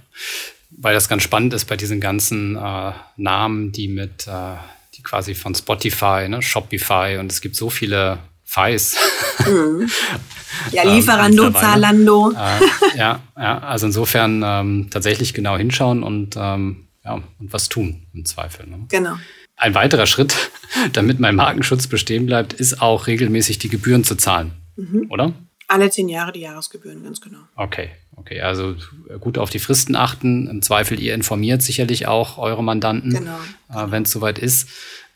weil 0.72 0.94
das 0.94 1.10
ganz 1.10 1.24
spannend 1.24 1.54
ist 1.54 1.66
bei 1.66 1.76
diesen 1.76 2.00
ganzen 2.00 2.56
äh, 2.56 2.92
Namen, 3.18 3.72
die 3.72 3.88
mit 3.88 4.28
äh 4.28 4.56
die 4.98 5.04
quasi 5.04 5.36
von 5.36 5.54
Spotify, 5.54 6.28
ne, 6.28 6.42
Shopify 6.42 7.18
und 7.20 7.32
es 7.32 7.42
gibt 7.42 7.56
so 7.56 7.70
viele 7.70 8.20
Fies. 8.44 8.98
Mhm. 9.46 9.90
Ja, 10.72 10.84
ähm, 10.84 10.96
Lieferando, 10.96 11.48
ähm, 11.48 11.54
Zalando. 11.54 12.32
Äh, 12.32 12.98
ja, 12.98 13.22
ja, 13.38 13.60
also 13.60 13.86
insofern 13.86 14.42
ähm, 14.44 14.88
tatsächlich 14.90 15.34
genau 15.34 15.56
hinschauen 15.56 16.02
und, 16.02 16.36
ähm, 16.36 16.88
ja, 17.06 17.14
und 17.14 17.54
was 17.54 17.70
tun 17.70 18.08
im 18.14 18.26
Zweifel. 18.26 18.66
Ne? 18.66 18.86
Genau. 18.90 19.18
Ein 19.56 19.76
weiterer 19.76 20.08
Schritt, 20.08 20.36
damit 20.94 21.20
mein 21.20 21.36
Markenschutz 21.36 21.88
bestehen 21.88 22.26
bleibt, 22.26 22.54
ist 22.54 22.82
auch 22.82 23.08
regelmäßig 23.08 23.60
die 23.60 23.70
Gebühren 23.70 24.04
zu 24.04 24.16
zahlen, 24.16 24.54
mhm. 24.78 25.06
oder? 25.10 25.34
Alle 25.68 25.90
zehn 25.90 26.08
Jahre 26.08 26.32
die 26.32 26.40
Jahresgebühren, 26.40 27.04
ganz 27.04 27.20
genau. 27.20 27.40
Okay, 27.56 27.90
okay. 28.16 28.42
Also 28.42 28.76
gut 29.20 29.38
auf 29.38 29.50
die 29.50 29.60
Fristen 29.60 29.96
achten. 29.96 30.48
Im 30.48 30.62
Zweifel, 30.62 31.00
ihr 31.00 31.14
informiert 31.14 31.62
sicherlich 31.62 32.08
auch 32.08 32.38
eure 32.38 32.64
Mandanten, 32.64 33.12
genau. 33.12 33.38
äh, 33.70 33.92
wenn 33.92 34.04
es 34.04 34.12
soweit 34.12 34.40
ist. 34.40 34.70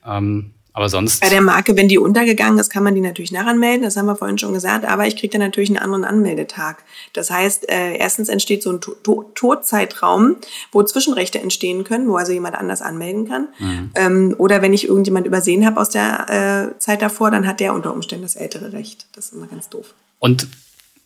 Ähm, 0.06 0.52
aber 0.74 0.88
sonst. 0.88 1.22
Bei 1.22 1.30
der 1.30 1.41
Marke, 1.41 1.76
wenn 1.76 1.89
die 1.89 1.97
untergegangen 1.97 2.58
ist, 2.58 2.70
kann 2.70 2.84
man 2.84 2.95
die 2.95 3.02
natürlich 3.02 3.32
nachanmelden. 3.32 3.84
Das 3.84 3.97
haben 3.97 4.06
wir 4.06 4.16
vorhin 4.16 4.38
schon 4.38 4.54
gesagt. 4.54 4.86
Aber 4.86 5.06
ich 5.06 5.18
kriege 5.18 5.32
dann 5.32 5.41
natürlich 5.41 5.70
einen 5.70 5.80
anderen 5.80 6.06
Anmeldetag. 6.06 6.84
Das 7.14 7.30
heißt, 7.30 7.70
äh, 7.70 7.97
erstens 7.97 8.30
entsteht 8.30 8.64
so 8.64 8.72
ein 8.72 8.80
to 8.80 8.91
to 9.04 9.32
Todzeitraum, 9.36 10.38
wo 10.72 10.82
Zwischenrechte 10.84 11.39
entstehen 11.39 11.84
können, 11.84 12.08
wo 12.08 12.16
also 12.16 12.32
jemand 12.32 12.56
anders 12.56 12.82
anmelden 12.82 13.28
kann. 13.28 13.49
Mhm. 13.60 13.91
Ähm, 13.95 14.36
oder 14.38 14.62
wenn 14.62 14.74
ich 14.74 14.88
irgendjemand 14.88 15.28
übersehen 15.28 15.66
habe 15.66 15.80
aus 15.80 15.89
der 15.89 16.74
äh, 16.74 16.80
Zeit 16.80 17.02
davor, 17.02 17.32
dann 17.32 17.47
hat 17.47 17.60
der 17.60 17.74
unter 17.74 17.93
Umständen 17.93 18.24
das 18.24 18.36
ältere 18.36 18.72
Recht. 18.72 19.08
Das 19.14 19.26
ist 19.26 19.34
immer 19.34 19.47
ganz 19.47 19.68
doof. 19.68 19.93
Und 20.22 20.48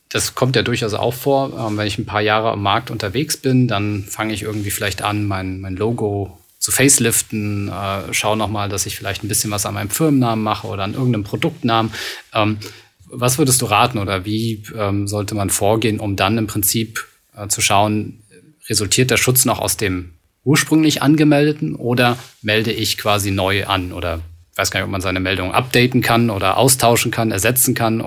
das 0.10 0.36
kommt 0.36 0.58
ja 0.58 0.62
durchaus 0.62 0.94
auch 0.94 1.14
vor, 1.14 1.58
ähm, 1.58 1.78
wenn 1.78 1.88
ich 1.88 1.98
ein 1.98 2.06
paar 2.06 2.22
Jahre 2.22 2.52
am 2.52 2.62
Markt 2.62 2.92
unterwegs 2.92 3.38
bin, 3.38 3.68
dann 3.68 4.04
fange 4.04 4.34
ich 4.34 4.44
irgendwie 4.44 4.72
vielleicht 4.72 5.02
an, 5.02 5.26
mein, 5.26 5.62
mein 5.62 5.78
Logo 5.78 6.38
zu 6.60 6.72
faceliften, 6.72 7.70
äh, 7.70 8.14
schaue 8.14 8.36
nochmal, 8.36 8.68
dass 8.68 8.86
ich 8.86 8.98
vielleicht 8.98 9.24
ein 9.24 9.30
bisschen 9.30 9.52
was 9.52 9.66
an 9.66 9.74
meinem 9.74 9.90
Firmennamen 9.90 10.44
mache 10.44 10.68
oder 10.68 10.84
an 10.84 10.94
irgendeinem 10.94 11.24
Produktnamen. 11.24 11.94
Ähm, 12.34 12.58
was 13.06 13.38
würdest 13.38 13.62
du 13.62 13.68
raten 13.68 14.00
oder 14.00 14.26
wie 14.26 14.64
ähm, 14.78 15.08
sollte 15.08 15.34
man 15.34 15.50
vorgehen, 15.50 16.02
um 16.02 16.18
dann 16.18 16.38
im 16.38 16.48
Prinzip 16.48 17.08
äh, 17.38 17.48
zu 17.48 17.62
schauen, 17.62 18.22
resultiert 18.68 19.12
der 19.12 19.18
Schutz 19.18 19.46
noch 19.46 19.60
aus 19.60 19.78
dem 19.78 20.14
ursprünglich 20.44 21.02
angemeldeten 21.02 21.76
oder 21.76 22.18
melde 22.42 22.74
ich 22.74 22.98
quasi 22.98 23.32
neu 23.32 23.66
an 23.66 23.94
oder 23.94 24.22
ich 24.52 24.58
weiß 24.58 24.72
gar 24.72 24.80
nicht, 24.82 24.86
ob 24.86 24.92
man 24.92 25.02
seine 25.02 25.20
Meldung 25.22 25.54
updaten 25.54 26.02
kann 26.02 26.30
oder 26.30 26.58
austauschen 26.58 27.12
kann, 27.12 27.32
ersetzen 27.32 27.76
kann. 27.76 28.02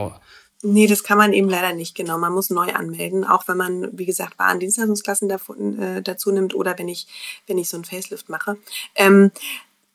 Nee, 0.63 0.89
das 0.89 1.05
kann 1.05 1.19
man 1.19 1.33
eben 1.33 1.49
leider 1.49 1.73
nicht, 1.73 1.95
genau. 1.95 2.19
Man 2.19 2.33
muss 2.33 2.51
neu 2.51 2.73
anmelden, 2.73 3.25
auch 3.25 3.47
wenn 3.47 3.57
man, 3.57 3.97
wie 3.97 4.07
gesagt, 4.07 4.39
Waren 4.39 4.59
Dienstleistungsklassen 4.59 5.31
äh, 5.31 6.03
dazu 6.03 6.33
nimmt 6.33 6.55
oder 6.55 6.77
wenn 6.79 6.89
ich, 6.89 7.07
wenn 7.47 7.59
ich 7.59 7.69
so 7.69 7.77
ein 7.77 7.85
Facelift 7.85 8.29
mache. 8.29 8.57
Ähm, 8.97 9.31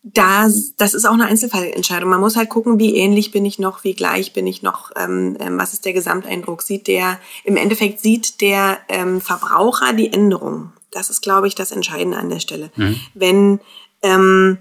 da, 0.03 0.49
das 0.77 0.93
ist 0.93 1.05
auch 1.05 1.13
eine 1.13 1.25
Einzelfallentscheidung. 1.25 2.09
Man 2.09 2.19
muss 2.19 2.35
halt 2.35 2.49
gucken, 2.49 2.77
wie 2.77 2.95
ähnlich 2.95 3.31
bin 3.31 3.45
ich 3.45 3.57
noch, 3.57 3.85
wie 3.85 3.93
gleich 3.93 4.33
bin 4.33 4.45
ich 4.45 4.61
noch, 4.61 4.91
ähm, 4.97 5.37
ähm, 5.39 5.57
was 5.57 5.73
ist 5.73 5.85
der 5.85 5.93
Gesamteindruck. 5.93 6.61
Sieht 6.61 6.87
der, 6.87 7.19
im 7.45 7.55
Endeffekt 7.55 8.01
sieht 8.01 8.41
der 8.41 8.79
ähm, 8.89 9.21
Verbraucher 9.21 9.93
die 9.93 10.11
Änderung. 10.11 10.73
Das 10.91 11.09
ist, 11.09 11.21
glaube 11.21 11.47
ich, 11.47 11.55
das 11.55 11.71
Entscheidende 11.71 12.17
an 12.17 12.29
der 12.29 12.41
Stelle. 12.41 12.69
Mhm. 12.75 12.99
Wenn, 13.13 13.59
ähm, 14.01 14.57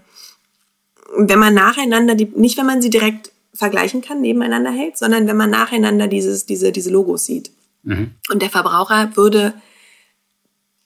wenn 1.17 1.39
man 1.41 1.55
nacheinander, 1.55 2.15
die, 2.15 2.27
nicht 2.37 2.57
wenn 2.57 2.67
man 2.67 2.81
sie 2.81 2.91
direkt 2.91 3.32
vergleichen 3.55 4.01
kann, 4.01 4.21
nebeneinander 4.21 4.71
hält, 4.71 4.97
sondern 4.97 5.27
wenn 5.27 5.37
man 5.37 5.51
nacheinander 5.51 6.09
dieses, 6.09 6.47
diese, 6.47 6.73
diese 6.73 6.91
Logos 6.91 7.25
sieht. 7.25 7.51
Mhm. 7.83 8.13
Und 8.31 8.43
der 8.43 8.51
Verbraucher 8.51 9.11
würde 9.15 9.55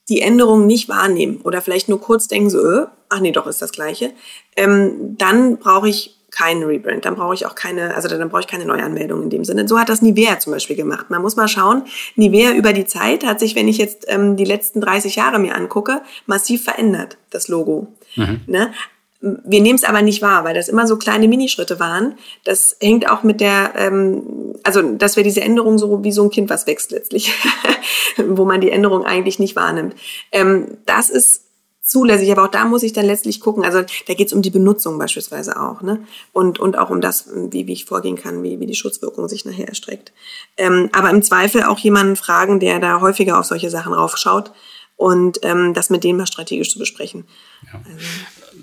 die 0.09 0.21
Änderungen 0.21 0.67
nicht 0.67 0.89
wahrnehmen 0.89 1.41
oder 1.43 1.61
vielleicht 1.61 1.89
nur 1.89 1.99
kurz 1.99 2.27
denken, 2.27 2.49
so, 2.49 2.59
äh, 2.59 2.87
ach 3.09 3.19
nee, 3.19 3.31
doch 3.31 3.47
ist 3.47 3.61
das 3.61 3.71
gleiche, 3.71 4.11
ähm, 4.55 5.17
dann 5.17 5.57
brauche 5.57 5.89
ich 5.89 6.17
keinen 6.29 6.63
Rebrand, 6.63 7.05
dann 7.05 7.15
brauche 7.15 7.33
ich 7.33 7.45
auch 7.45 7.55
keine, 7.55 7.95
also 7.95 8.07
dann 8.09 8.29
brauche 8.29 8.41
ich 8.41 8.47
keine 8.47 8.65
Neuanmeldung 8.65 9.23
in 9.23 9.29
dem 9.29 9.45
Sinne. 9.45 9.67
So 9.67 9.79
hat 9.79 9.89
das 9.89 10.01
Nivea 10.01 10.39
zum 10.39 10.53
Beispiel 10.53 10.75
gemacht. 10.75 11.09
Man 11.09 11.21
muss 11.21 11.35
mal 11.35 11.47
schauen, 11.47 11.83
Nivea 12.15 12.51
über 12.51 12.73
die 12.73 12.85
Zeit 12.85 13.25
hat 13.25 13.39
sich, 13.39 13.55
wenn 13.55 13.67
ich 13.67 13.77
jetzt 13.77 14.05
ähm, 14.07 14.35
die 14.35 14.45
letzten 14.45 14.81
30 14.81 15.15
Jahre 15.15 15.39
mir 15.39 15.55
angucke, 15.55 16.01
massiv 16.25 16.65
verändert, 16.65 17.17
das 17.29 17.47
Logo. 17.47 17.87
Mhm. 18.15 18.41
Ne? 18.45 18.71
Wir 19.19 19.61
nehmen 19.61 19.75
es 19.75 19.83
aber 19.83 20.03
nicht 20.03 20.21
wahr, 20.21 20.43
weil 20.43 20.53
das 20.53 20.69
immer 20.69 20.85
so 20.85 20.97
kleine 20.97 21.27
Minischritte 21.27 21.79
waren. 21.79 22.15
Das 22.43 22.77
hängt 22.79 23.09
auch 23.09 23.23
mit 23.23 23.41
der, 23.41 23.73
ähm, 23.75 24.53
also 24.63 24.81
dass 24.81 25.15
wir 25.15 25.23
diese 25.23 25.41
Änderung 25.41 25.79
so 25.79 26.03
wie 26.03 26.11
so 26.11 26.23
ein 26.23 26.29
Kind, 26.29 26.49
was 26.49 26.67
wächst 26.67 26.91
letztlich, 26.91 27.33
wo 28.17 28.45
man 28.45 28.61
die 28.61 28.69
Änderung 28.69 29.05
eigentlich 29.05 29.39
nicht 29.39 29.55
wahrnimmt. 29.55 29.95
Ähm, 30.31 30.77
das 30.85 31.09
ist 31.09 31.47
zulässig, 31.87 32.31
aber 32.31 32.43
auch 32.43 32.51
da 32.51 32.65
muss 32.65 32.83
ich 32.83 32.93
dann 32.93 33.05
letztlich 33.05 33.39
gucken. 33.39 33.63
Also 33.63 33.81
da 34.07 34.13
geht 34.13 34.27
es 34.27 34.33
um 34.33 34.41
die 34.41 34.49
Benutzung 34.51 34.99
beispielsweise 34.99 35.59
auch, 35.59 35.81
ne? 35.81 36.05
Und, 36.33 36.59
und 36.59 36.77
auch 36.77 36.89
um 36.89 37.01
das, 37.01 37.29
wie, 37.33 37.65
wie 37.65 37.73
ich 37.73 37.85
vorgehen 37.85 38.17
kann, 38.17 38.43
wie, 38.43 38.59
wie 38.59 38.65
die 38.65 38.75
Schutzwirkung 38.75 39.29
sich 39.29 39.45
nachher 39.45 39.69
erstreckt. 39.69 40.11
Ähm, 40.57 40.89
aber 40.91 41.09
im 41.09 41.23
Zweifel 41.23 41.63
auch 41.63 41.79
jemanden 41.79 42.17
fragen, 42.17 42.59
der 42.59 42.79
da 42.79 42.99
häufiger 42.99 43.39
auf 43.39 43.45
solche 43.45 43.69
Sachen 43.69 43.93
raufschaut 43.93 44.51
und 44.97 45.39
ähm, 45.43 45.73
das 45.73 45.89
mit 45.89 46.03
dem 46.03 46.17
mal 46.17 46.27
strategisch 46.27 46.71
zu 46.71 46.79
besprechen. 46.79 47.25
Ja. 47.71 47.79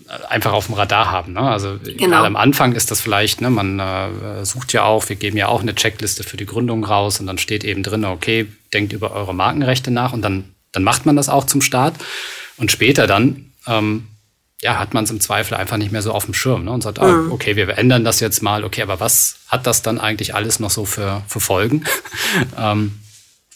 Also 0.09 0.27
einfach 0.27 0.53
auf 0.53 0.67
dem 0.67 0.75
Radar 0.75 1.11
haben. 1.11 1.33
Ne? 1.33 1.41
Also 1.41 1.79
genau. 1.83 2.09
gerade 2.09 2.27
am 2.27 2.37
Anfang 2.37 2.73
ist 2.73 2.91
das 2.91 3.01
vielleicht, 3.01 3.41
ne, 3.41 3.49
man 3.49 3.79
äh, 3.79 4.45
sucht 4.45 4.73
ja 4.73 4.85
auch, 4.85 5.09
wir 5.09 5.17
geben 5.17 5.37
ja 5.37 5.49
auch 5.49 5.63
eine 5.63 5.75
Checkliste 5.75 6.25
für 6.25 6.37
die 6.37 6.45
Gründung 6.45 6.85
raus 6.85 7.21
und 7.21 7.27
dann 7.27 7.39
steht 7.39 7.65
eben 7.65 7.83
drin, 7.83 8.05
okay, 8.05 8.49
denkt 8.73 8.93
über 8.93 9.13
eure 9.13 9.35
Markenrechte 9.35 9.91
nach 9.91 10.13
und 10.13 10.23
dann, 10.23 10.55
dann 10.73 10.83
macht 10.83 11.07
man 11.07 11.17
das 11.17 11.29
auch 11.29 11.45
zum 11.45 11.63
Start. 11.63 11.95
Und 12.57 12.71
später 12.71 13.07
dann 13.07 13.53
ähm, 13.67 14.09
ja, 14.61 14.79
hat 14.79 14.93
man 14.93 15.05
es 15.05 15.11
im 15.11 15.21
Zweifel 15.21 15.55
einfach 15.55 15.77
nicht 15.77 15.93
mehr 15.93 16.03
so 16.03 16.13
auf 16.13 16.25
dem 16.25 16.35
Schirm 16.35 16.65
ne? 16.65 16.73
und 16.73 16.83
sagt, 16.83 17.01
mhm. 17.01 17.29
oh, 17.31 17.35
okay, 17.35 17.55
wir 17.55 17.79
ändern 17.79 18.05
das 18.05 18.19
jetzt 18.21 18.43
mal, 18.43 18.65
okay, 18.65 18.83
aber 18.83 18.99
was 18.99 19.37
hat 19.49 19.67
das 19.67 19.83
dann 19.83 20.01
eigentlich 20.01 20.35
alles 20.35 20.59
noch 20.59 20.71
so 20.71 20.85
für, 20.85 21.23
für 21.29 21.41
Folgen? 21.41 21.85
ähm, 22.59 22.99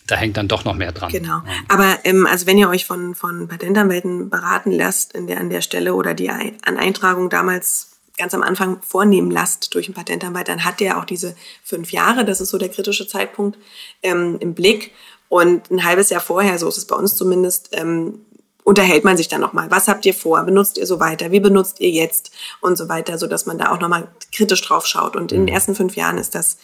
da 0.08 0.16
hängt 0.16 0.36
dann 0.36 0.48
doch 0.48 0.64
noch 0.64 0.74
mehr 0.74 0.90
dran. 0.90 1.12
Genau. 1.12 1.42
Aber 1.68 1.98
ähm, 2.04 2.26
also 2.26 2.46
wenn 2.46 2.58
ihr 2.58 2.68
euch 2.68 2.86
von, 2.86 3.14
von 3.14 3.46
Patentanwälten 3.46 4.30
beraten 4.30 4.72
lasst 4.72 5.12
in 5.12 5.26
der, 5.26 5.38
an 5.38 5.50
der 5.50 5.60
Stelle 5.60 5.94
oder 5.94 6.14
die 6.14 6.30
an 6.30 6.76
Eintragung 6.76 7.30
damals 7.30 7.98
ganz 8.16 8.34
am 8.34 8.42
Anfang 8.42 8.82
vornehmen 8.82 9.30
lasst 9.30 9.74
durch 9.74 9.86
einen 9.86 9.94
Patentanwalt, 9.94 10.48
dann 10.48 10.64
hat 10.64 10.80
der 10.80 10.98
auch 10.98 11.04
diese 11.04 11.36
fünf 11.62 11.92
Jahre, 11.92 12.24
das 12.24 12.40
ist 12.40 12.50
so 12.50 12.58
der 12.58 12.70
kritische 12.70 13.06
Zeitpunkt, 13.06 13.58
ähm, 14.02 14.38
im 14.40 14.54
Blick 14.54 14.92
Und 15.28 15.70
ein 15.70 15.84
halbes 15.84 16.08
Jahr 16.08 16.22
vorher, 16.22 16.58
so 16.58 16.68
ist 16.68 16.78
es 16.78 16.86
bei 16.86 16.96
uns 16.96 17.14
zumindest, 17.14 17.68
ähm, 17.72 18.24
unterhält 18.64 19.04
man 19.04 19.18
sich 19.18 19.28
dann 19.28 19.42
nochmal. 19.42 19.70
Was 19.70 19.88
habt 19.88 20.06
ihr 20.06 20.14
vor? 20.14 20.42
Benutzt 20.42 20.78
ihr 20.78 20.86
so 20.86 21.00
weiter? 21.00 21.30
Wie 21.32 21.40
benutzt 21.40 21.80
ihr 21.80 21.90
jetzt? 21.90 22.32
Und 22.60 22.76
so 22.76 22.88
weiter, 22.88 23.18
so 23.18 23.26
dass 23.26 23.44
man 23.44 23.58
da 23.58 23.72
auch 23.72 23.80
nochmal 23.80 24.08
kritisch 24.32 24.62
drauf 24.62 24.86
schaut. 24.86 25.16
Und 25.16 25.32
in 25.32 25.40
den 25.40 25.42
mhm. 25.44 25.54
ersten 25.54 25.74
fünf 25.74 25.96
Jahren 25.96 26.16
ist 26.16 26.34
das 26.34 26.58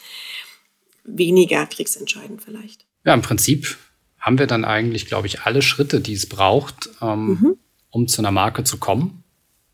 weniger 1.05 1.67
kriegsentscheidend 1.67 2.43
vielleicht. 2.43 2.87
Ja, 3.05 3.15
im 3.15 3.23
Prinzip 3.23 3.77
haben 4.19 4.39
wir 4.39 4.47
dann 4.47 4.65
eigentlich, 4.65 5.07
glaube 5.07 5.27
ich, 5.27 5.43
alle 5.43 5.63
Schritte, 5.63 6.01
die 6.01 6.15
es 6.15 6.27
braucht, 6.27 6.89
ähm, 7.03 7.27
mhm. 7.27 7.57
um 7.91 8.09
zu 8.09 8.23
einer 8.23 8.31
Marke 8.31 8.65
zu 8.65 8.79
kommen, 8.79 9.23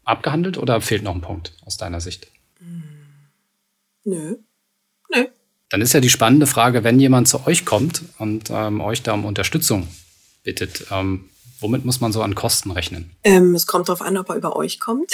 abgehandelt 0.04 0.58
oder 0.58 0.80
fehlt 0.80 1.02
noch 1.02 1.14
ein 1.14 1.20
Punkt 1.20 1.56
aus 1.64 1.76
deiner 1.76 2.00
Sicht? 2.00 2.26
Nö. 4.04 4.36
Nö. 5.14 5.26
Dann 5.68 5.80
ist 5.80 5.92
ja 5.92 6.00
die 6.00 6.10
spannende 6.10 6.46
Frage, 6.46 6.82
wenn 6.82 6.98
jemand 6.98 7.28
zu 7.28 7.46
euch 7.46 7.64
kommt 7.64 8.02
und 8.18 8.50
ähm, 8.50 8.80
euch 8.80 9.02
da 9.02 9.12
um 9.12 9.24
Unterstützung 9.24 9.86
bittet, 10.42 10.86
ähm, 10.90 11.29
womit 11.60 11.84
muss 11.84 12.00
man 12.00 12.12
so 12.12 12.22
an 12.22 12.34
Kosten 12.34 12.70
rechnen? 12.70 13.10
Ähm, 13.24 13.54
es 13.54 13.66
kommt 13.66 13.88
darauf 13.88 14.02
an, 14.02 14.16
ob 14.16 14.28
er 14.30 14.36
über 14.36 14.56
euch 14.56 14.80
kommt. 14.80 15.12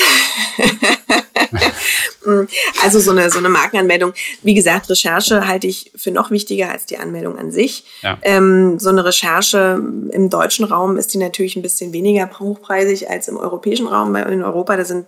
Mm, 2.25 2.47
also 2.83 2.99
so 3.01 3.11
eine, 3.11 3.31
so 3.31 3.39
eine 3.39 3.49
Markenanmeldung. 3.49 4.13
Wie 4.43 4.55
gesagt, 4.55 4.89
Recherche 4.89 5.47
halte 5.47 5.67
ich 5.67 5.93
für 5.95 6.11
noch 6.11 6.31
wichtiger 6.31 6.71
als 6.71 6.87
die 6.87 6.99
Anmeldung 6.99 7.39
an 7.39 7.51
sich. 7.51 7.85
Ja. 8.03 8.19
Ähm, 8.23 8.79
so 8.79 8.89
eine 8.89 9.05
Recherche 9.05 9.81
im 10.11 10.31
deutschen 10.31 10.65
Raum 10.65 10.97
ist 10.97 11.15
die 11.15 11.19
natürlich 11.19 11.57
ein 11.57 11.63
bisschen 11.63 11.93
weniger 11.93 12.31
hochpreisig 12.39 13.11
als 13.11 13.29
im 13.29 13.37
europäischen 13.37 13.87
Raum. 13.87 14.13
Weil 14.13 14.33
in 14.33 14.43
Europa, 14.43 14.77
da 14.77 14.85
sind 14.85 15.07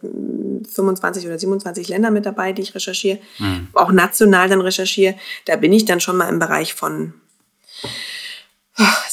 25 0.72 1.26
oder 1.26 1.39
27 1.39 1.89
Länder 1.89 2.11
mit 2.11 2.26
dabei, 2.26 2.53
die 2.53 2.62
ich 2.62 2.74
recherchiere. 2.74 3.18
Mhm. 3.39 3.68
Auch 3.74 3.93
national 3.93 4.49
dann 4.49 4.61
recherchiere. 4.61 5.14
Da 5.45 5.57
bin 5.57 5.72
ich 5.72 5.84
dann 5.84 6.01
schon 6.01 6.16
mal 6.16 6.28
im 6.28 6.39
Bereich 6.39 6.74
von 6.74 7.14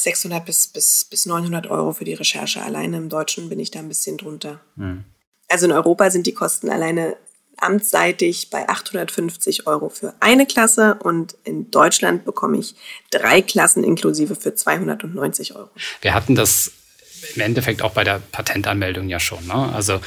600 0.06 0.44
bis, 0.44 0.68
bis, 0.68 1.04
bis 1.04 1.26
900 1.26 1.66
Euro 1.66 1.92
für 1.92 2.04
die 2.04 2.14
Recherche. 2.14 2.62
Alleine 2.62 2.96
im 2.96 3.08
Deutschen 3.08 3.48
bin 3.48 3.58
ich 3.58 3.72
da 3.72 3.80
ein 3.80 3.88
bisschen 3.88 4.16
drunter. 4.16 4.60
Mhm. 4.76 5.04
Also 5.48 5.66
in 5.66 5.72
Europa 5.72 6.10
sind 6.10 6.28
die 6.28 6.32
Kosten 6.32 6.70
alleine 6.70 7.16
amtsseitig 7.56 8.50
bei 8.50 8.68
850 8.68 9.66
Euro 9.66 9.88
für 9.88 10.14
eine 10.20 10.46
Klasse 10.46 10.94
und 11.02 11.36
in 11.42 11.72
Deutschland 11.72 12.24
bekomme 12.24 12.58
ich 12.58 12.76
drei 13.10 13.42
Klassen 13.42 13.82
inklusive 13.82 14.36
für 14.36 14.54
290 14.54 15.56
Euro. 15.56 15.70
Wir 16.02 16.14
hatten 16.14 16.36
das 16.36 16.70
im 17.34 17.42
Endeffekt 17.42 17.82
auch 17.82 17.92
bei 17.92 18.04
der 18.04 18.20
Patentanmeldung 18.30 19.08
ja 19.08 19.18
schon. 19.18 19.44
Ne? 19.46 19.72
Also 19.74 20.00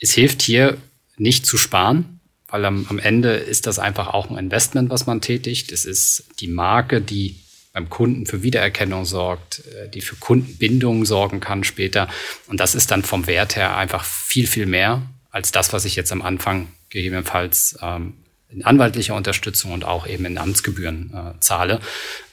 es 0.00 0.12
hilft 0.12 0.42
hier 0.42 0.76
nicht 1.16 1.46
zu 1.46 1.56
sparen, 1.56 2.20
weil 2.48 2.64
am, 2.66 2.84
am 2.90 2.98
Ende 2.98 3.36
ist 3.36 3.66
das 3.66 3.78
einfach 3.78 4.08
auch 4.08 4.28
ein 4.28 4.36
Investment, 4.36 4.90
was 4.90 5.06
man 5.06 5.22
tätigt. 5.22 5.72
Es 5.72 5.86
ist 5.86 6.24
die 6.40 6.48
Marke, 6.48 7.00
die 7.00 7.43
beim 7.74 7.90
Kunden 7.90 8.24
für 8.24 8.42
Wiedererkennung 8.42 9.04
sorgt, 9.04 9.66
äh, 9.66 9.88
die 9.88 10.00
für 10.00 10.16
Kundenbindung 10.16 11.04
sorgen 11.04 11.40
kann 11.40 11.64
später. 11.64 12.08
Und 12.46 12.60
das 12.60 12.74
ist 12.74 12.90
dann 12.90 13.02
vom 13.02 13.26
Wert 13.26 13.56
her 13.56 13.76
einfach 13.76 14.04
viel, 14.04 14.46
viel 14.46 14.64
mehr 14.64 15.02
als 15.30 15.50
das, 15.52 15.72
was 15.72 15.84
ich 15.84 15.96
jetzt 15.96 16.12
am 16.12 16.22
Anfang 16.22 16.68
gegebenenfalls 16.88 17.76
ähm, 17.82 18.14
in 18.48 18.64
anwaltlicher 18.64 19.16
Unterstützung 19.16 19.72
und 19.72 19.84
auch 19.84 20.06
eben 20.06 20.24
in 20.24 20.38
Amtsgebühren 20.38 21.12
äh, 21.12 21.40
zahle. 21.40 21.80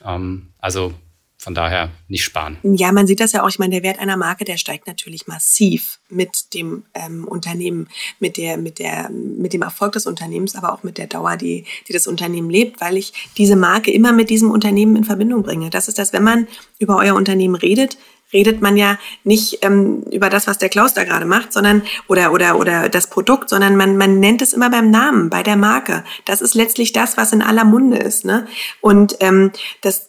Ähm, 0.05 0.49
also 0.59 0.93
von 1.41 1.55
daher 1.55 1.89
nicht 2.07 2.23
sparen. 2.23 2.57
Ja, 2.61 2.91
man 2.91 3.07
sieht 3.07 3.19
das 3.19 3.31
ja 3.31 3.41
auch. 3.41 3.49
Ich 3.49 3.57
meine, 3.57 3.71
der 3.71 3.81
Wert 3.81 3.97
einer 3.97 4.15
Marke, 4.15 4.45
der 4.45 4.57
steigt 4.57 4.85
natürlich 4.85 5.25
massiv 5.25 5.97
mit 6.07 6.53
dem 6.53 6.83
ähm, 6.93 7.27
Unternehmen, 7.27 7.87
mit 8.19 8.37
der, 8.37 8.57
mit 8.57 8.77
der, 8.77 9.09
mit 9.09 9.51
dem 9.51 9.63
Erfolg 9.63 9.93
des 9.93 10.05
Unternehmens, 10.05 10.55
aber 10.55 10.71
auch 10.71 10.83
mit 10.83 10.99
der 10.99 11.07
Dauer, 11.07 11.37
die, 11.37 11.65
die 11.87 11.93
das 11.93 12.05
Unternehmen 12.05 12.51
lebt, 12.51 12.79
weil 12.79 12.95
ich 12.95 13.31
diese 13.37 13.55
Marke 13.55 13.89
immer 13.89 14.11
mit 14.11 14.29
diesem 14.29 14.51
Unternehmen 14.51 14.95
in 14.95 15.03
Verbindung 15.03 15.41
bringe. 15.41 15.71
Das 15.71 15.87
ist 15.87 15.97
das, 15.97 16.13
wenn 16.13 16.23
man 16.23 16.47
über 16.77 16.97
euer 16.97 17.15
Unternehmen 17.15 17.55
redet, 17.55 17.97
redet 18.31 18.61
man 18.61 18.77
ja 18.77 18.99
nicht 19.23 19.65
ähm, 19.65 20.03
über 20.11 20.29
das, 20.29 20.45
was 20.45 20.59
der 20.59 20.69
Klaus 20.69 20.93
da 20.93 21.05
gerade 21.05 21.25
macht, 21.25 21.53
sondern 21.53 21.81
oder 22.07 22.31
oder 22.31 22.59
oder 22.59 22.87
das 22.87 23.07
Produkt, 23.07 23.49
sondern 23.49 23.75
man 23.75 23.97
man 23.97 24.19
nennt 24.19 24.43
es 24.43 24.53
immer 24.53 24.69
beim 24.69 24.91
Namen, 24.91 25.31
bei 25.31 25.41
der 25.41 25.57
Marke. 25.57 26.03
Das 26.25 26.39
ist 26.41 26.53
letztlich 26.53 26.93
das, 26.93 27.17
was 27.17 27.33
in 27.33 27.41
aller 27.41 27.65
Munde 27.65 27.97
ist, 27.97 28.25
ne? 28.25 28.47
Und 28.79 29.17
ähm, 29.21 29.51
das 29.81 30.07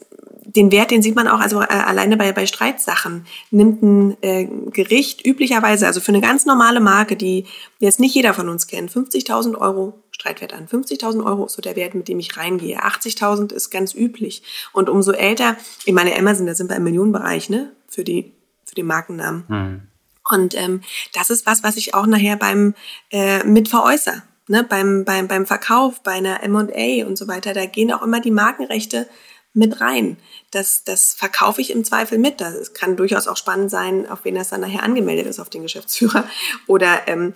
den 0.56 0.70
Wert, 0.72 0.90
den 0.90 1.02
sieht 1.02 1.14
man 1.14 1.28
auch 1.28 1.40
also 1.40 1.60
äh, 1.60 1.66
alleine 1.66 2.16
bei, 2.16 2.32
bei 2.32 2.46
Streitsachen. 2.46 3.26
Nimmt 3.50 3.82
ein 3.82 4.16
äh, 4.22 4.44
Gericht 4.70 5.26
üblicherweise, 5.26 5.86
also 5.86 6.00
für 6.00 6.12
eine 6.12 6.20
ganz 6.20 6.46
normale 6.46 6.80
Marke, 6.80 7.16
die 7.16 7.46
jetzt 7.78 8.00
nicht 8.00 8.14
jeder 8.14 8.34
von 8.34 8.48
uns 8.48 8.66
kennt, 8.66 8.90
50.000 8.90 9.56
Euro 9.58 10.02
Streitwert 10.10 10.52
an. 10.52 10.68
50.000 10.68 11.24
Euro 11.24 11.46
ist 11.46 11.54
so 11.54 11.62
der 11.62 11.76
Wert, 11.76 11.94
mit 11.94 12.08
dem 12.08 12.18
ich 12.18 12.36
reingehe. 12.36 12.84
80.000 12.84 13.52
ist 13.52 13.70
ganz 13.70 13.94
üblich. 13.94 14.42
Und 14.72 14.88
umso 14.88 15.12
älter, 15.12 15.56
ich 15.84 15.94
meine, 15.94 16.16
Amazon, 16.16 16.46
da 16.46 16.54
sind 16.54 16.70
wir 16.70 16.76
im 16.76 16.84
Millionenbereich, 16.84 17.50
ne, 17.50 17.72
für 17.88 18.04
die, 18.04 18.32
für 18.64 18.74
die 18.74 18.82
Markennamen. 18.82 19.44
Mhm. 19.48 19.82
Und 20.30 20.54
ähm, 20.56 20.82
das 21.14 21.30
ist 21.30 21.46
was, 21.46 21.64
was 21.64 21.76
ich 21.76 21.94
auch 21.94 22.06
nachher 22.06 22.36
beim 22.36 22.74
äh, 23.10 23.42
mit 23.44 23.68
veräußere. 23.68 24.22
Ne, 24.48 24.64
beim, 24.64 25.04
beim, 25.04 25.28
beim 25.28 25.46
Verkauf, 25.46 26.02
bei 26.02 26.12
einer 26.12 26.42
M&A 26.42 27.06
und 27.06 27.16
so 27.16 27.26
weiter, 27.28 27.54
da 27.54 27.64
gehen 27.66 27.92
auch 27.92 28.02
immer 28.02 28.20
die 28.20 28.30
Markenrechte 28.30 29.08
mit 29.54 29.80
rein. 29.80 30.16
Das, 30.52 30.84
das 30.84 31.14
verkaufe 31.14 31.60
ich 31.60 31.70
im 31.70 31.82
Zweifel 31.82 32.18
mit. 32.18 32.40
Das 32.40 32.74
kann 32.74 32.96
durchaus 32.96 33.26
auch 33.26 33.36
spannend 33.36 33.70
sein, 33.70 34.08
auf 34.08 34.20
wen 34.24 34.34
das 34.34 34.50
dann 34.50 34.60
nachher 34.60 34.82
angemeldet 34.82 35.26
ist, 35.26 35.40
auf 35.40 35.50
den 35.50 35.62
Geschäftsführer 35.62 36.24
oder 36.66 37.08
ähm, 37.08 37.34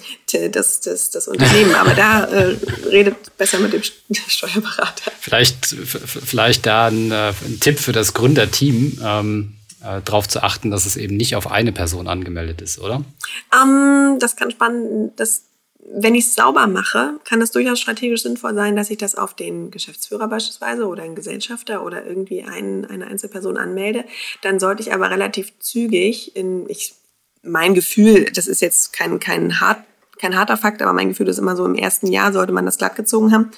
das, 0.53 0.81
das, 0.81 1.11
das 1.11 1.27
Unternehmen. 1.27 1.75
Aber 1.75 1.95
da 1.95 2.25
äh, 2.25 2.57
redet 2.89 3.37
besser 3.37 3.59
mit 3.59 3.73
dem 3.73 3.83
Steuerberater. 4.29 5.11
Vielleicht, 5.19 5.67
vielleicht 5.67 6.67
da 6.67 6.87
ein, 6.87 7.11
äh, 7.11 7.33
ein 7.45 7.59
Tipp 7.59 7.81
für 7.81 7.93
das 7.93 8.15
Gründerteam. 8.15 9.01
Ähm 9.03 9.53
äh, 9.87 10.01
darauf 10.03 10.27
zu 10.27 10.43
achten, 10.43 10.71
dass 10.71 10.87
es 10.87 10.97
eben 10.97 11.17
nicht 11.17 11.37
auf 11.37 11.51
eine 11.51 11.71
Person 11.71 12.09
angemeldet 12.09 12.61
ist, 12.63 12.79
oder? 12.79 13.05
Um, 13.53 14.19
das 14.19 14.35
kann 14.35 14.51
spannend, 14.51 15.13
das 15.21 15.43
wenn 15.79 16.15
ich 16.15 16.27
es 16.27 16.35
sauber 16.35 16.67
mache, 16.67 17.15
kann 17.25 17.41
es 17.41 17.53
durchaus 17.53 17.81
strategisch 17.81 18.23
sinnvoll 18.23 18.55
sein, 18.55 18.77
dass 18.77 18.91
ich 18.91 18.99
das 18.99 19.15
auf 19.15 19.35
den 19.35 19.71
Geschäftsführer 19.71 20.29
beispielsweise 20.29 20.87
oder 20.87 21.03
einen 21.03 21.15
Gesellschafter 21.15 21.85
oder 21.85 22.05
irgendwie 22.05 22.43
einen, 22.43 22.85
eine 22.85 23.07
Einzelperson 23.07 23.57
anmelde. 23.57 24.05
Dann 24.43 24.59
sollte 24.59 24.83
ich 24.83 24.93
aber 24.93 25.11
relativ 25.11 25.53
zügig 25.61 26.37
in, 26.37 26.69
ich, 26.69 26.95
mein 27.43 27.75
Gefühl, 27.75 28.25
das 28.33 28.47
ist 28.47 28.61
jetzt 28.61 28.93
kein, 28.93 29.21
kein 29.21 29.61
hart 29.61 29.79
kein 30.19 30.37
harter 30.37 30.57
Fakt, 30.57 30.83
aber 30.83 30.93
mein 30.93 31.09
Gefühl 31.09 31.29
ist 31.29 31.39
immer 31.39 31.57
so, 31.57 31.65
im 31.65 31.75
ersten 31.75 32.07
Jahr 32.07 32.33
sollte 32.33 32.53
man 32.53 32.65
das 32.65 32.79
glatt 32.79 32.97
gezogen 32.97 33.33
haben 33.33 33.51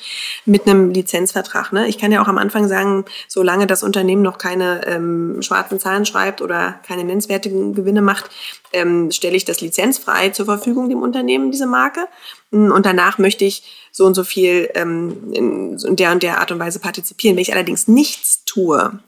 mit 0.44 0.66
einem 0.66 0.90
Lizenzvertrag. 0.90 1.72
Ne? 1.72 1.88
Ich 1.88 1.98
kann 1.98 2.12
ja 2.12 2.20
auch 2.22 2.28
am 2.28 2.38
Anfang 2.38 2.68
sagen, 2.68 3.04
solange 3.28 3.66
das 3.66 3.82
Unternehmen 3.82 4.22
noch 4.22 4.38
keine 4.38 4.86
ähm, 4.86 5.40
schwarzen 5.40 5.78
Zahlen 5.78 6.04
schreibt 6.04 6.42
oder 6.42 6.80
keine 6.86 7.04
nennenswertigen 7.04 7.74
Gewinne 7.74 8.02
macht, 8.02 8.30
ähm, 8.72 9.10
stelle 9.10 9.36
ich 9.36 9.44
das 9.44 9.60
lizenzfrei 9.60 10.30
zur 10.30 10.46
Verfügung 10.46 10.88
dem 10.88 11.02
Unternehmen, 11.02 11.50
diese 11.50 11.66
Marke. 11.66 12.06
Und 12.50 12.84
danach 12.86 13.18
möchte 13.18 13.44
ich 13.44 13.88
so 13.92 14.04
und 14.06 14.14
so 14.14 14.24
viel 14.24 14.70
ähm, 14.74 15.32
in 15.32 15.96
der 15.96 16.12
und 16.12 16.22
der 16.22 16.40
Art 16.40 16.50
und 16.50 16.58
Weise 16.58 16.80
partizipieren. 16.80 17.36
Wenn 17.36 17.42
ich 17.42 17.52
allerdings 17.52 17.88
nichts 17.88 18.44
tue, 18.44 18.98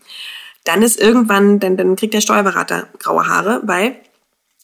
dann 0.65 0.83
ist 0.83 1.01
irgendwann, 1.01 1.59
dann, 1.59 1.77
dann 1.77 1.97
kriegt 1.97 2.15
der 2.15 2.21
Steuerberater 2.21 2.89
graue 2.99 3.27
Haare, 3.27 3.61
weil 3.65 3.97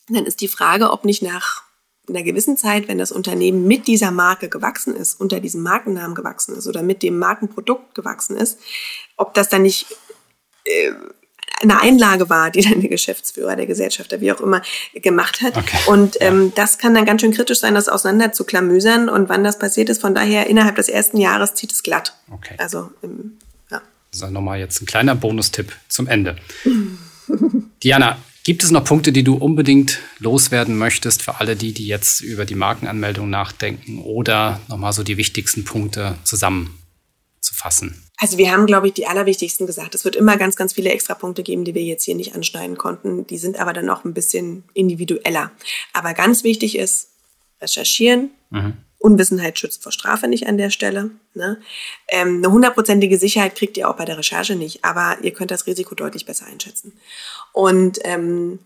dann 0.09 0.25
ist 0.25 0.41
die 0.41 0.49
Frage, 0.49 0.91
ob 0.91 1.05
nicht 1.05 1.23
nach 1.23 1.66
einer 2.09 2.23
gewissen 2.23 2.57
Zeit, 2.57 2.89
wenn 2.89 2.99
das 2.99 3.13
Unternehmen 3.13 3.67
mit 3.67 3.87
dieser 3.87 4.11
Marke 4.11 4.49
gewachsen 4.49 4.95
ist, 4.95 5.21
unter 5.21 5.41
diesem 5.41 5.63
Markennamen 5.63 6.15
gewachsen 6.15 6.57
ist 6.57 6.67
oder 6.67 6.83
mit 6.83 7.03
dem 7.03 7.19
Markenprodukt 7.19 7.95
gewachsen 7.95 8.37
ist, 8.37 8.59
ob 9.17 9.35
das 9.35 9.49
dann 9.49 9.63
nicht 9.63 9.87
äh, 10.65 10.93
eine 11.63 11.81
Einlage 11.81 12.29
war, 12.29 12.51
die 12.51 12.61
dann 12.61 12.81
der 12.81 12.91
Geschäftsführer, 12.91 13.57
der 13.57 13.67
Gesellschafter, 13.67 14.21
wie 14.21 14.31
auch 14.33 14.41
immer, 14.41 14.63
gemacht 14.95 15.41
hat. 15.41 15.57
Okay. 15.57 15.79
Und 15.87 16.17
ähm, 16.21 16.53
das 16.55 16.79
kann 16.79 16.95
dann 16.95 17.07
ganz 17.07 17.23
schön 17.23 17.33
kritisch 17.33 17.61
sein, 17.61 17.75
das 17.75 17.89
auseinander 17.89 18.33
zu 18.33 18.45
klamüsern 18.45 19.09
und 19.09 19.29
wann 19.29 19.43
das 19.43 19.59
passiert 19.59 19.89
ist. 19.89 20.01
Von 20.01 20.15
daher, 20.15 20.49
innerhalb 20.49 20.77
des 20.77 20.89
ersten 20.89 21.17
Jahres 21.17 21.55
zieht 21.55 21.73
es 21.73 21.83
glatt. 21.83 22.15
Okay. 22.31 22.55
Also, 22.59 22.91
im, 23.01 23.39
ja. 23.71 23.81
Das 24.11 24.23
ist 24.23 24.31
nochmal 24.31 24.59
jetzt 24.59 24.83
ein 24.83 24.87
kleiner 24.87 25.15
Bonustipp 25.15 25.73
zum 25.89 26.07
Ende. 26.07 26.37
Diana, 27.83 28.19
Gibt 28.47 28.63
es 28.63 28.71
noch 28.71 28.85
Punkte, 28.85 29.11
die 29.11 29.25
du 29.25 29.35
unbedingt 29.35 29.99
loswerden 30.21 30.79
möchtest 30.79 31.21
für 31.21 31.41
alle 31.41 31.57
die, 31.57 31.73
die 31.73 31.89
jetzt 31.89 32.21
über 32.21 32.45
die 32.45 32.55
Markenanmeldung 32.55 33.29
nachdenken 33.29 34.01
oder 34.01 34.61
nochmal 34.69 34.93
so 34.93 35.03
die 35.03 35.17
wichtigsten 35.17 35.65
Punkte 35.65 36.17
zusammenzufassen? 36.23 38.05
Also 38.19 38.39
wir 38.39 38.53
haben, 38.53 38.67
glaube 38.67 38.87
ich, 38.87 38.95
die 38.95 39.09
allerwichtigsten 39.09 39.67
gesagt. 39.67 39.97
Es 39.97 40.05
wird 40.05 40.15
immer 40.15 40.37
ganz, 40.37 40.55
ganz 40.55 40.75
viele 40.75 40.91
Extrapunkte 40.91 41.43
geben, 41.43 41.65
die 41.65 41.75
wir 41.75 41.83
jetzt 41.83 42.05
hier 42.05 42.15
nicht 42.15 42.37
anschneiden 42.37 42.79
konnten. 42.79 43.27
Die 43.27 43.39
sind 43.39 43.59
aber 43.59 43.73
dann 43.73 43.91
auch 43.91 44.05
ein 44.05 44.15
bisschen 44.15 44.63
individueller. 44.75 45.51
Aber 45.93 46.15
ganz 46.15 46.45
wichtig 46.45 46.79
ist, 46.79 47.09
recherchieren. 47.61 48.31
Mhm. 48.51 48.75
Unwissenheit 48.99 49.59
schützt 49.59 49.83
vor 49.83 49.93
Strafe 49.93 50.29
nicht 50.29 50.47
an 50.47 50.59
der 50.59 50.71
Stelle. 50.71 51.11
Ne? 51.35 51.61
Ähm, 52.09 52.39
eine 52.39 52.53
hundertprozentige 52.53 53.19
Sicherheit 53.19 53.55
kriegt 53.55 53.77
ihr 53.77 53.89
auch 53.89 53.97
bei 53.97 54.05
der 54.05 54.19
Recherche 54.19 54.57
nicht, 54.57 54.85
aber 54.85 55.19
ihr 55.23 55.33
könnt 55.33 55.51
das 55.51 55.67
Risiko 55.67 55.95
deutlich 55.95 56.27
besser 56.27 56.47
einschätzen 56.47 56.93
und 57.53 57.99
ähm, 58.05 58.59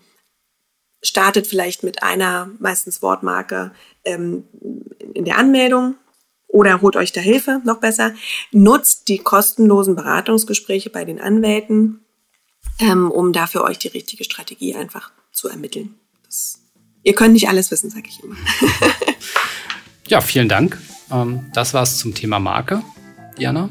startet 1.02 1.46
vielleicht 1.46 1.82
mit 1.82 2.02
einer, 2.02 2.50
meistens 2.58 3.02
Wortmarke, 3.02 3.72
ähm, 4.04 4.44
in 5.14 5.24
der 5.24 5.38
Anmeldung 5.38 5.96
oder 6.46 6.80
holt 6.82 6.96
euch 6.96 7.12
da 7.12 7.20
Hilfe, 7.20 7.60
noch 7.64 7.78
besser. 7.78 8.14
Nutzt 8.50 9.08
die 9.08 9.18
kostenlosen 9.18 9.96
Beratungsgespräche 9.96 10.90
bei 10.90 11.04
den 11.04 11.20
Anwälten. 11.20 12.00
ähm, 12.78 13.10
um 13.10 13.32
da 13.32 13.46
für 13.46 13.62
euch 13.64 13.78
die 13.78 13.88
richtige 13.88 14.24
Strategie 14.24 14.74
einfach 14.74 15.12
zu 15.32 15.48
ermitteln. 15.48 15.94
Das, 16.24 16.60
ihr 17.02 17.14
könnt 17.14 17.34
nicht 17.34 17.48
alles 17.48 17.70
wissen, 17.70 17.90
sage 17.90 18.08
ich 18.08 18.22
immer. 18.22 18.36
ja, 20.10 20.20
vielen 20.20 20.48
Dank. 20.48 20.78
Ähm, 21.10 21.46
das 21.52 21.72
war's 21.72 21.98
zum 21.98 22.14
Thema 22.14 22.38
Marke. 22.38 22.82
Diana? 23.38 23.70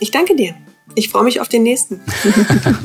Ich 0.00 0.10
danke 0.10 0.34
dir. 0.34 0.54
Ich 0.94 1.08
freue 1.08 1.24
mich 1.24 1.40
auf 1.40 1.48
den 1.48 1.64
nächsten. 1.64 2.00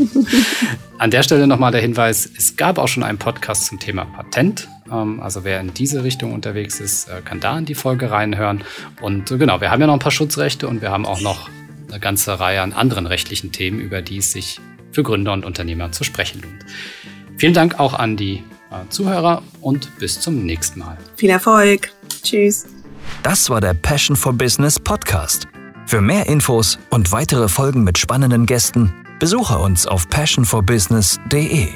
An 0.97 1.11
der 1.11 1.23
Stelle 1.23 1.47
nochmal 1.47 1.71
der 1.71 1.81
Hinweis, 1.81 2.29
es 2.37 2.57
gab 2.57 2.77
auch 2.77 2.87
schon 2.87 3.03
einen 3.03 3.17
Podcast 3.17 3.67
zum 3.67 3.79
Thema 3.79 4.05
Patent. 4.05 4.67
Ähm, 4.91 5.19
also 5.21 5.43
wer 5.43 5.59
in 5.59 5.73
diese 5.73 6.03
Richtung 6.03 6.33
unterwegs 6.33 6.79
ist, 6.79 7.07
äh, 7.07 7.21
kann 7.23 7.39
da 7.39 7.57
in 7.57 7.65
die 7.65 7.75
Folge 7.75 8.11
reinhören. 8.11 8.63
Und 9.01 9.31
äh, 9.31 9.37
genau, 9.37 9.61
wir 9.61 9.71
haben 9.71 9.79
ja 9.79 9.87
noch 9.87 9.93
ein 9.93 9.99
paar 9.99 10.11
Schutzrechte 10.11 10.67
und 10.67 10.81
wir 10.81 10.91
haben 10.91 11.05
auch 11.05 11.21
noch 11.21 11.49
eine 11.89 11.99
ganze 11.99 12.39
Reihe 12.39 12.61
an 12.61 12.73
anderen 12.73 13.05
rechtlichen 13.05 13.51
Themen, 13.51 13.79
über 13.79 14.01
die 14.01 14.17
es 14.17 14.31
sich 14.31 14.59
für 14.91 15.03
Gründer 15.03 15.33
und 15.33 15.45
Unternehmer 15.45 15.91
zu 15.91 16.03
sprechen 16.03 16.41
lohnt. 16.41 16.65
Vielen 17.37 17.53
Dank 17.53 17.79
auch 17.79 17.93
an 17.93 18.17
die 18.17 18.43
äh, 18.71 18.89
Zuhörer 18.89 19.43
und 19.61 19.97
bis 19.99 20.19
zum 20.19 20.45
nächsten 20.45 20.79
Mal. 20.79 20.97
Viel 21.15 21.29
Erfolg. 21.29 21.91
Tschüss. 22.23 22.65
Das 23.23 23.49
war 23.49 23.61
der 23.61 23.73
Passion 23.73 24.15
for 24.15 24.33
Business 24.33 24.79
Podcast. 24.79 25.47
Für 25.85 26.01
mehr 26.01 26.27
Infos 26.27 26.79
und 26.89 27.11
weitere 27.11 27.47
Folgen 27.47 27.83
mit 27.83 27.97
spannenden 27.97 28.45
Gästen 28.45 28.93
besuche 29.19 29.57
uns 29.57 29.87
auf 29.87 30.07
passionforbusiness.de. 30.09 31.69